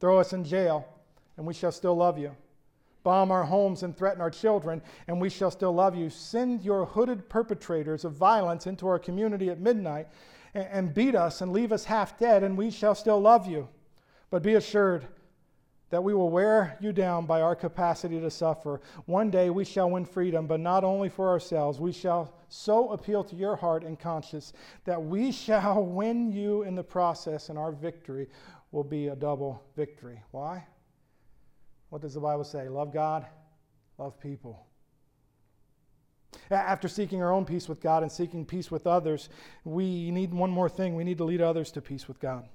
Throw 0.00 0.18
us 0.18 0.32
in 0.32 0.42
jail, 0.42 0.84
and 1.36 1.46
we 1.46 1.54
shall 1.54 1.70
still 1.70 1.94
love 1.94 2.18
you. 2.18 2.34
Bomb 3.04 3.30
our 3.30 3.44
homes 3.44 3.84
and 3.84 3.96
threaten 3.96 4.20
our 4.20 4.30
children, 4.30 4.82
and 5.06 5.20
we 5.20 5.30
shall 5.30 5.52
still 5.52 5.72
love 5.72 5.94
you. 5.94 6.10
Send 6.10 6.64
your 6.64 6.84
hooded 6.84 7.28
perpetrators 7.28 8.04
of 8.04 8.12
violence 8.12 8.66
into 8.66 8.88
our 8.88 8.98
community 8.98 9.50
at 9.50 9.60
midnight 9.60 10.08
and, 10.54 10.92
beat 10.92 11.14
us 11.14 11.40
and 11.40 11.52
leave 11.52 11.72
us 11.72 11.84
half 11.84 12.18
dead, 12.18 12.42
and 12.42 12.56
we 12.56 12.70
shall 12.70 12.94
still 12.94 13.20
love 13.20 13.46
you. 13.46 13.68
But 14.30 14.42
be 14.42 14.54
assured 14.54 15.06
that 15.90 16.02
we 16.02 16.14
will 16.14 16.30
wear 16.30 16.76
you 16.80 16.92
down 16.92 17.26
by 17.26 17.40
our 17.40 17.56
capacity 17.56 18.20
to 18.20 18.30
suffer. 18.30 18.80
One 19.06 19.30
day 19.30 19.50
we 19.50 19.64
shall 19.64 19.90
win 19.90 20.04
freedom, 20.04 20.46
but 20.46 20.60
not 20.60 20.84
only 20.84 21.08
for 21.08 21.28
ourselves. 21.28 21.80
We 21.80 21.92
shall 21.92 22.32
so 22.48 22.90
appeal 22.90 23.24
to 23.24 23.36
your 23.36 23.56
heart 23.56 23.82
and 23.82 23.98
conscience 23.98 24.52
that 24.84 25.02
we 25.02 25.32
shall 25.32 25.84
win 25.84 26.32
you 26.32 26.62
in 26.62 26.74
the 26.74 26.84
process, 26.84 27.48
and 27.48 27.58
our 27.58 27.72
victory 27.72 28.28
will 28.72 28.84
be 28.84 29.08
a 29.08 29.16
double 29.16 29.62
victory. 29.76 30.22
Why? 30.30 30.64
What 31.90 32.02
does 32.02 32.14
the 32.14 32.20
Bible 32.20 32.44
say? 32.44 32.68
Love 32.68 32.92
God, 32.92 33.26
love 33.98 34.18
people. 34.20 34.64
After 36.50 36.88
seeking 36.88 37.22
our 37.22 37.32
own 37.32 37.44
peace 37.44 37.68
with 37.68 37.80
God 37.80 38.02
and 38.02 38.10
seeking 38.10 38.44
peace 38.44 38.70
with 38.70 38.86
others, 38.86 39.28
we 39.64 40.10
need 40.10 40.32
one 40.32 40.50
more 40.50 40.68
thing. 40.68 40.94
We 40.94 41.04
need 41.04 41.18
to 41.18 41.24
lead 41.24 41.40
others 41.40 41.70
to 41.72 41.80
peace 41.80 42.08
with 42.08 42.20
God. 42.20 42.48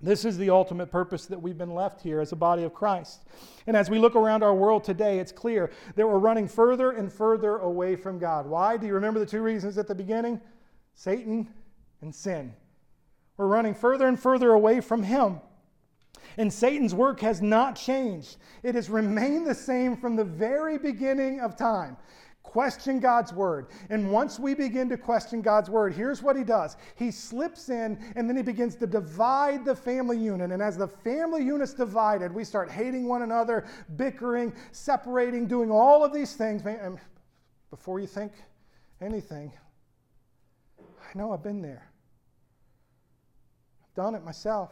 This 0.00 0.24
is 0.24 0.38
the 0.38 0.50
ultimate 0.50 0.92
purpose 0.92 1.26
that 1.26 1.42
we've 1.42 1.58
been 1.58 1.74
left 1.74 2.00
here 2.00 2.20
as 2.20 2.30
a 2.30 2.36
body 2.36 2.62
of 2.62 2.72
Christ. 2.72 3.24
And 3.66 3.76
as 3.76 3.90
we 3.90 3.98
look 3.98 4.14
around 4.14 4.44
our 4.44 4.54
world 4.54 4.84
today, 4.84 5.18
it's 5.18 5.32
clear 5.32 5.72
that 5.96 6.06
we're 6.06 6.18
running 6.18 6.46
further 6.46 6.92
and 6.92 7.12
further 7.12 7.58
away 7.58 7.96
from 7.96 8.20
God. 8.20 8.46
Why? 8.46 8.76
Do 8.76 8.86
you 8.86 8.94
remember 8.94 9.18
the 9.18 9.26
two 9.26 9.42
reasons 9.42 9.76
at 9.76 9.88
the 9.88 9.94
beginning? 9.96 10.40
Satan 10.94 11.48
and 12.00 12.14
sin. 12.14 12.54
We're 13.36 13.48
running 13.48 13.74
further 13.74 14.06
and 14.06 14.18
further 14.18 14.52
away 14.52 14.80
from 14.80 15.02
Him. 15.02 15.40
And 16.36 16.52
Satan's 16.52 16.94
work 16.94 17.20
has 17.20 17.42
not 17.42 17.74
changed, 17.74 18.36
it 18.62 18.74
has 18.76 18.88
remained 18.88 19.46
the 19.46 19.54
same 19.54 19.96
from 19.96 20.14
the 20.14 20.24
very 20.24 20.78
beginning 20.78 21.40
of 21.40 21.56
time. 21.56 21.96
Question 22.48 22.98
God's 22.98 23.30
word. 23.30 23.66
And 23.90 24.10
once 24.10 24.38
we 24.38 24.54
begin 24.54 24.88
to 24.88 24.96
question 24.96 25.42
God's 25.42 25.68
word, 25.68 25.92
here's 25.92 26.22
what 26.22 26.34
he 26.34 26.44
does 26.44 26.78
he 26.94 27.10
slips 27.10 27.68
in 27.68 28.02
and 28.16 28.26
then 28.26 28.38
he 28.38 28.42
begins 28.42 28.74
to 28.76 28.86
divide 28.86 29.66
the 29.66 29.76
family 29.76 30.16
unit. 30.16 30.50
And 30.50 30.62
as 30.62 30.78
the 30.78 30.88
family 30.88 31.44
unit's 31.44 31.74
divided, 31.74 32.32
we 32.32 32.44
start 32.44 32.70
hating 32.70 33.06
one 33.06 33.20
another, 33.20 33.66
bickering, 33.96 34.54
separating, 34.72 35.46
doing 35.46 35.70
all 35.70 36.02
of 36.02 36.10
these 36.10 36.36
things. 36.36 36.64
And 36.64 36.98
before 37.68 38.00
you 38.00 38.06
think 38.06 38.32
anything, 39.02 39.52
I 40.80 41.18
know 41.18 41.32
I've 41.32 41.42
been 41.42 41.60
there, 41.60 41.90
I've 43.84 43.94
done 43.94 44.14
it 44.14 44.24
myself. 44.24 44.70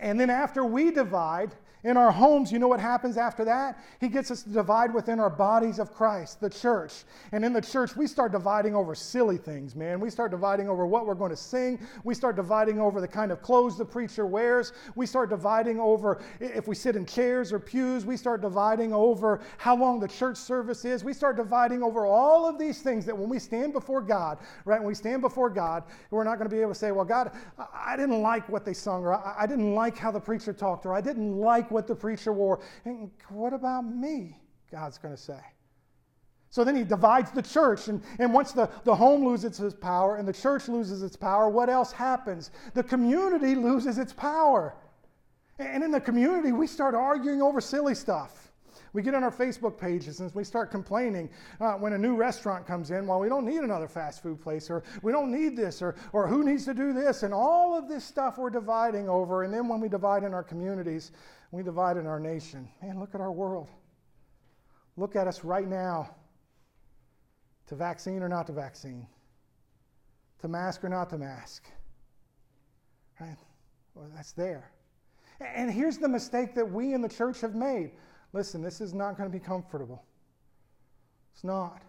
And 0.00 0.18
then 0.18 0.30
after 0.30 0.64
we 0.64 0.92
divide, 0.92 1.54
in 1.84 1.96
our 1.96 2.10
homes, 2.10 2.52
you 2.52 2.58
know 2.58 2.68
what 2.68 2.80
happens 2.80 3.16
after 3.16 3.44
that? 3.44 3.78
He 4.00 4.08
gets 4.08 4.30
us 4.30 4.42
to 4.42 4.50
divide 4.50 4.92
within 4.92 5.18
our 5.18 5.30
bodies 5.30 5.78
of 5.78 5.92
Christ, 5.92 6.40
the 6.40 6.50
church. 6.50 7.04
And 7.32 7.44
in 7.44 7.52
the 7.52 7.60
church, 7.60 7.96
we 7.96 8.06
start 8.06 8.32
dividing 8.32 8.74
over 8.74 8.94
silly 8.94 9.38
things, 9.38 9.74
man. 9.74 10.00
We 10.00 10.10
start 10.10 10.30
dividing 10.30 10.68
over 10.68 10.86
what 10.86 11.06
we're 11.06 11.14
going 11.14 11.30
to 11.30 11.36
sing. 11.36 11.80
We 12.04 12.14
start 12.14 12.36
dividing 12.36 12.80
over 12.80 13.00
the 13.00 13.08
kind 13.08 13.32
of 13.32 13.42
clothes 13.42 13.78
the 13.78 13.84
preacher 13.84 14.26
wears. 14.26 14.72
We 14.94 15.06
start 15.06 15.30
dividing 15.30 15.80
over 15.80 16.20
if 16.38 16.68
we 16.68 16.74
sit 16.74 16.96
in 16.96 17.06
chairs 17.06 17.52
or 17.52 17.58
pews. 17.58 18.04
We 18.04 18.16
start 18.16 18.40
dividing 18.42 18.92
over 18.92 19.40
how 19.58 19.76
long 19.76 20.00
the 20.00 20.08
church 20.08 20.36
service 20.36 20.84
is. 20.84 21.02
We 21.02 21.12
start 21.12 21.36
dividing 21.36 21.82
over 21.82 22.06
all 22.06 22.46
of 22.46 22.58
these 22.58 22.82
things 22.82 23.06
that 23.06 23.16
when 23.16 23.28
we 23.28 23.38
stand 23.38 23.72
before 23.72 24.02
God, 24.02 24.38
right, 24.64 24.78
when 24.78 24.88
we 24.88 24.94
stand 24.94 25.22
before 25.22 25.50
God, 25.50 25.84
we're 26.10 26.24
not 26.24 26.36
going 26.36 26.48
to 26.48 26.54
be 26.54 26.60
able 26.60 26.72
to 26.72 26.78
say, 26.78 26.92
well, 26.92 27.04
God, 27.04 27.32
I 27.74 27.96
didn't 27.96 28.20
like 28.20 28.48
what 28.48 28.64
they 28.64 28.74
sung, 28.74 29.04
or 29.04 29.14
I 29.14 29.46
didn't 29.46 29.74
like 29.74 29.96
how 29.96 30.10
the 30.10 30.20
preacher 30.20 30.52
talked, 30.52 30.86
or 30.86 30.92
I 30.92 31.00
didn't 31.00 31.36
like 31.70 31.74
what 31.74 31.86
the 31.86 31.94
preacher 31.94 32.32
wore. 32.32 32.60
And 32.84 33.10
what 33.28 33.52
about 33.52 33.82
me? 33.82 34.36
God's 34.70 34.98
going 34.98 35.14
to 35.14 35.20
say. 35.20 35.40
So 36.50 36.64
then 36.64 36.74
he 36.74 36.82
divides 36.82 37.30
the 37.30 37.42
church. 37.42 37.88
And, 37.88 38.02
and 38.18 38.32
once 38.34 38.52
the, 38.52 38.68
the 38.84 38.94
home 38.94 39.24
loses 39.24 39.60
its 39.60 39.74
power 39.74 40.16
and 40.16 40.26
the 40.26 40.32
church 40.32 40.68
loses 40.68 41.02
its 41.02 41.16
power, 41.16 41.48
what 41.48 41.68
else 41.68 41.92
happens? 41.92 42.50
The 42.74 42.82
community 42.82 43.54
loses 43.54 43.98
its 43.98 44.12
power. 44.12 44.74
And 45.58 45.84
in 45.84 45.92
the 45.92 46.00
community, 46.00 46.52
we 46.52 46.66
start 46.66 46.94
arguing 46.94 47.40
over 47.40 47.60
silly 47.60 47.94
stuff. 47.94 48.49
We 48.92 49.02
get 49.02 49.14
on 49.14 49.22
our 49.22 49.30
Facebook 49.30 49.78
pages 49.78 50.20
and 50.20 50.34
we 50.34 50.42
start 50.42 50.70
complaining 50.70 51.30
uh, 51.60 51.74
when 51.74 51.92
a 51.92 51.98
new 51.98 52.16
restaurant 52.16 52.66
comes 52.66 52.90
in, 52.90 53.06
well, 53.06 53.20
we 53.20 53.28
don't 53.28 53.44
need 53.44 53.60
another 53.60 53.86
fast 53.86 54.22
food 54.22 54.40
place, 54.40 54.68
or 54.68 54.82
we 55.02 55.12
don't 55.12 55.30
need 55.30 55.56
this, 55.56 55.80
or, 55.80 55.94
or 56.12 56.26
who 56.26 56.44
needs 56.44 56.64
to 56.64 56.74
do 56.74 56.92
this, 56.92 57.22
and 57.22 57.32
all 57.32 57.76
of 57.76 57.88
this 57.88 58.04
stuff 58.04 58.38
we're 58.38 58.50
dividing 58.50 59.08
over. 59.08 59.44
And 59.44 59.54
then 59.54 59.68
when 59.68 59.80
we 59.80 59.88
divide 59.88 60.24
in 60.24 60.34
our 60.34 60.42
communities, 60.42 61.12
we 61.52 61.62
divide 61.62 61.96
in 61.96 62.06
our 62.06 62.18
nation. 62.18 62.68
Man, 62.82 62.98
look 62.98 63.14
at 63.14 63.20
our 63.20 63.32
world. 63.32 63.68
Look 64.96 65.14
at 65.14 65.26
us 65.26 65.44
right 65.44 65.68
now. 65.68 66.14
To 67.68 67.76
vaccine 67.76 68.20
or 68.24 68.28
not 68.28 68.48
to 68.48 68.52
vaccine, 68.52 69.06
to 70.40 70.48
mask 70.48 70.82
or 70.82 70.88
not 70.88 71.08
to 71.10 71.18
mask. 71.18 71.62
Right? 73.20 73.36
Well, 73.94 74.10
that's 74.12 74.32
there. 74.32 74.72
And 75.40 75.70
here's 75.70 75.96
the 75.96 76.08
mistake 76.08 76.56
that 76.56 76.68
we 76.68 76.94
in 76.94 77.00
the 77.00 77.08
church 77.08 77.40
have 77.42 77.54
made. 77.54 77.92
Listen, 78.32 78.62
this 78.62 78.80
is 78.80 78.94
not 78.94 79.16
going 79.16 79.28
to 79.28 79.32
be 79.32 79.44
comfortable. 79.44 80.04
It's 81.34 81.44
not. 81.44 81.82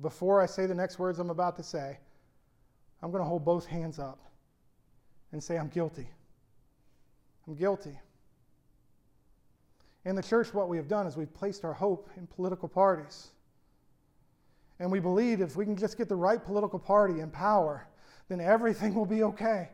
Before 0.00 0.40
I 0.40 0.46
say 0.46 0.66
the 0.66 0.74
next 0.74 0.98
words 0.98 1.18
I'm 1.18 1.30
about 1.30 1.56
to 1.56 1.62
say, 1.62 1.98
I'm 3.02 3.10
going 3.10 3.22
to 3.22 3.28
hold 3.28 3.44
both 3.44 3.66
hands 3.66 3.98
up 3.98 4.18
and 5.32 5.42
say, 5.42 5.58
I'm 5.58 5.68
guilty. 5.68 6.08
I'm 7.46 7.54
guilty. 7.54 7.98
In 10.04 10.16
the 10.16 10.22
church, 10.22 10.54
what 10.54 10.68
we 10.68 10.76
have 10.76 10.88
done 10.88 11.06
is 11.06 11.16
we've 11.16 11.32
placed 11.32 11.64
our 11.64 11.74
hope 11.74 12.08
in 12.16 12.26
political 12.26 12.68
parties. 12.68 13.28
And 14.78 14.90
we 14.90 14.98
believe 14.98 15.42
if 15.42 15.56
we 15.56 15.66
can 15.66 15.76
just 15.76 15.98
get 15.98 16.08
the 16.08 16.16
right 16.16 16.42
political 16.42 16.78
party 16.78 17.20
in 17.20 17.30
power, 17.30 17.86
then 18.28 18.40
everything 18.40 18.94
will 18.94 19.06
be 19.06 19.22
okay. 19.24 19.68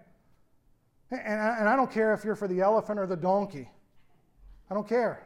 And 1.13 1.41
I, 1.41 1.59
and 1.59 1.69
I 1.69 1.77
don't 1.77 1.91
care 1.91 2.13
if 2.13 2.25
you're 2.25 2.35
for 2.35 2.49
the 2.49 2.61
elephant 2.61 2.99
or 2.99 3.07
the 3.07 3.17
donkey, 3.17 3.69
I 4.71 4.75
don't 4.75 4.89
care. 4.89 5.26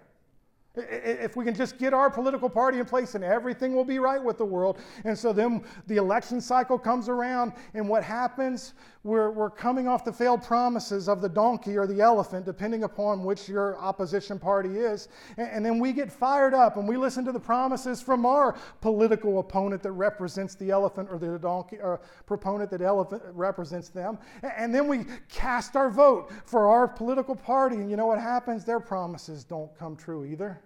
If 0.89 1.37
we 1.37 1.45
can 1.45 1.55
just 1.55 1.79
get 1.79 1.93
our 1.93 2.11
political 2.11 2.49
party 2.49 2.79
in 2.79 2.85
place 2.85 3.15
and 3.15 3.25
everything 3.25 3.75
will 3.75 3.85
be 3.85 3.99
right 3.99 4.23
with 4.23 4.39
the 4.39 4.45
world. 4.45 4.79
And 5.05 5.19
so 5.19 5.33
then 5.33 5.65
the 5.87 5.97
election 5.97 6.41
cycle 6.41 6.79
comes 6.79 7.09
around, 7.09 7.53
and 7.75 7.89
what 7.89 8.03
happens? 8.03 8.75
We're, 9.03 9.31
we're 9.31 9.51
coming 9.51 9.89
off 9.89 10.05
the 10.05 10.13
failed 10.13 10.43
promises 10.43 11.09
of 11.09 11.23
the 11.23 11.29
donkey 11.29 11.79
or 11.79 11.87
the 11.87 12.03
elephant, 12.03 12.45
depending 12.45 12.85
upon 12.85 13.25
which 13.25 13.49
your 13.49 13.79
opposition 13.79 14.39
party 14.39 14.77
is. 14.79 15.09
And, 15.39 15.49
and 15.51 15.65
then 15.65 15.79
we 15.79 15.93
get 15.93 16.13
fired 16.13 16.53
up 16.53 16.77
and 16.77 16.87
we 16.87 16.99
listen 16.99 17.25
to 17.25 17.33
the 17.33 17.41
promises 17.41 18.03
from 18.03 18.27
our 18.27 18.59
political 18.83 19.39
opponent 19.39 19.83
that 19.85 19.93
represents 19.93 20.55
the 20.55 20.71
elephant 20.71 21.09
or 21.11 21.19
the 21.19 21.39
donkey, 21.39 21.79
or 21.79 22.01
proponent 22.27 22.71
that 22.71 22.83
elephant 22.83 23.23
represents 23.33 23.89
them. 23.89 24.19
And, 24.43 24.53
and 24.57 24.75
then 24.75 24.87
we 24.87 25.07
cast 25.31 25.77
our 25.77 25.89
vote 25.89 26.31
for 26.45 26.69
our 26.69 26.87
political 26.87 27.35
party. 27.35 27.77
And 27.77 27.91
you 27.91 27.97
know 27.97 28.07
what 28.07 28.21
happens? 28.21 28.65
Their 28.65 28.81
promises 28.81 29.45
don't 29.45 29.75
come 29.79 29.97
true 29.97 30.27
either. 30.27 30.61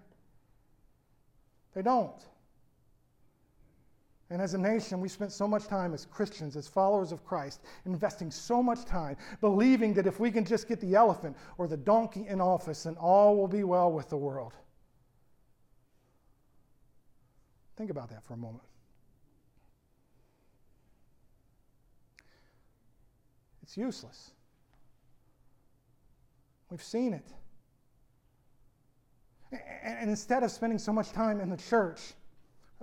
They 1.74 1.82
don't. 1.82 2.22
And 4.30 4.40
as 4.40 4.54
a 4.54 4.58
nation, 4.58 5.00
we 5.00 5.08
spent 5.08 5.32
so 5.32 5.46
much 5.46 5.66
time 5.66 5.92
as 5.92 6.06
Christians, 6.06 6.56
as 6.56 6.66
followers 6.66 7.12
of 7.12 7.24
Christ, 7.24 7.60
investing 7.84 8.30
so 8.30 8.62
much 8.62 8.84
time 8.84 9.16
believing 9.40 9.92
that 9.94 10.06
if 10.06 10.18
we 10.18 10.30
can 10.30 10.44
just 10.44 10.66
get 10.66 10.80
the 10.80 10.94
elephant 10.94 11.36
or 11.58 11.68
the 11.68 11.76
donkey 11.76 12.26
in 12.26 12.40
office, 12.40 12.84
then 12.84 12.96
all 12.96 13.36
will 13.36 13.48
be 13.48 13.64
well 13.64 13.92
with 13.92 14.08
the 14.08 14.16
world. 14.16 14.54
Think 17.76 17.90
about 17.90 18.08
that 18.10 18.24
for 18.24 18.34
a 18.34 18.36
moment. 18.36 18.64
It's 23.62 23.76
useless. 23.76 24.30
We've 26.70 26.82
seen 26.82 27.12
it. 27.12 27.26
And 29.82 30.08
instead 30.08 30.42
of 30.42 30.50
spending 30.50 30.78
so 30.78 30.92
much 30.92 31.10
time 31.12 31.40
in 31.40 31.50
the 31.50 31.56
church, 31.56 32.00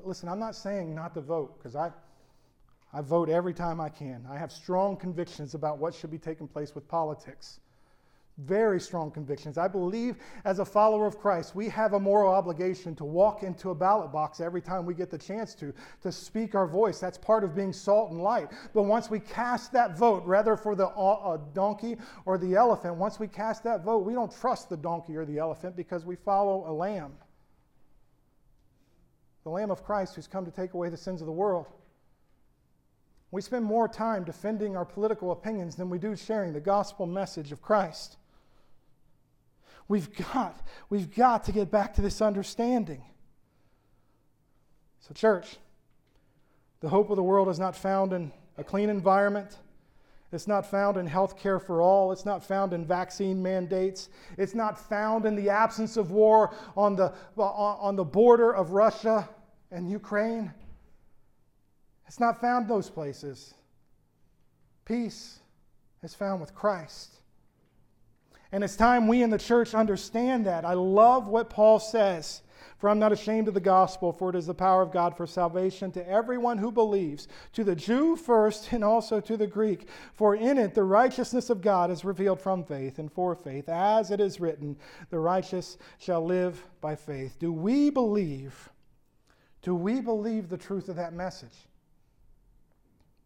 listen, 0.04 0.28
I'm 0.28 0.40
not 0.40 0.56
saying 0.56 0.94
not 0.94 1.14
to 1.14 1.22
vote 1.22 1.58
because 1.58 1.76
I, 1.76 1.92
I 2.94 3.02
vote 3.02 3.30
every 3.30 3.54
time 3.54 3.80
I 3.80 3.90
can. 3.90 4.28
I 4.30 4.38
have 4.38 4.52
strong 4.52 4.98
convictions 4.98 5.54
about 5.54 5.78
what 5.78 5.96
should 5.96 6.12
be 6.12 6.18
taking 6.18 6.48
place 6.48 6.76
with 6.76 6.88
politics. 6.88 7.61
Very 8.46 8.80
strong 8.80 9.12
convictions. 9.12 9.58
I 9.58 9.68
believe 9.68 10.16
as 10.46 10.60
a 10.60 10.66
follower 10.66 11.06
of 11.06 11.20
Christ, 11.20 11.56
we 11.56 11.70
have 11.70 11.94
a 11.94 12.00
moral 12.00 12.34
obligation 12.34 12.96
to 12.96 13.06
walk 13.06 13.44
into 13.44 13.70
a 13.70 13.76
ballot 13.76 14.12
box 14.12 14.40
every 14.40 14.62
time 14.62 14.86
we 14.86 14.96
get 14.96 15.12
the 15.12 15.18
chance 15.18 15.54
to, 15.56 15.72
to 16.02 16.12
speak 16.12 16.56
our 16.56 16.66
voice. 16.66 17.00
That's 17.00 17.20
part 17.20 17.44
of 17.44 17.54
being 17.54 17.72
salt 17.72 18.10
and 18.10 18.22
light. 18.22 18.50
But 18.74 18.84
once 18.84 19.12
we 19.12 19.20
cast 19.20 19.72
that 19.74 19.96
vote, 19.96 20.24
rather 20.26 20.58
for 20.58 20.76
the 20.76 20.88
uh, 20.88 21.38
donkey 21.54 21.98
or 22.26 22.40
the 22.40 22.56
elephant, 22.56 22.96
once 22.96 23.20
we 23.20 23.28
cast 23.28 23.64
that 23.66 23.84
vote, 23.84 24.00
we 24.00 24.14
don't 24.14 24.36
trust 24.36 24.70
the 24.70 24.78
donkey 24.78 25.16
or 25.16 25.26
the 25.26 25.38
elephant 25.38 25.76
because 25.76 26.04
we 26.04 26.16
follow 26.16 26.68
a 26.68 26.74
lamb. 26.74 27.14
The 29.44 29.50
Lamb 29.50 29.72
of 29.72 29.84
Christ 29.84 30.16
who's 30.16 30.28
come 30.28 30.46
to 30.46 30.52
take 30.52 30.74
away 30.74 30.90
the 30.90 30.98
sins 30.98 31.22
of 31.22 31.28
the 31.28 31.34
world. 31.34 31.68
We 33.30 33.42
spend 33.42 33.66
more 33.66 33.88
time 33.88 34.24
defending 34.24 34.76
our 34.76 34.86
political 34.86 35.32
opinions 35.32 35.76
than 35.76 35.90
we 35.90 36.00
do 36.00 36.16
sharing 36.16 36.54
the 36.54 36.60
gospel 36.60 37.06
message 37.06 37.52
of 37.52 37.62
Christ. 37.62 38.18
We've 39.88 40.14
got, 40.16 40.56
we've 40.90 41.14
got 41.14 41.44
to 41.46 41.52
get 41.52 41.70
back 41.70 41.94
to 41.96 42.02
this 42.02 42.22
understanding. 42.22 43.04
So, 45.00 45.14
church, 45.14 45.58
the 46.80 46.90
hope 46.90 47.10
of 47.10 47.16
the 47.16 47.24
world 47.24 47.50
is 47.50 47.60
not 47.60 47.76
found 47.76 48.14
in 48.14 48.32
a 48.58 48.64
clean 48.64 48.90
environment. 48.90 49.58
It's 50.32 50.48
not 50.48 50.66
found 50.66 50.96
in 50.96 51.06
health 51.08 51.38
care 51.38 51.60
for 51.60 51.82
all. 51.82 52.12
It's 52.12 52.26
not 52.26 52.44
found 52.44 52.72
in 52.74 52.86
vaccine 52.86 53.42
mandates. 53.42 54.10
It's 54.38 54.56
not 54.56 54.78
found 54.78 55.26
in 55.26 55.36
the 55.36 55.50
absence 55.50 55.98
of 55.98 56.12
war 56.12 56.54
on 56.78 56.96
the, 56.96 57.14
on 57.38 57.96
the 57.96 58.06
border 58.06 58.52
of 58.56 58.72
Russia 58.72 59.28
and 59.72 59.90
Ukraine. 59.90 60.54
It's 62.08 62.20
not 62.20 62.40
found 62.40 62.68
those 62.68 62.90
places. 62.90 63.54
Peace 64.86 65.40
is 66.04 66.16
found 66.16 66.40
with 66.40 66.56
Christ. 66.56 67.21
And 68.52 68.64
it's 68.64 68.76
time 68.76 69.08
we 69.08 69.24
in 69.24 69.30
the 69.30 69.38
church 69.38 69.74
understand 69.74 70.46
that. 70.46 70.66
I 70.66 70.74
love 70.74 71.28
what 71.28 71.50
Paul 71.50 71.80
says. 71.80 72.42
For 72.82 72.90
I'm 72.90 73.00
not 73.00 73.12
ashamed 73.12 73.48
of 73.48 73.54
the 73.54 73.60
gospel, 73.60 74.12
for 74.12 74.32
it 74.32 74.36
is 74.36 74.48
the 74.48 74.56
power 74.56 74.82
of 74.82 74.92
God 74.92 75.16
for 75.16 75.28
salvation 75.28 75.92
to 75.92 76.10
everyone 76.10 76.58
who 76.58 76.72
believes, 76.72 77.28
to 77.54 77.64
the 77.64 77.76
Jew 77.76 78.16
first 78.16 78.74
and 78.74 78.84
also 78.84 79.20
to 79.20 79.38
the 79.38 79.46
Greek. 79.46 79.88
For 80.14 80.36
in 80.36 80.58
it 80.58 80.74
the 80.74 80.84
righteousness 80.84 81.52
of 81.52 81.62
God 81.62 81.92
is 81.92 82.04
revealed 82.04 82.42
from 82.42 82.64
faith 82.64 82.98
and 82.98 83.12
for 83.12 83.36
faith, 83.36 83.70
as 83.70 84.10
it 84.10 84.20
is 84.20 84.40
written, 84.40 84.78
the 85.12 85.20
righteous 85.20 85.78
shall 86.00 86.26
live 86.26 86.66
by 86.82 86.96
faith. 86.96 87.38
Do 87.38 87.54
we 87.54 87.92
believe? 87.92 88.70
Do 89.62 89.76
we 89.76 90.02
believe 90.02 90.50
the 90.50 90.58
truth 90.58 90.90
of 90.90 90.96
that 90.96 91.14
message? 91.14 91.68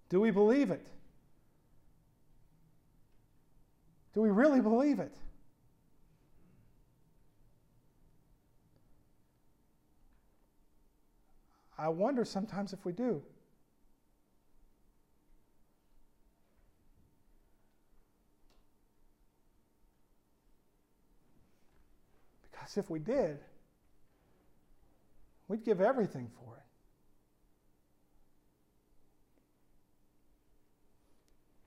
Do 0.09 0.19
we 0.19 0.32
believe 0.32 0.69
it? 0.69 0.86
Do 4.16 4.22
we 4.22 4.30
really 4.30 4.61
believe 4.61 4.99
it? 4.99 5.13
I 11.78 11.89
wonder 11.89 12.24
sometimes 12.24 12.72
if 12.72 12.86
we 12.86 12.93
do. 12.93 13.22
Because 22.49 22.78
if 22.78 22.89
we 22.89 22.99
did, 22.99 23.39
we'd 25.49 25.66
give 25.66 25.82
everything 25.82 26.32
for 26.39 26.55
it. 26.55 26.63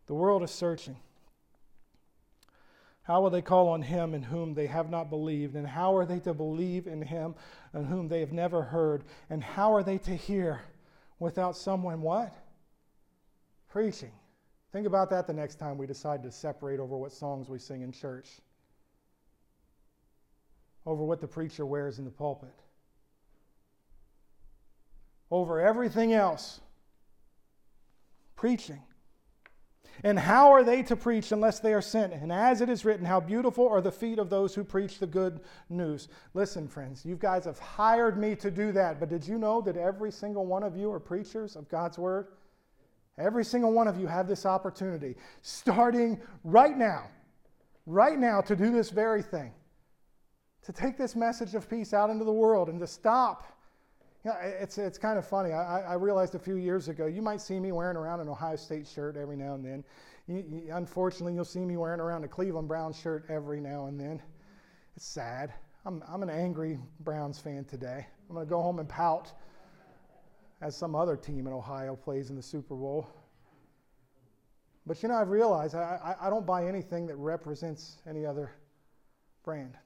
The 0.06 0.14
world 0.14 0.42
is 0.42 0.50
searching. 0.50 0.96
How 3.08 3.22
will 3.22 3.30
they 3.30 3.40
call 3.40 3.70
on 3.70 3.80
him 3.80 4.12
in 4.12 4.22
whom 4.22 4.52
they 4.52 4.66
have 4.66 4.90
not 4.90 5.08
believed? 5.08 5.56
And 5.56 5.66
how 5.66 5.96
are 5.96 6.04
they 6.04 6.20
to 6.20 6.34
believe 6.34 6.86
in 6.86 7.00
him 7.00 7.34
in 7.72 7.84
whom 7.84 8.06
they 8.06 8.20
have 8.20 8.32
never 8.32 8.60
heard? 8.60 9.02
And 9.30 9.42
how 9.42 9.74
are 9.74 9.82
they 9.82 9.96
to 9.96 10.14
hear 10.14 10.60
without 11.18 11.56
someone 11.56 12.02
what? 12.02 12.34
Preaching. 13.70 14.12
Think 14.72 14.86
about 14.86 15.08
that 15.08 15.26
the 15.26 15.32
next 15.32 15.54
time 15.54 15.78
we 15.78 15.86
decide 15.86 16.22
to 16.22 16.30
separate 16.30 16.80
over 16.80 16.98
what 16.98 17.10
songs 17.10 17.48
we 17.48 17.58
sing 17.58 17.80
in 17.80 17.92
church, 17.92 18.28
over 20.84 21.02
what 21.02 21.22
the 21.22 21.28
preacher 21.28 21.64
wears 21.64 21.98
in 21.98 22.04
the 22.04 22.10
pulpit, 22.10 22.52
over 25.30 25.62
everything 25.62 26.12
else. 26.12 26.60
Preaching. 28.36 28.82
And 30.04 30.18
how 30.18 30.52
are 30.52 30.62
they 30.62 30.82
to 30.84 30.96
preach 30.96 31.32
unless 31.32 31.58
they 31.58 31.74
are 31.74 31.82
sent? 31.82 32.12
And 32.12 32.32
as 32.32 32.60
it 32.60 32.68
is 32.68 32.84
written, 32.84 33.04
how 33.04 33.20
beautiful 33.20 33.68
are 33.68 33.80
the 33.80 33.90
feet 33.90 34.18
of 34.18 34.30
those 34.30 34.54
who 34.54 34.62
preach 34.62 34.98
the 34.98 35.06
good 35.06 35.40
news. 35.68 36.08
Listen, 36.34 36.68
friends, 36.68 37.04
you 37.04 37.16
guys 37.16 37.44
have 37.44 37.58
hired 37.58 38.16
me 38.16 38.36
to 38.36 38.50
do 38.50 38.70
that, 38.72 39.00
but 39.00 39.08
did 39.08 39.26
you 39.26 39.38
know 39.38 39.60
that 39.62 39.76
every 39.76 40.12
single 40.12 40.46
one 40.46 40.62
of 40.62 40.76
you 40.76 40.92
are 40.92 41.00
preachers 41.00 41.56
of 41.56 41.68
God's 41.68 41.98
word? 41.98 42.28
Every 43.18 43.44
single 43.44 43.72
one 43.72 43.88
of 43.88 43.98
you 43.98 44.06
have 44.06 44.28
this 44.28 44.46
opportunity, 44.46 45.16
starting 45.42 46.20
right 46.44 46.76
now, 46.78 47.08
right 47.86 48.16
now, 48.18 48.40
to 48.42 48.54
do 48.54 48.70
this 48.70 48.90
very 48.90 49.22
thing, 49.22 49.52
to 50.62 50.72
take 50.72 50.96
this 50.96 51.16
message 51.16 51.56
of 51.56 51.68
peace 51.68 51.92
out 51.92 52.10
into 52.10 52.24
the 52.24 52.32
world 52.32 52.68
and 52.68 52.78
to 52.78 52.86
stop 52.86 53.57
you 54.24 54.30
know, 54.30 54.36
it's, 54.42 54.78
it's 54.78 54.98
kind 54.98 55.18
of 55.18 55.26
funny. 55.26 55.52
I, 55.52 55.80
I 55.80 55.94
realized 55.94 56.34
a 56.34 56.38
few 56.38 56.56
years 56.56 56.88
ago, 56.88 57.06
you 57.06 57.22
might 57.22 57.40
see 57.40 57.60
me 57.60 57.72
wearing 57.72 57.96
around 57.96 58.20
an 58.20 58.28
Ohio 58.28 58.56
State 58.56 58.86
shirt 58.86 59.16
every 59.16 59.36
now 59.36 59.54
and 59.54 59.64
then. 59.64 59.84
You, 60.26 60.44
you, 60.50 60.74
unfortunately, 60.74 61.34
you'll 61.34 61.44
see 61.44 61.64
me 61.64 61.76
wearing 61.76 62.00
around 62.00 62.24
a 62.24 62.28
Cleveland 62.28 62.68
Browns 62.68 62.98
shirt 62.98 63.24
every 63.28 63.60
now 63.60 63.86
and 63.86 63.98
then. 63.98 64.20
It's 64.96 65.06
sad. 65.06 65.54
I'm, 65.86 66.02
I'm 66.08 66.22
an 66.22 66.30
angry 66.30 66.78
Browns 67.00 67.38
fan 67.38 67.64
today. 67.64 68.06
I'm 68.28 68.34
going 68.34 68.46
to 68.46 68.50
go 68.50 68.60
home 68.60 68.80
and 68.80 68.88
pout 68.88 69.32
as 70.60 70.76
some 70.76 70.94
other 70.94 71.16
team 71.16 71.46
in 71.46 71.52
Ohio 71.52 71.94
plays 71.94 72.30
in 72.30 72.36
the 72.36 72.42
Super 72.42 72.74
Bowl. 72.74 73.08
But 74.84 75.02
you 75.02 75.08
know, 75.08 75.14
I've 75.14 75.30
realized 75.30 75.74
I, 75.74 76.16
I, 76.20 76.26
I 76.26 76.30
don't 76.30 76.44
buy 76.46 76.66
anything 76.66 77.06
that 77.06 77.16
represents 77.16 77.98
any 78.08 78.26
other 78.26 78.50
brand. 79.44 79.76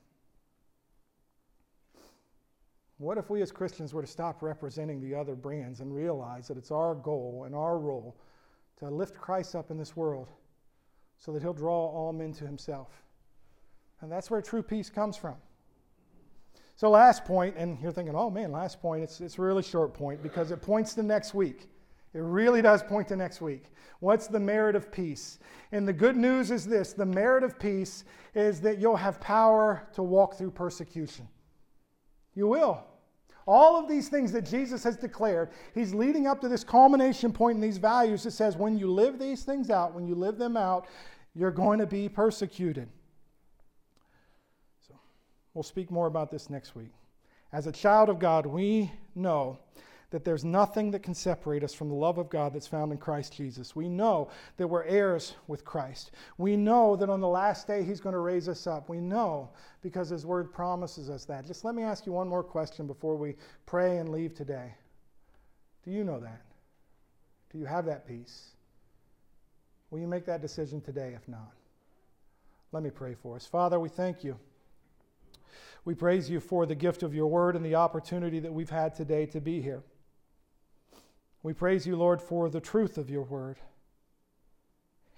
What 2.99 3.19
if 3.19 3.31
we 3.31 3.43
as 3.43 3.51
Christians 3.51 3.93
were 3.93 4.03
to 4.03 4.09
stop 4.09 4.43
representing 4.43 5.01
the 5.01 5.15
other 5.15 5.35
brands 5.35 5.81
and 5.81 5.95
realize 5.95 6.49
that 6.49 6.57
it's 6.57 6.71
our 6.71 6.95
goal 6.95 7.45
and 7.47 7.55
our 7.55 7.79
role 7.79 8.17
to 8.79 8.89
lift 8.89 9.17
Christ 9.17 9.55
up 9.55 9.71
in 9.71 9.79
this 9.79 9.97
world 9.97 10.29
so 11.19 11.33
that 11.33 11.43
he'll 11.43 11.53
draw 11.53 11.87
all 11.87 12.13
men 12.13 12.33
to 12.35 12.47
himself? 12.47 12.89
And 14.01 14.11
that's 14.11 14.31
where 14.31 14.43
true 14.43 14.63
peace 14.63 14.91
comes 14.91 15.17
from. 15.17 15.37
So, 16.75 16.91
last 16.91 17.25
point, 17.25 17.55
and 17.57 17.79
you're 17.81 17.93
thinking, 17.93 18.15
oh 18.17 18.31
man, 18.31 18.51
last 18.51 18.81
point, 18.81 19.05
it's, 19.05 19.21
it's 19.21 19.39
a 19.39 19.43
really 19.43 19.63
short 19.63 19.95
point 19.95 20.23
because 20.23 20.51
it 20.51 20.61
points 20.63 20.95
to 20.95 21.03
next 21.03 21.35
week. 21.35 21.69
It 22.15 22.21
really 22.21 22.61
does 22.61 22.83
point 22.83 23.09
to 23.09 23.17
next 23.17 23.41
week. 23.41 23.67
What's 24.01 24.27
the 24.27 24.41
merit 24.41 24.77
of 24.77 24.93
peace? 24.93 25.39
And 25.71 25.89
the 25.89 25.93
good 25.93 26.17
news 26.17 26.51
is 26.51 26.67
this 26.67 26.93
the 26.93 27.07
merit 27.07 27.43
of 27.43 27.59
peace 27.59 28.05
is 28.35 28.61
that 28.63 28.79
you'll 28.79 28.97
have 28.97 29.21
power 29.21 29.89
to 29.95 30.03
walk 30.03 30.35
through 30.37 30.51
persecution. 30.51 31.29
You 32.35 32.47
will. 32.47 32.85
All 33.47 33.77
of 33.77 33.89
these 33.89 34.09
things 34.09 34.31
that 34.33 34.43
Jesus 34.43 34.85
has 34.85 34.97
declared, 34.97 35.51
he's 35.75 35.93
leading 35.93 36.27
up 36.27 36.41
to 36.43 36.49
this 36.49 36.63
culmination 36.63 37.33
point 37.33 37.57
in 37.57 37.61
these 37.61 37.79
values 37.79 38.23
that 38.23 38.31
says 38.31 38.57
when 38.57 38.79
you 38.79 38.87
live 38.87 39.19
these 39.19 39.43
things 39.43 39.69
out, 39.69 39.95
when 39.95 40.07
you 40.07 40.15
live 40.15 40.39
them 40.39 40.57
out, 40.57 40.87
you're 41.35 41.51
going 41.51 41.79
to 41.81 41.87
be 41.87 42.09
persecuted. 42.09 42.89
So 44.87 44.95
we'll 45.55 45.65
speak 45.65 45.91
more 45.91 46.07
about 46.07 46.31
this 46.31 46.51
next 46.51 46.77
week. 46.77 46.93
As 47.53 47.67
a 47.67 47.73
child 47.73 48.09
of 48.09 48.19
God, 48.19 48.47
we 48.47 48.93
know 49.15 49.59
that 50.13 50.25
there's 50.25 50.45
nothing 50.45 50.91
that 50.93 51.03
can 51.03 51.15
separate 51.15 51.65
us 51.65 51.75
from 51.75 51.89
the 51.89 51.95
love 51.95 52.19
of 52.19 52.31
God 52.31 52.53
that's 52.53 52.67
found 52.67 52.93
in 52.93 52.99
Christ 52.99 53.35
Jesus. 53.35 53.75
We 53.75 53.89
know 53.89 54.29
that 54.59 54.69
we're 54.69 54.85
heirs 54.85 55.35
with 55.49 55.65
Christ. 55.65 56.13
We 56.39 56.57
know 56.57 56.95
that 56.97 57.11
on 57.11 57.21
the 57.21 57.29
last 57.29 57.67
day 57.67 57.83
He's 57.83 58.01
going 58.01 58.13
to 58.13 58.21
raise 58.21 58.49
us 58.49 58.67
up. 58.67 58.89
We 58.89 59.01
know 59.01 59.51
because 59.83 60.11
His 60.11 60.25
Word 60.25 60.53
promises 60.53 61.11
us 61.11 61.25
that. 61.25 61.47
Just 61.47 61.65
let 61.65 61.75
me 61.75 61.83
ask 61.83 62.07
you 62.07 62.13
one 62.13 62.29
more 62.29 62.45
question 62.45 62.87
before 62.87 63.17
we 63.17 63.35
pray 63.67 63.99
and 63.99 64.11
leave 64.11 64.35
today. 64.35 64.75
Do 65.85 65.91
you 65.91 66.05
know 66.05 66.21
that? 66.21 66.43
Do 67.51 67.59
you 67.59 67.65
have 67.65 67.87
that 67.87 68.07
peace? 68.07 68.51
Will 69.91 69.99
you 69.99 70.07
make 70.07 70.27
that 70.27 70.41
decision 70.41 70.81
today 70.81 71.15
if 71.17 71.27
not? 71.27 71.53
Let 72.71 72.83
me 72.83 72.91
pray 72.91 73.15
for 73.15 73.37
us. 73.37 73.47
Father, 73.47 73.81
we 73.81 73.89
thank 73.89 74.23
you. 74.23 74.39
We 75.85 75.95
praise 75.95 76.31
you 76.31 76.39
for 76.39 76.65
the 76.65 76.75
gift 76.75 77.03
of 77.03 77.15
your 77.15 77.27
word 77.27 77.57
and 77.57 77.65
the 77.65 77.75
opportunity 77.75 78.41
that 78.41 78.53
we've 78.53 78.71
had 78.71 78.95
today 78.95 79.27
to 79.27 79.41
be 79.41 79.61
here. 79.61 79.83
We 81.43 81.53
praise 81.53 81.87
you, 81.87 81.97
Lord, 81.97 82.21
for 82.21 82.49
the 82.49 82.61
truth 82.61 82.99
of 82.99 83.11
your 83.11 83.23
word 83.23 83.57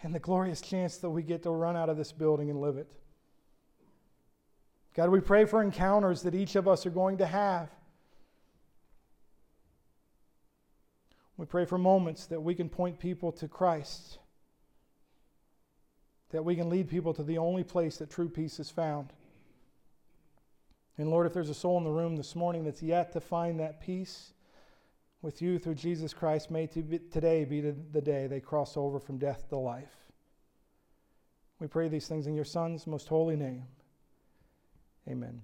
and 0.02 0.14
the 0.14 0.18
glorious 0.18 0.60
chance 0.60 0.98
that 0.98 1.10
we 1.10 1.22
get 1.22 1.42
to 1.42 1.50
run 1.50 1.76
out 1.76 1.88
of 1.88 1.96
this 1.96 2.12
building 2.12 2.50
and 2.50 2.60
live 2.60 2.76
it. 2.76 2.88
God, 4.94 5.10
we 5.10 5.20
pray 5.20 5.44
for 5.44 5.62
encounters 5.62 6.22
that 6.22 6.34
each 6.34 6.56
of 6.56 6.68
us 6.68 6.86
are 6.86 6.90
going 6.90 7.18
to 7.18 7.26
have. 7.26 7.68
We 11.36 11.46
pray 11.46 11.64
for 11.64 11.78
moments 11.78 12.26
that 12.26 12.40
we 12.40 12.54
can 12.54 12.68
point 12.68 13.00
people 13.00 13.32
to 13.32 13.48
Christ, 13.48 14.18
that 16.30 16.44
we 16.44 16.54
can 16.54 16.70
lead 16.70 16.88
people 16.88 17.12
to 17.14 17.24
the 17.24 17.38
only 17.38 17.64
place 17.64 17.96
that 17.96 18.08
true 18.08 18.28
peace 18.28 18.60
is 18.60 18.70
found. 18.70 19.12
And 20.96 21.10
Lord, 21.10 21.26
if 21.26 21.32
there's 21.32 21.50
a 21.50 21.54
soul 21.54 21.76
in 21.78 21.84
the 21.84 21.90
room 21.90 22.16
this 22.16 22.36
morning 22.36 22.62
that's 22.62 22.82
yet 22.82 23.12
to 23.14 23.20
find 23.20 23.58
that 23.58 23.80
peace 23.80 24.33
with 25.24 25.40
you 25.40 25.58
through 25.58 25.74
Jesus 25.74 26.12
Christ, 26.12 26.50
may 26.50 26.66
today 26.66 27.44
be 27.44 27.60
the 27.60 28.00
day 28.00 28.26
they 28.26 28.40
cross 28.40 28.76
over 28.76 29.00
from 29.00 29.16
death 29.18 29.48
to 29.48 29.56
life. 29.56 29.96
We 31.58 31.66
pray 31.66 31.88
these 31.88 32.06
things 32.06 32.26
in 32.26 32.34
your 32.34 32.44
Son's 32.44 32.86
most 32.86 33.08
holy 33.08 33.36
name. 33.36 33.64
Amen. 35.08 35.42